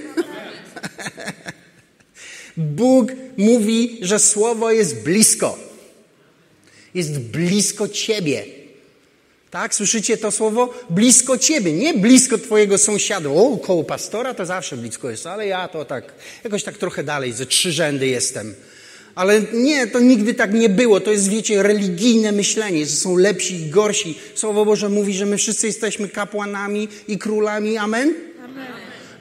Bóg 2.57 3.11
mówi, 3.37 3.97
że 4.01 4.19
Słowo 4.19 4.71
jest 4.71 5.03
blisko 5.03 5.66
jest 6.97 7.19
blisko 7.19 7.87
Ciebie. 7.87 8.45
Tak, 9.51 9.75
słyszycie 9.75 10.17
to 10.17 10.31
słowo? 10.31 10.73
Blisko 10.89 11.37
Ciebie, 11.37 11.73
nie 11.73 11.93
blisko 11.93 12.37
Twojego 12.37 12.77
sąsiada. 12.77 13.29
O, 13.29 13.57
koło 13.57 13.83
pastora 13.83 14.33
to 14.33 14.45
zawsze 14.45 14.77
blisko 14.77 15.09
jest, 15.09 15.27
ale 15.27 15.47
ja 15.47 15.67
to 15.67 15.85
tak, 15.85 16.13
jakoś 16.43 16.63
tak 16.63 16.77
trochę 16.77 17.03
dalej, 17.03 17.33
ze 17.33 17.45
trzy 17.45 17.71
rzędy 17.71 18.07
jestem. 18.07 18.55
Ale 19.15 19.41
nie, 19.53 19.87
to 19.87 19.99
nigdy 19.99 20.33
tak 20.33 20.53
nie 20.53 20.69
było. 20.69 20.99
To 20.99 21.11
jest, 21.11 21.29
wiecie, 21.29 21.63
religijne 21.63 22.31
myślenie, 22.31 22.85
że 22.85 22.91
są 22.91 23.17
lepsi 23.17 23.55
i 23.55 23.69
gorsi. 23.69 24.19
Słowo 24.35 24.65
Boże 24.65 24.89
mówi, 24.89 25.13
że 25.13 25.25
my 25.25 25.37
wszyscy 25.37 25.67
jesteśmy 25.67 26.09
kapłanami 26.09 26.87
i 27.07 27.17
królami. 27.17 27.77
Amen? 27.77 28.13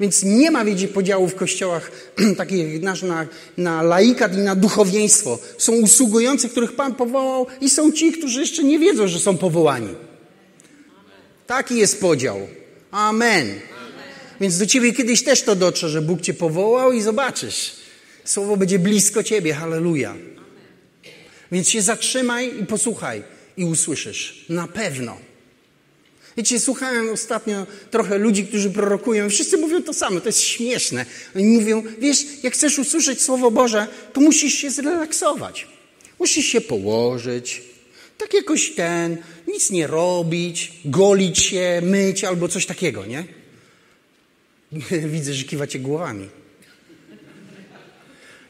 Więc 0.01 0.23
nie 0.23 0.51
ma, 0.51 0.65
wiecie, 0.65 0.89
podziału 0.89 1.29
w 1.29 1.35
kościołach 1.35 1.91
takich 2.37 2.73
jak 2.73 2.83
nasz 2.83 3.03
na, 3.03 3.27
na 3.57 3.83
laikat 3.83 4.35
i 4.35 4.39
na 4.39 4.57
duchowieństwo. 4.57 5.39
Są 5.59 5.73
usługujący, 5.73 6.49
których 6.49 6.73
Pan 6.73 6.95
powołał 6.95 7.47
i 7.61 7.71
są 7.71 7.93
ci, 7.93 8.13
którzy 8.13 8.41
jeszcze 8.41 8.65
nie 8.65 8.79
wiedzą, 8.79 9.09
że 9.09 9.19
są 9.19 9.39
powołani. 9.39 9.95
Taki 11.47 11.77
jest 11.77 12.01
podział. 12.01 12.41
Amen. 12.91 13.47
Więc 14.41 14.59
do 14.59 14.67
ciebie 14.67 14.93
kiedyś 14.93 15.25
też 15.25 15.43
to 15.43 15.57
dotrze, 15.57 15.89
że 15.89 16.03
Bóg 16.03 16.21
cię 16.21 16.35
powołał 16.35 16.93
i 16.93 17.03
zobaczysz. 17.03 17.73
Słowo 18.25 18.57
będzie 18.57 18.79
blisko 18.79 19.23
ciebie. 19.23 19.55
Halleluja. 19.55 20.15
Więc 21.53 21.69
się 21.69 21.83
zatrzymaj 21.83 22.61
i 22.61 22.67
posłuchaj 22.67 23.23
i 23.57 23.65
usłyszysz. 23.65 24.45
Na 24.49 24.69
pewno. 24.69 25.17
Wiecie, 26.37 26.61
słuchałem 26.61 27.09
ostatnio 27.11 27.67
trochę 27.91 28.19
ludzi, 28.19 28.47
którzy 28.47 28.71
prorokują. 28.71 29.31
Wszyscy 29.31 29.57
mówią 29.57 29.83
to 29.83 29.93
samo, 29.93 30.21
to 30.21 30.29
jest 30.29 30.41
śmieszne. 30.41 31.07
Oni 31.37 31.45
mówią, 31.45 31.83
wiesz, 31.99 32.25
jak 32.43 32.55
chcesz 32.55 32.79
usłyszeć 32.79 33.23
Słowo 33.23 33.51
Boże, 33.51 33.87
to 34.13 34.21
musisz 34.21 34.55
się 34.55 34.71
zrelaksować. 34.71 35.69
Musisz 36.19 36.47
się 36.47 36.61
położyć, 36.61 37.63
tak 38.19 38.35
jakoś 38.35 38.71
ten, 38.71 39.17
nic 39.49 39.71
nie 39.71 39.87
robić, 39.87 40.73
golić 40.85 41.39
się, 41.39 41.81
myć 41.85 42.25
albo 42.25 42.49
coś 42.49 42.67
takiego, 42.67 43.07
nie? 43.07 43.25
Widzę, 45.13 45.35
że 45.35 45.45
kiwacie 45.45 45.79
głowami. 45.79 46.29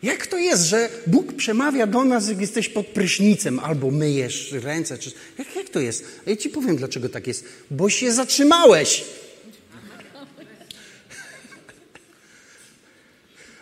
Jak 0.06 0.26
to 0.26 0.38
jest, 0.38 0.62
że 0.64 0.88
Bóg 1.06 1.32
przemawia 1.32 1.86
do 1.86 2.04
nas, 2.04 2.28
jak 2.28 2.40
jesteś 2.40 2.68
pod 2.68 2.86
prysznicem 2.86 3.58
albo 3.58 3.90
myjesz 3.90 4.52
ręce? 4.52 4.98
Czy... 4.98 5.12
Jak, 5.38 5.56
jak 5.56 5.68
to 5.68 5.80
jest? 5.80 6.04
A 6.26 6.30
ja 6.30 6.36
ci 6.36 6.50
powiem, 6.50 6.76
dlaczego 6.76 7.08
tak 7.08 7.26
jest. 7.26 7.44
Bo 7.70 7.88
się 7.88 8.12
zatrzymałeś. 8.12 9.04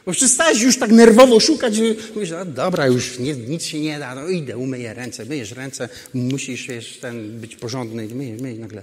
Bo 0.07 0.13
przestałeś 0.13 0.63
już 0.63 0.79
tak 0.79 0.91
nerwowo 0.91 1.41
szukać, 1.41 1.75
mówisz, 2.15 2.33
a 2.33 2.45
dobra, 2.45 2.87
już 2.87 3.19
nie, 3.19 3.35
nic 3.35 3.65
się 3.65 3.81
nie 3.81 3.99
da, 3.99 4.15
no 4.15 4.29
idę, 4.29 4.57
umyję 4.57 4.95
ręce, 4.95 5.25
myjesz 5.25 5.53
ręce, 5.53 5.89
musisz 6.15 6.99
ten, 7.01 7.41
być 7.41 7.57
porządny, 7.57 8.09
myjesz, 8.15 8.41
myjesz 8.41 8.59
nagle. 8.59 8.83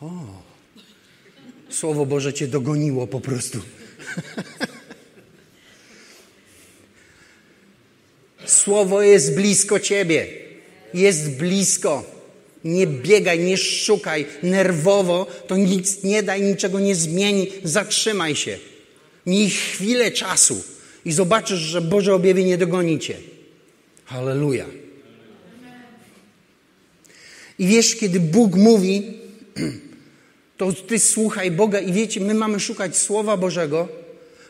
O, 0.00 0.10
Słowo 1.70 2.06
Boże 2.06 2.32
cię 2.32 2.46
dogoniło 2.46 3.06
po 3.06 3.20
prostu. 3.20 3.58
Słowo 8.46 9.02
jest 9.02 9.34
blisko 9.34 9.80
ciebie. 9.80 10.26
Jest 10.94 11.30
blisko. 11.30 12.04
Nie 12.64 12.86
biegaj, 12.86 13.38
nie 13.38 13.56
szukaj 13.56 14.26
nerwowo, 14.42 15.26
to 15.46 15.56
nic 15.56 16.02
nie 16.02 16.22
da 16.22 16.36
i 16.36 16.42
niczego 16.42 16.80
nie 16.80 16.94
zmieni. 16.94 17.48
Zatrzymaj 17.64 18.36
się. 18.36 18.58
Miej 19.26 19.50
chwilę 19.50 20.10
czasu 20.10 20.62
i 21.04 21.12
zobaczysz, 21.12 21.58
że 21.58 21.80
Boże 21.80 22.14
objawienie 22.14 22.58
dogoni 22.58 22.98
cię. 22.98 23.16
Halleluja. 24.04 24.66
I 27.58 27.66
wiesz, 27.66 27.96
kiedy 27.96 28.20
Bóg 28.20 28.56
mówi, 28.56 29.18
to 30.56 30.72
ty 30.72 30.98
słuchaj 30.98 31.50
Boga 31.50 31.80
i 31.80 31.92
wiecie, 31.92 32.20
my 32.20 32.34
mamy 32.34 32.60
szukać 32.60 32.96
Słowa 32.96 33.36
Bożego, 33.36 33.88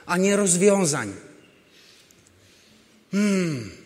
a 0.06 0.16
nie 0.18 0.36
rozwiązań. 0.36 1.12
Hmm. 3.12 3.81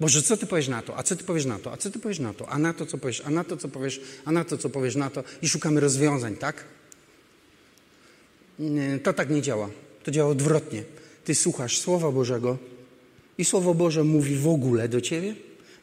Boże, 0.00 0.22
co 0.22 0.36
ty 0.36 0.46
powiesz 0.46 0.68
na 0.68 0.82
to? 0.82 0.98
A 0.98 1.02
co 1.02 1.16
ty 1.16 1.24
powiesz 1.24 1.44
na 1.44 1.58
to? 1.58 1.72
A 1.72 1.76
co 1.76 1.90
ty 1.90 1.98
powiesz 1.98 2.18
na 2.18 2.34
to? 2.34 2.48
A 2.48 2.58
na 2.58 2.72
to, 2.72 2.86
co 2.86 2.98
powiesz? 2.98 3.22
A 3.26 3.30
na 3.30 3.44
to, 3.44 3.56
co 3.56 3.68
powiesz? 3.68 4.00
A 4.24 4.32
na 4.32 4.44
to, 4.44 4.58
co 4.58 4.70
powiesz 4.70 4.96
na 4.96 5.10
to? 5.10 5.24
I 5.42 5.48
szukamy 5.48 5.80
rozwiązań, 5.80 6.36
tak? 6.36 6.64
Nie, 8.58 8.98
to 8.98 9.12
tak 9.12 9.30
nie 9.30 9.42
działa. 9.42 9.70
To 10.04 10.10
działa 10.10 10.30
odwrotnie. 10.30 10.84
Ty 11.24 11.34
słuchasz 11.34 11.78
Słowa 11.78 12.12
Bożego 12.12 12.58
i 13.38 13.44
Słowo 13.44 13.74
Boże 13.74 14.04
mówi 14.04 14.36
w 14.36 14.48
ogóle 14.48 14.88
do 14.88 15.00
ciebie 15.00 15.34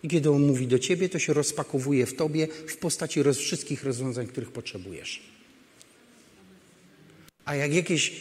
i 0.04 0.08
kiedy 0.08 0.32
on 0.32 0.48
mówi 0.48 0.68
do 0.68 0.80
ciebie, 0.80 1.10
to 1.10 1.20
się 1.20 1.34
rozpakowuje 1.34 2.06
w 2.06 2.14
tobie 2.16 2.48
w 2.68 2.78
postaci 2.78 3.24
roz, 3.24 3.38
wszystkich 3.38 3.84
rozwiązań, 3.84 4.28
których 4.28 4.52
potrzebujesz. 4.52 5.22
A 7.46 7.56
jak 7.56 7.74
jakieś 7.74 8.14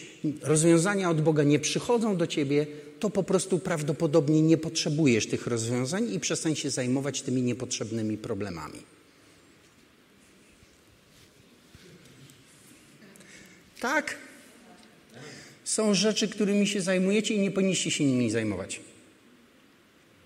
rozwiązania 0.42 1.10
od 1.10 1.20
Boga 1.20 1.42
nie 1.42 1.58
przychodzą 1.58 2.16
do 2.16 2.26
ciebie, 2.26 2.66
to 3.00 3.10
po 3.10 3.22
prostu 3.22 3.58
prawdopodobnie 3.58 4.42
nie 4.42 4.56
potrzebujesz 4.56 5.26
tych 5.26 5.46
rozwiązań 5.46 6.12
i 6.12 6.20
przestań 6.20 6.56
się 6.56 6.70
zajmować 6.70 7.22
tymi 7.22 7.42
niepotrzebnymi 7.42 8.18
problemami. 8.18 8.78
Tak? 13.80 14.16
Są 15.64 15.94
rzeczy, 15.94 16.28
którymi 16.28 16.66
się 16.66 16.80
zajmujecie 16.80 17.34
i 17.34 17.38
nie 17.38 17.50
powinniście 17.50 17.90
się 17.90 18.04
nimi 18.04 18.30
zajmować, 18.30 18.80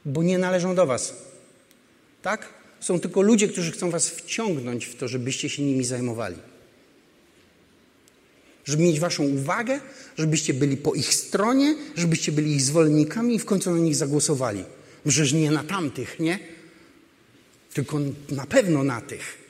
bo 0.05 0.23
nie 0.23 0.39
należą 0.39 0.75
do 0.75 0.87
Was. 0.87 1.15
Tak? 2.23 2.55
Są 2.81 3.01
tylko 3.01 3.23
ludzie, 3.23 3.49
którzy 3.49 3.73
chcą 3.73 3.91
Was 3.91 4.11
wciągnąć 4.11 4.85
w 4.87 4.97
to, 4.97 5.09
żebyście 5.09 5.49
się 5.49 5.63
nimi 5.63 5.85
zajmowali 5.85 6.37
żeby 8.71 8.83
mieć 8.83 9.01
waszą 9.01 9.25
uwagę, 9.25 9.81
żebyście 10.19 10.55
byli 10.55 10.77
po 10.77 10.95
ich 10.95 11.15
stronie, 11.15 11.77
żebyście 11.97 12.33
byli 12.33 12.53
ich 12.53 12.63
zwolennikami 12.63 13.35
i 13.35 13.39
w 13.39 13.45
końcu 13.45 13.71
na 13.71 13.79
nich 13.79 13.97
zagłosowali. 13.97 14.65
Przecież 15.09 15.33
nie 15.33 15.51
na 15.51 15.65
tamtych, 15.65 16.21
nie? 16.21 16.39
Tylko 17.75 18.01
na 18.31 18.47
pewno 18.47 18.85
na 18.85 19.01
tych. 19.01 19.41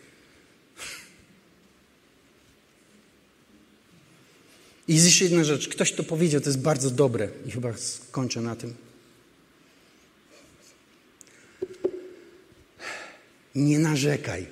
I 4.89 4.95
jest 4.95 5.07
jeszcze 5.07 5.25
jedna 5.25 5.45
rzecz. 5.45 5.69
Ktoś 5.69 5.93
to 5.93 6.05
powiedział, 6.05 6.41
to 6.41 6.49
jest 6.49 6.61
bardzo 6.61 6.91
dobre 6.91 7.29
i 7.47 7.51
chyba 7.51 7.77
skończę 7.77 8.41
na 8.41 8.57
tym. 8.57 8.75
Nie 13.55 13.79
narzekaj, 13.79 14.47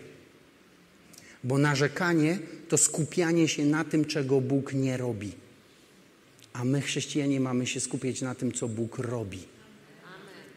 bo 1.44 1.58
narzekanie 1.58 2.38
to 2.68 2.78
skupianie 2.78 3.48
się 3.48 3.64
na 3.64 3.84
tym, 3.84 4.04
czego 4.04 4.40
Bóg 4.40 4.72
nie 4.72 4.96
robi. 4.96 5.32
A 6.52 6.64
my, 6.64 6.80
chrześcijanie, 6.80 7.40
mamy 7.40 7.66
się 7.66 7.80
skupiać 7.80 8.20
na 8.20 8.34
tym, 8.34 8.52
co 8.52 8.68
Bóg 8.68 8.98
robi. 8.98 9.38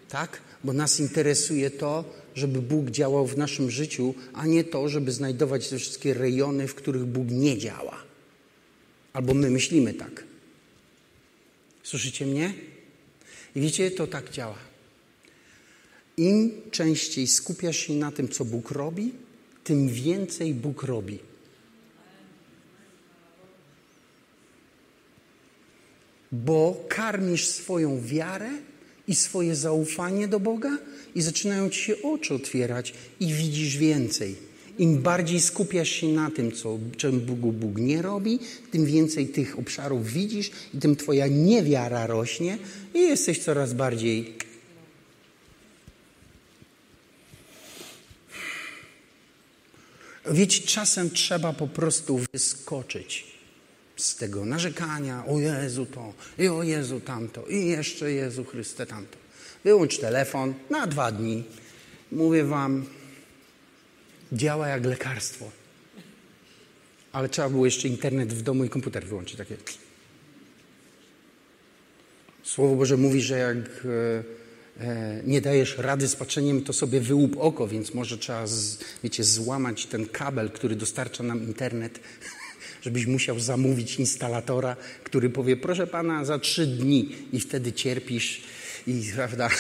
Tak? 0.10 0.42
Bo 0.64 0.74
nas 0.74 1.00
interesuje 1.00 1.70
to, 1.70 2.06
żeby 2.36 2.62
Bóg 2.62 2.90
działał 2.90 3.28
w 3.28 3.38
naszym 3.38 3.72
życiu, 3.72 4.14
a 4.34 4.46
nie 4.46 4.64
to, 4.64 4.90
żeby 4.90 5.12
znajdować 5.12 5.70
te 5.70 5.78
wszystkie 5.78 6.14
rejony, 6.14 6.68
w 6.68 6.76
których 6.76 7.06
Bóg 7.06 7.28
nie 7.30 7.58
działa. 7.58 7.98
Albo 9.14 9.34
my 9.34 9.50
myślimy 9.50 9.94
tak. 9.94 10.24
Słyszycie 11.84 12.26
mnie? 12.26 12.54
I 13.56 13.62
wiecie, 13.62 13.92
to 13.92 14.08
tak 14.08 14.30
działa. 14.30 14.58
Im 16.18 16.52
częściej 16.72 17.28
skupiasz 17.28 17.78
się 17.78 17.94
na 17.94 18.12
tym, 18.12 18.30
co 18.30 18.46
Bóg 18.46 18.72
robi, 18.72 19.12
tym 19.64 19.90
więcej 19.90 20.54
Bóg 20.54 20.84
robi. 20.84 21.31
Bo 26.32 26.86
karmisz 26.90 27.48
swoją 27.48 28.02
wiarę 28.02 28.50
i 29.08 29.16
swoje 29.16 29.56
zaufanie 29.56 30.28
do 30.28 30.40
Boga 30.40 30.78
i 31.16 31.22
zaczynają 31.22 31.70
ci 31.70 31.80
się 31.80 32.02
oczy 32.02 32.34
otwierać 32.34 32.94
i 33.20 33.34
widzisz 33.34 33.78
więcej. 33.78 34.36
Im 34.78 35.02
bardziej 35.02 35.42
skupiasz 35.42 35.90
się 35.90 36.08
na 36.08 36.32
tym, 36.32 36.52
co, 36.52 36.80
czym 36.98 37.20
Bóg, 37.20 37.40
Bóg 37.40 37.78
nie 37.78 38.02
robi, 38.02 38.40
tym 38.72 38.86
więcej 38.86 39.28
tych 39.28 39.60
obszarów 39.60 40.08
widzisz 40.08 40.52
i 40.74 40.78
tym 40.78 40.96
twoja 40.96 41.28
niewiara 41.28 42.08
rośnie 42.08 42.58
i 42.94 43.00
jesteś 43.00 43.40
coraz 43.40 43.74
bardziej 43.74 44.34
Wiecie, 50.32 50.62
czasem 50.62 51.10
trzeba 51.10 51.54
po 51.54 51.68
prostu 51.68 52.20
wyskoczyć 52.34 53.31
z 54.02 54.16
tego 54.16 54.46
narzekania, 54.46 55.24
o 55.28 55.40
Jezu 55.40 55.86
to, 55.86 56.14
i 56.38 56.48
o 56.48 56.64
Jezu 56.64 57.00
tamto, 57.00 57.46
i 57.48 57.66
jeszcze 57.66 58.12
Jezu 58.12 58.44
Chryste 58.44 58.86
tamto. 58.86 59.18
Wyłącz 59.64 59.98
telefon 59.98 60.54
na 60.70 60.88
dwa 60.88 61.12
dni. 61.12 61.44
Mówię 62.12 62.44
wam, 62.44 62.86
działa 64.32 64.68
jak 64.68 64.86
lekarstwo. 64.86 65.52
Ale 67.12 67.30
trzeba 67.30 67.50
było 67.50 67.66
jeszcze 67.66 67.88
internet 67.88 68.34
w 68.34 68.42
domu 68.42 68.64
i 68.64 68.70
komputer 68.70 69.06
wyłączyć. 69.06 69.38
Takie. 69.38 69.58
Słowo 72.44 72.76
Boże 72.76 72.98
mówi, 72.98 73.22
że 73.22 73.38
jak 73.38 73.58
e, 73.58 74.84
e, 74.84 75.22
nie 75.26 75.42
dajesz 75.42 75.78
rady 75.78 76.08
z 76.08 76.16
patrzeniem, 76.16 76.64
to 76.64 76.74
sobie 76.74 77.00
wyłup 77.00 77.36
oko, 77.40 77.68
więc 77.68 77.94
może 77.94 78.18
trzeba, 78.18 78.48
z, 78.48 78.78
wiecie, 79.04 79.24
złamać 79.24 79.86
ten 79.86 80.06
kabel, 80.06 80.52
który 80.52 80.76
dostarcza 80.76 81.24
nam 81.24 81.44
internet 81.44 82.00
żebyś 82.82 83.06
musiał 83.06 83.40
zamówić 83.40 83.96
instalatora, 84.00 84.76
który 85.04 85.30
powie, 85.30 85.58
proszę 85.58 85.88
pana, 85.88 86.26
za 86.26 86.40
trzy 86.40 86.68
dni 86.68 87.16
i 87.34 87.40
wtedy 87.40 87.74
cierpisz 87.74 88.42
i 88.88 89.12
prawda. 89.16 89.50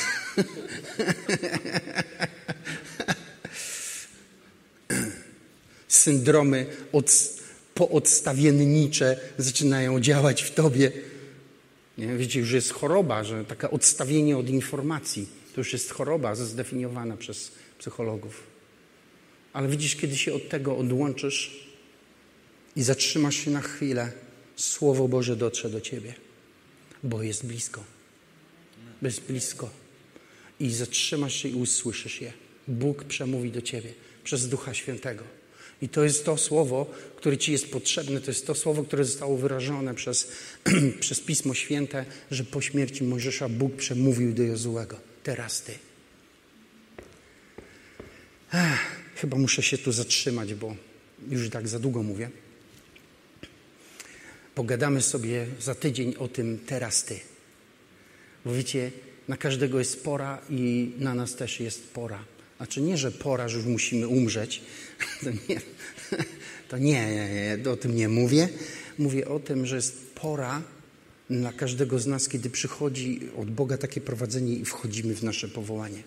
Syndromy 5.88 6.66
od, 6.92 7.12
poodstawiennicze 7.74 9.20
zaczynają 9.38 10.00
działać 10.00 10.44
w 10.44 10.54
tobie. 10.54 10.92
Nie? 11.98 12.18
Wiecie, 12.18 12.40
już 12.40 12.52
jest 12.52 12.72
choroba, 12.72 13.24
że 13.24 13.46
takie 13.46 13.72
odstawienie 13.72 14.38
od 14.38 14.50
informacji 14.50 15.42
to 15.56 15.62
już 15.62 15.74
jest 15.74 15.92
choroba 15.92 16.36
zdefiniowana 16.36 17.18
przez 17.18 17.52
psychologów. 17.78 18.44
Ale 19.54 19.68
widzisz, 19.68 19.96
kiedy 19.96 20.18
się 20.18 20.34
od 20.34 20.50
tego 20.50 20.78
odłączysz, 20.78 21.71
i 22.76 22.84
zatrzymasz 22.84 23.36
się 23.36 23.52
na 23.52 23.62
chwilę, 23.62 24.12
Słowo 24.56 25.08
Boże 25.08 25.36
dotrze 25.36 25.70
do 25.70 25.82
ciebie, 25.82 26.14
bo 27.04 27.24
jest 27.24 27.46
blisko. 27.46 27.84
Jest 29.02 29.22
blisko. 29.22 29.70
I 30.60 30.72
zatrzymasz 30.72 31.36
się 31.36 31.50
i 31.50 31.54
usłyszysz 31.54 32.22
je. 32.22 32.34
Bóg 32.68 33.04
przemówi 33.04 33.52
do 33.52 33.62
ciebie 33.62 33.94
przez 34.24 34.50
Ducha 34.50 34.74
Świętego. 34.74 35.24
I 35.82 35.90
to 35.90 36.04
jest 36.04 36.26
to 36.26 36.38
słowo, 36.38 36.92
które 37.16 37.38
Ci 37.38 37.52
jest 37.52 37.68
potrzebne, 37.68 38.22
to 38.22 38.32
jest 38.32 38.48
to 38.48 38.56
słowo, 38.56 38.84
które 38.84 39.06
zostało 39.06 39.38
wyrażone 39.38 39.96
przez, 39.96 40.32
przez 41.00 41.20
Pismo 41.20 41.54
Święte, 41.54 42.06
że 42.32 42.44
po 42.44 42.62
śmierci 42.62 43.04
Mojżesza 43.04 43.50
Bóg 43.50 43.76
przemówił 43.76 44.34
do 44.34 44.44
Jozułego. 44.44 45.00
Teraz 45.24 45.62
Ty. 45.62 45.74
Ech, 48.54 49.02
chyba 49.16 49.38
muszę 49.38 49.64
się 49.64 49.78
tu 49.78 49.92
zatrzymać, 49.92 50.54
bo 50.54 50.76
już 51.30 51.50
tak 51.50 51.68
za 51.68 51.80
długo 51.80 52.04
mówię. 52.04 52.30
Pogadamy 54.56 55.02
sobie 55.02 55.46
za 55.60 55.76
tydzień 55.76 56.16
o 56.16 56.28
tym 56.28 56.60
teraz 56.66 57.04
ty. 57.04 57.20
Bo 58.46 58.54
wiecie, 58.54 58.92
na 59.28 59.38
każdego 59.38 59.80
jest 59.80 60.04
pora 60.04 60.42
i 60.50 60.92
na 61.00 61.16
nas 61.16 61.36
też 61.36 61.60
jest 61.60 61.94
pora. 61.94 62.24
Znaczy 62.58 62.82
nie, 62.82 62.98
że 62.98 63.12
pora, 63.12 63.50
że 63.50 63.58
już 63.58 63.66
musimy 63.66 64.08
umrzeć. 64.08 64.62
To 65.24 65.32
nie, 65.32 65.62
to 66.70 66.78
nie, 66.78 67.16
nie, 67.16 67.58
nie 67.64 67.72
o 67.72 67.78
tym 67.78 67.96
nie 67.96 68.10
mówię. 68.10 68.50
Mówię 68.98 69.28
o 69.28 69.40
tym, 69.40 69.66
że 69.66 69.76
jest 69.76 70.16
pora 70.16 70.62
dla 71.30 71.54
każdego 71.54 72.00
z 72.00 72.08
nas, 72.08 72.30
kiedy 72.30 72.50
przychodzi 72.50 73.20
od 73.38 73.52
Boga 73.52 73.78
takie 73.78 74.02
prowadzenie 74.02 74.54
i 74.56 74.66
wchodzimy 74.66 75.16
w 75.16 75.24
nasze 75.24 75.48
powołanie. 75.48 76.04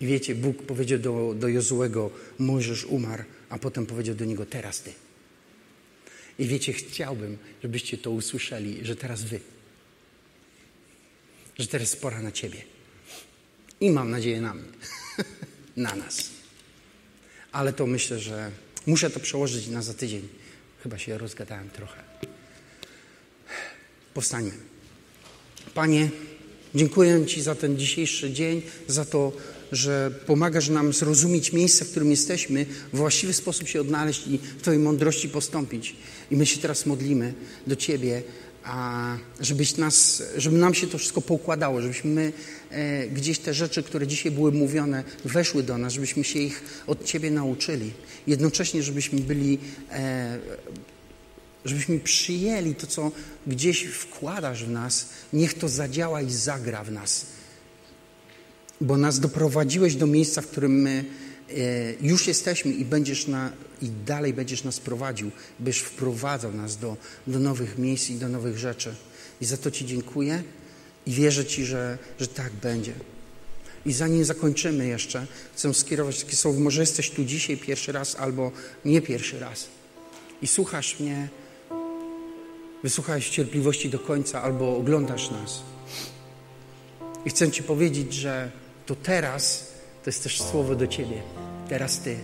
I 0.00 0.06
wiecie, 0.06 0.34
Bóg 0.34 0.62
powiedział 0.62 0.98
do, 0.98 1.34
do 1.38 1.48
Jozułego, 1.48 2.10
Mojżesz 2.38 2.84
umarł, 2.84 3.22
a 3.48 3.58
potem 3.58 3.86
powiedział 3.86 4.14
do 4.14 4.24
niego, 4.24 4.46
teraz 4.46 4.80
ty. 4.82 4.92
I 6.38 6.46
wiecie, 6.46 6.72
chciałbym, 6.72 7.38
żebyście 7.62 7.98
to 7.98 8.10
usłyszeli, 8.10 8.78
że 8.82 8.96
teraz 8.96 9.22
wy. 9.22 9.40
Że 11.58 11.66
teraz 11.66 11.96
pora 11.96 12.22
na 12.22 12.32
ciebie. 12.32 12.62
I 13.80 13.90
mam 13.90 14.10
nadzieję 14.10 14.40
na 14.40 14.54
mnie. 14.54 14.68
na 15.76 15.96
nas. 15.96 16.30
Ale 17.52 17.72
to 17.72 17.86
myślę, 17.86 18.18
że 18.18 18.50
muszę 18.86 19.10
to 19.10 19.20
przełożyć 19.20 19.68
na 19.68 19.82
za 19.82 19.94
tydzień. 19.94 20.28
Chyba 20.82 20.98
się 20.98 21.18
rozgadałem 21.18 21.70
trochę. 21.70 22.02
Powstańmy. 24.14 24.52
Panie, 25.74 26.10
dziękuję 26.74 27.26
Ci 27.26 27.42
za 27.42 27.54
ten 27.54 27.78
dzisiejszy 27.78 28.32
dzień, 28.32 28.62
za 28.88 29.04
to, 29.04 29.32
że 29.72 30.10
pomagasz 30.26 30.68
nam 30.68 30.92
zrozumieć 30.92 31.52
miejsce, 31.52 31.84
w 31.84 31.90
którym 31.90 32.10
jesteśmy, 32.10 32.66
w 32.92 32.96
właściwy 32.96 33.32
sposób 33.32 33.68
się 33.68 33.80
odnaleźć 33.80 34.26
i 34.26 34.38
w 34.38 34.62
Twojej 34.62 34.80
mądrości 34.80 35.28
postąpić. 35.28 35.96
I 36.30 36.36
my 36.36 36.46
się 36.46 36.58
teraz 36.58 36.86
modlimy 36.86 37.34
do 37.66 37.76
Ciebie, 37.76 38.22
a 38.64 39.16
żebyś 39.40 39.76
nas, 39.76 40.22
żeby 40.36 40.58
nam 40.58 40.74
się 40.74 40.86
to 40.86 40.98
wszystko 40.98 41.20
poukładało, 41.20 41.80
żebyśmy 41.80 42.32
e, 42.70 43.06
gdzieś 43.08 43.38
te 43.38 43.54
rzeczy, 43.54 43.82
które 43.82 44.06
dzisiaj 44.06 44.32
były 44.32 44.52
mówione, 44.52 45.04
weszły 45.24 45.62
do 45.62 45.78
nas, 45.78 45.92
żebyśmy 45.92 46.24
się 46.24 46.38
ich 46.38 46.62
od 46.86 47.04
Ciebie 47.04 47.30
nauczyli. 47.30 47.92
Jednocześnie, 48.26 48.82
żebyśmy 48.82 49.20
byli, 49.20 49.58
e, 49.90 50.38
żebyśmy 51.64 52.00
przyjęli 52.00 52.74
to, 52.74 52.86
co 52.86 53.12
gdzieś 53.46 53.84
wkładasz 53.84 54.64
w 54.64 54.70
nas, 54.70 55.08
niech 55.32 55.54
to 55.54 55.68
zadziała 55.68 56.22
i 56.22 56.30
zagra 56.30 56.84
w 56.84 56.92
nas. 56.92 57.26
Bo 58.80 58.96
nas 58.96 59.20
doprowadziłeś 59.20 59.94
do 59.94 60.06
miejsca, 60.06 60.42
w 60.42 60.46
którym 60.46 60.72
my 60.72 61.04
e, 61.50 61.54
już 62.00 62.26
jesteśmy 62.26 62.72
i 62.72 62.84
będziesz 62.84 63.26
na, 63.26 63.52
i 63.82 63.90
dalej 64.06 64.34
będziesz 64.34 64.64
nas 64.64 64.80
prowadził, 64.80 65.30
byś 65.58 65.78
wprowadzał 65.78 66.52
nas 66.52 66.76
do, 66.76 66.96
do 67.26 67.38
nowych 67.38 67.78
miejsc 67.78 68.10
i 68.10 68.14
do 68.14 68.28
nowych 68.28 68.58
rzeczy. 68.58 68.94
I 69.40 69.44
za 69.44 69.56
to 69.56 69.70
Ci 69.70 69.86
dziękuję 69.86 70.42
i 71.06 71.12
wierzę 71.12 71.46
Ci, 71.46 71.64
że, 71.64 71.98
że 72.20 72.28
tak 72.28 72.52
będzie. 72.52 72.92
I 73.86 73.92
zanim 73.92 74.24
zakończymy 74.24 74.86
jeszcze, 74.86 75.26
chcę 75.54 75.74
skierować 75.74 76.24
takie 76.24 76.36
słowo. 76.36 76.60
Może 76.60 76.80
jesteś 76.80 77.10
tu 77.10 77.24
dzisiaj 77.24 77.56
pierwszy 77.56 77.92
raz 77.92 78.16
albo 78.16 78.52
nie 78.84 79.02
pierwszy 79.02 79.38
raz 79.40 79.66
i 80.42 80.46
słuchasz 80.46 81.00
mnie, 81.00 81.28
wysłuchałeś 82.82 83.28
cierpliwości 83.30 83.90
do 83.90 83.98
końca 83.98 84.42
albo 84.42 84.76
oglądasz 84.76 85.30
nas. 85.30 85.62
I 87.24 87.30
chcę 87.30 87.50
Ci 87.50 87.62
powiedzieć, 87.62 88.12
że 88.12 88.50
to 88.88 88.94
teraz 88.94 89.72
to 90.04 90.10
jest 90.10 90.22
też 90.22 90.42
słowo 90.42 90.74
do 90.74 90.86
Ciebie. 90.86 91.22
Teraz 91.68 91.98
Ty. 91.98 92.16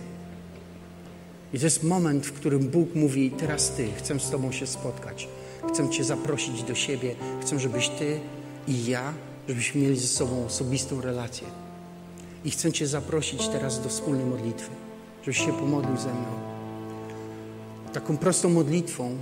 I 1.53 1.59
to 1.59 1.65
jest 1.65 1.83
moment, 1.83 2.25
w 2.25 2.33
którym 2.33 2.67
Bóg 2.67 2.95
mówi: 2.95 3.31
Teraz 3.31 3.71
Ty, 3.71 3.87
chcę 3.97 4.19
z 4.19 4.29
Tobą 4.29 4.51
się 4.51 4.67
spotkać. 4.67 5.27
Chcę 5.69 5.89
Cię 5.89 6.03
zaprosić 6.03 6.63
do 6.63 6.75
siebie. 6.75 7.15
Chcę, 7.41 7.59
żebyś 7.59 7.89
Ty 7.89 8.19
i 8.67 8.85
ja, 8.85 9.13
żebyśmy 9.47 9.81
mieli 9.81 9.97
ze 9.97 10.07
sobą 10.07 10.45
osobistą 10.45 11.01
relację. 11.01 11.47
I 12.45 12.51
chcę 12.51 12.71
Cię 12.71 12.87
zaprosić 12.87 13.47
teraz 13.47 13.83
do 13.83 13.89
wspólnej 13.89 14.25
modlitwy, 14.25 14.69
żebyś 15.23 15.37
się 15.37 15.53
pomodlił 15.53 15.97
ze 15.97 16.13
mną. 16.13 16.27
Taką 17.93 18.17
prostą 18.17 18.49
modlitwą, 18.49 19.17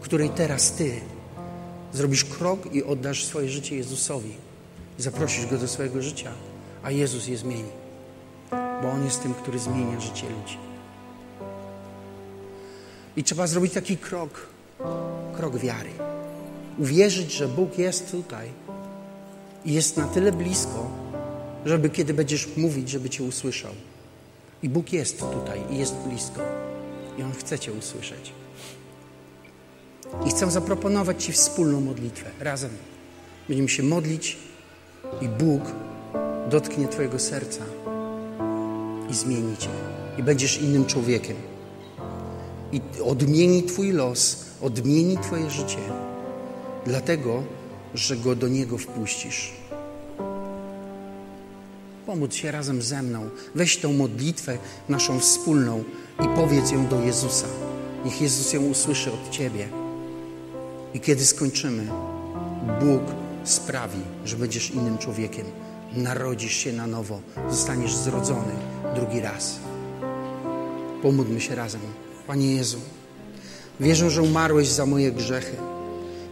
w 0.00 0.02
której 0.06 0.30
teraz 0.30 0.72
Ty 0.72 1.00
zrobisz 1.92 2.24
krok 2.24 2.74
i 2.74 2.84
oddasz 2.84 3.24
swoje 3.24 3.48
życie 3.48 3.76
Jezusowi. 3.76 4.47
Zaprosisz 4.98 5.46
Go 5.46 5.58
do 5.58 5.68
swojego 5.68 6.02
życia, 6.02 6.32
a 6.82 6.90
Jezus 6.90 7.26
je 7.26 7.36
zmieni. 7.36 7.70
Bo 8.82 8.90
On 8.90 9.04
jest 9.04 9.22
tym, 9.22 9.34
który 9.34 9.58
zmienia 9.58 10.00
życie 10.00 10.26
ludzi. 10.30 10.58
I 13.16 13.24
trzeba 13.24 13.46
zrobić 13.46 13.72
taki 13.72 13.96
krok, 13.96 14.46
krok 15.36 15.56
wiary. 15.56 15.90
Uwierzyć, 16.78 17.32
że 17.32 17.48
Bóg 17.48 17.78
jest 17.78 18.10
tutaj 18.10 18.48
i 19.64 19.72
jest 19.72 19.96
na 19.96 20.06
tyle 20.06 20.32
blisko, 20.32 20.90
żeby 21.64 21.90
kiedy 21.90 22.14
będziesz 22.14 22.56
mówić, 22.56 22.90
żeby 22.90 23.10
Cię 23.10 23.24
usłyszał. 23.24 23.72
I 24.62 24.68
Bóg 24.68 24.92
jest 24.92 25.20
tutaj 25.20 25.60
i 25.70 25.78
jest 25.78 25.94
blisko. 25.94 26.40
I 27.18 27.22
On 27.22 27.32
chce 27.32 27.58
Cię 27.58 27.72
usłyszeć. 27.72 28.32
I 30.26 30.30
chcę 30.30 30.50
zaproponować 30.50 31.24
Ci 31.24 31.32
wspólną 31.32 31.80
modlitwę. 31.80 32.30
Razem 32.40 32.70
będziemy 33.48 33.68
się 33.68 33.82
modlić 33.82 34.47
i 35.20 35.28
Bóg 35.28 35.62
dotknie 36.50 36.88
Twojego 36.88 37.18
serca 37.18 37.64
i 39.10 39.14
zmieni 39.14 39.56
Cię. 39.56 39.68
I 40.18 40.22
będziesz 40.22 40.62
innym 40.62 40.86
człowiekiem 40.86 41.36
i 42.72 42.80
odmieni 43.04 43.62
Twój 43.62 43.92
los, 43.92 44.44
odmieni 44.60 45.18
Twoje 45.18 45.50
życie, 45.50 45.78
dlatego, 46.86 47.42
że 47.94 48.16
Go 48.16 48.36
do 48.36 48.48
Niego 48.48 48.78
wpuścisz. 48.78 49.52
Pomóc 52.06 52.34
się 52.34 52.50
razem 52.50 52.82
ze 52.82 53.02
mną. 53.02 53.28
Weź 53.54 53.76
tą 53.76 53.92
modlitwę 53.92 54.58
naszą 54.88 55.20
wspólną 55.20 55.84
i 56.24 56.28
powiedz 56.36 56.70
ją 56.70 56.86
do 56.86 57.02
Jezusa. 57.02 57.46
Niech 58.04 58.20
Jezus 58.22 58.52
ją 58.52 58.62
usłyszy 58.62 59.12
od 59.12 59.30
Ciebie. 59.30 59.68
I 60.94 61.00
kiedy 61.00 61.26
skończymy, 61.26 61.86
Bóg 62.80 63.02
sprawi, 63.44 64.00
że 64.24 64.36
będziesz 64.36 64.70
innym 64.70 64.98
człowiekiem. 64.98 65.46
Narodzisz 65.92 66.52
się 66.52 66.72
na 66.72 66.86
nowo, 66.86 67.20
zostaniesz 67.50 67.96
zrodzony 67.96 68.52
drugi 68.94 69.20
raz. 69.20 69.58
Pomódlmy 71.02 71.40
się 71.40 71.54
razem. 71.54 71.80
Panie 72.26 72.54
Jezu, 72.54 72.78
wierzę, 73.80 74.10
że 74.10 74.22
umarłeś 74.22 74.68
za 74.68 74.86
moje 74.86 75.12
grzechy 75.12 75.56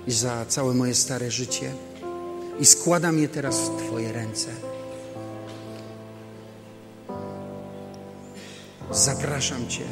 i 0.07 0.13
za 0.13 0.47
całe 0.47 0.75
moje 0.75 0.95
stare 0.95 1.31
życie 1.31 1.73
i 2.61 2.67
składam 2.67 3.19
je 3.19 3.29
teraz 3.29 3.61
w 3.61 3.87
Twoje 3.87 4.13
ręce. 4.13 4.49
Zapraszam 8.91 9.69
Cię, 9.69 9.85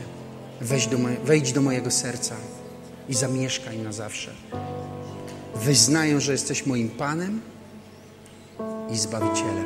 wejdź 0.60 0.86
do, 0.86 0.98
moje, 0.98 1.16
wejdź 1.24 1.52
do 1.52 1.60
mojego 1.60 1.90
serca 1.90 2.34
i 3.08 3.14
zamieszkaj 3.14 3.78
na 3.78 3.92
zawsze. 3.92 4.30
Wyznaję, 5.56 6.20
że 6.20 6.32
jesteś 6.32 6.66
moim 6.66 6.88
Panem 6.88 7.40
i 8.90 8.96
Zbawicielem. 8.96 9.64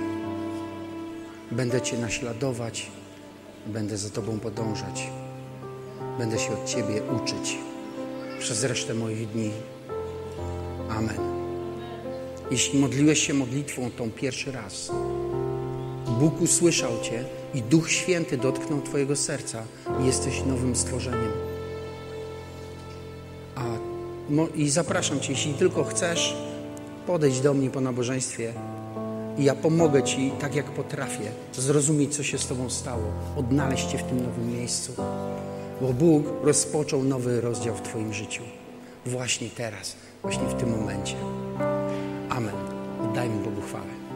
Będę 1.52 1.80
Cię 1.80 1.98
naśladować, 1.98 2.90
będę 3.66 3.98
za 3.98 4.10
Tobą 4.10 4.38
podążać. 4.38 5.10
Będę 6.18 6.38
się 6.38 6.52
od 6.52 6.64
Ciebie 6.64 7.02
uczyć 7.02 7.58
przez 8.38 8.64
resztę 8.64 8.94
moich 8.94 9.28
dni. 9.28 9.50
Amen. 10.90 11.18
Jeśli 12.50 12.78
modliłeś 12.78 13.26
się 13.26 13.34
modlitwą 13.34 13.90
tą 13.90 14.10
pierwszy 14.10 14.52
raz, 14.52 14.90
Bóg 16.20 16.40
usłyszał 16.40 16.92
Cię 17.02 17.24
i 17.54 17.62
Duch 17.62 17.90
Święty 17.90 18.36
dotknął 18.36 18.82
Twojego 18.82 19.16
serca 19.16 19.62
i 20.02 20.06
jesteś 20.06 20.42
nowym 20.46 20.76
stworzeniem. 20.76 21.47
A, 24.30 24.56
I 24.56 24.70
zapraszam 24.70 25.20
Cię, 25.20 25.32
jeśli 25.32 25.54
tylko 25.54 25.84
chcesz, 25.84 26.36
podejdź 27.06 27.40
do 27.40 27.54
mnie 27.54 27.70
po 27.70 27.80
nabożeństwie 27.80 28.52
i 29.38 29.44
ja 29.44 29.54
pomogę 29.54 30.02
Ci, 30.02 30.32
tak 30.40 30.54
jak 30.54 30.66
potrafię, 30.66 31.30
zrozumieć, 31.52 32.16
co 32.16 32.22
się 32.22 32.38
z 32.38 32.46
Tobą 32.46 32.70
stało, 32.70 33.04
odnaleźć 33.36 33.86
Cię 33.86 33.98
w 33.98 34.02
tym 34.02 34.22
nowym 34.22 34.58
miejscu 34.58 34.92
bo 35.80 35.92
Bóg 35.92 36.26
rozpoczął 36.42 37.04
nowy 37.04 37.40
rozdział 37.40 37.74
w 37.74 37.82
Twoim 37.82 38.12
życiu. 38.14 38.42
Właśnie 39.06 39.48
teraz, 39.50 39.96
właśnie 40.22 40.48
w 40.48 40.54
tym 40.54 40.70
momencie. 40.70 41.16
Amen. 42.30 42.54
Oddajmy 43.04 43.44
Bogu 43.44 43.62
chwałę. 43.62 44.07